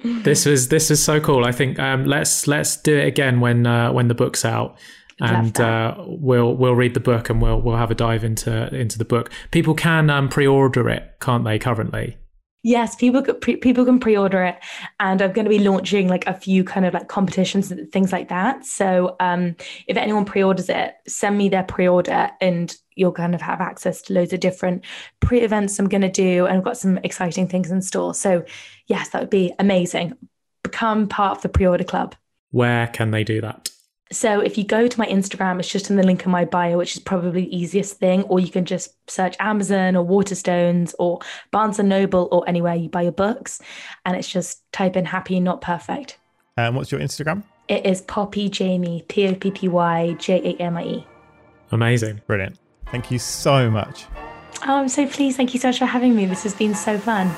this 0.22 0.46
was 0.46 0.68
this 0.68 0.90
is 0.90 1.02
so 1.02 1.20
cool. 1.20 1.44
I 1.44 1.52
think 1.52 1.78
um, 1.78 2.04
let's 2.04 2.46
let's 2.46 2.76
do 2.76 2.96
it 2.96 3.06
again 3.06 3.40
when 3.40 3.66
uh, 3.66 3.92
when 3.92 4.08
the 4.08 4.14
book's 4.14 4.44
out 4.44 4.78
and 5.20 5.60
uh, 5.60 5.94
we'll 5.98 6.54
we'll 6.54 6.74
read 6.74 6.94
the 6.94 7.00
book 7.00 7.30
and 7.30 7.42
we'll 7.42 7.60
we'll 7.60 7.76
have 7.76 7.90
a 7.90 7.94
dive 7.94 8.24
into 8.24 8.74
into 8.74 8.98
the 8.98 9.04
book. 9.04 9.30
People 9.50 9.74
can 9.74 10.10
um, 10.10 10.28
pre-order 10.28 10.88
it, 10.88 11.16
can't 11.20 11.44
they? 11.44 11.58
Currently. 11.58 12.16
Yes, 12.64 12.96
people 12.96 13.22
pre- 13.22 13.56
people 13.56 13.84
can 13.84 14.00
pre-order 14.00 14.42
it, 14.42 14.56
and 14.98 15.22
I'm 15.22 15.32
going 15.32 15.44
to 15.44 15.48
be 15.48 15.60
launching 15.60 16.08
like 16.08 16.26
a 16.26 16.34
few 16.34 16.64
kind 16.64 16.84
of 16.84 16.92
like 16.92 17.06
competitions 17.06 17.70
and 17.70 17.90
things 17.92 18.12
like 18.12 18.28
that. 18.28 18.64
So 18.64 19.16
um, 19.20 19.54
if 19.86 19.96
anyone 19.96 20.24
pre-orders 20.24 20.68
it, 20.68 20.94
send 21.06 21.38
me 21.38 21.48
their 21.48 21.62
pre-order, 21.62 22.30
and 22.40 22.74
you'll 22.96 23.12
kind 23.12 23.34
of 23.34 23.40
have 23.40 23.60
access 23.60 24.02
to 24.02 24.12
loads 24.12 24.32
of 24.32 24.40
different 24.40 24.84
pre-events 25.20 25.78
I'm 25.78 25.88
going 25.88 26.02
to 26.02 26.10
do, 26.10 26.46
and 26.46 26.58
I've 26.58 26.64
got 26.64 26.76
some 26.76 26.98
exciting 26.98 27.46
things 27.46 27.70
in 27.70 27.80
store. 27.80 28.12
So 28.12 28.44
yes, 28.88 29.10
that 29.10 29.22
would 29.22 29.30
be 29.30 29.54
amazing. 29.60 30.14
Become 30.64 31.06
part 31.06 31.36
of 31.36 31.42
the 31.42 31.48
pre-order 31.48 31.84
club. 31.84 32.16
Where 32.50 32.88
can 32.88 33.12
they 33.12 33.22
do 33.22 33.40
that? 33.40 33.70
So 34.10 34.40
if 34.40 34.56
you 34.56 34.64
go 34.64 34.88
to 34.88 34.98
my 34.98 35.06
Instagram, 35.06 35.58
it's 35.58 35.68
just 35.68 35.90
in 35.90 35.96
the 35.96 36.02
link 36.02 36.24
in 36.24 36.30
my 36.30 36.44
bio, 36.44 36.78
which 36.78 36.96
is 36.96 37.02
probably 37.02 37.42
the 37.42 37.56
easiest 37.56 37.98
thing. 37.98 38.22
Or 38.24 38.40
you 38.40 38.50
can 38.50 38.64
just 38.64 38.94
search 39.10 39.36
Amazon 39.38 39.96
or 39.96 40.04
Waterstones 40.04 40.94
or 40.98 41.20
Barnes 41.50 41.78
and 41.78 41.88
Noble 41.88 42.28
or 42.32 42.48
anywhere 42.48 42.74
you 42.74 42.88
buy 42.88 43.02
your 43.02 43.12
books, 43.12 43.60
and 44.04 44.16
it's 44.16 44.28
just 44.28 44.62
type 44.72 44.96
in 44.96 45.04
"happy 45.04 45.40
not 45.40 45.60
perfect." 45.60 46.18
And 46.56 46.68
um, 46.68 46.74
what's 46.74 46.90
your 46.90 47.00
Instagram? 47.00 47.44
It 47.68 47.84
is 47.84 48.00
Poppy 48.00 48.48
Jamie, 48.48 49.04
P 49.08 49.28
O 49.28 49.34
P 49.34 49.50
P 49.50 49.68
Y 49.68 50.16
J 50.18 50.52
A 50.52 50.62
M 50.62 50.76
I 50.76 50.84
E. 50.84 51.06
Amazing, 51.70 52.22
brilliant. 52.26 52.58
Thank 52.90 53.10
you 53.10 53.18
so 53.18 53.70
much. 53.70 54.06
Oh, 54.66 54.76
I'm 54.76 54.88
so 54.88 55.06
pleased. 55.06 55.36
Thank 55.36 55.52
you 55.52 55.60
so 55.60 55.68
much 55.68 55.78
for 55.78 55.86
having 55.86 56.16
me. 56.16 56.24
This 56.24 56.42
has 56.44 56.54
been 56.54 56.74
so 56.74 56.98
fun. 56.98 57.30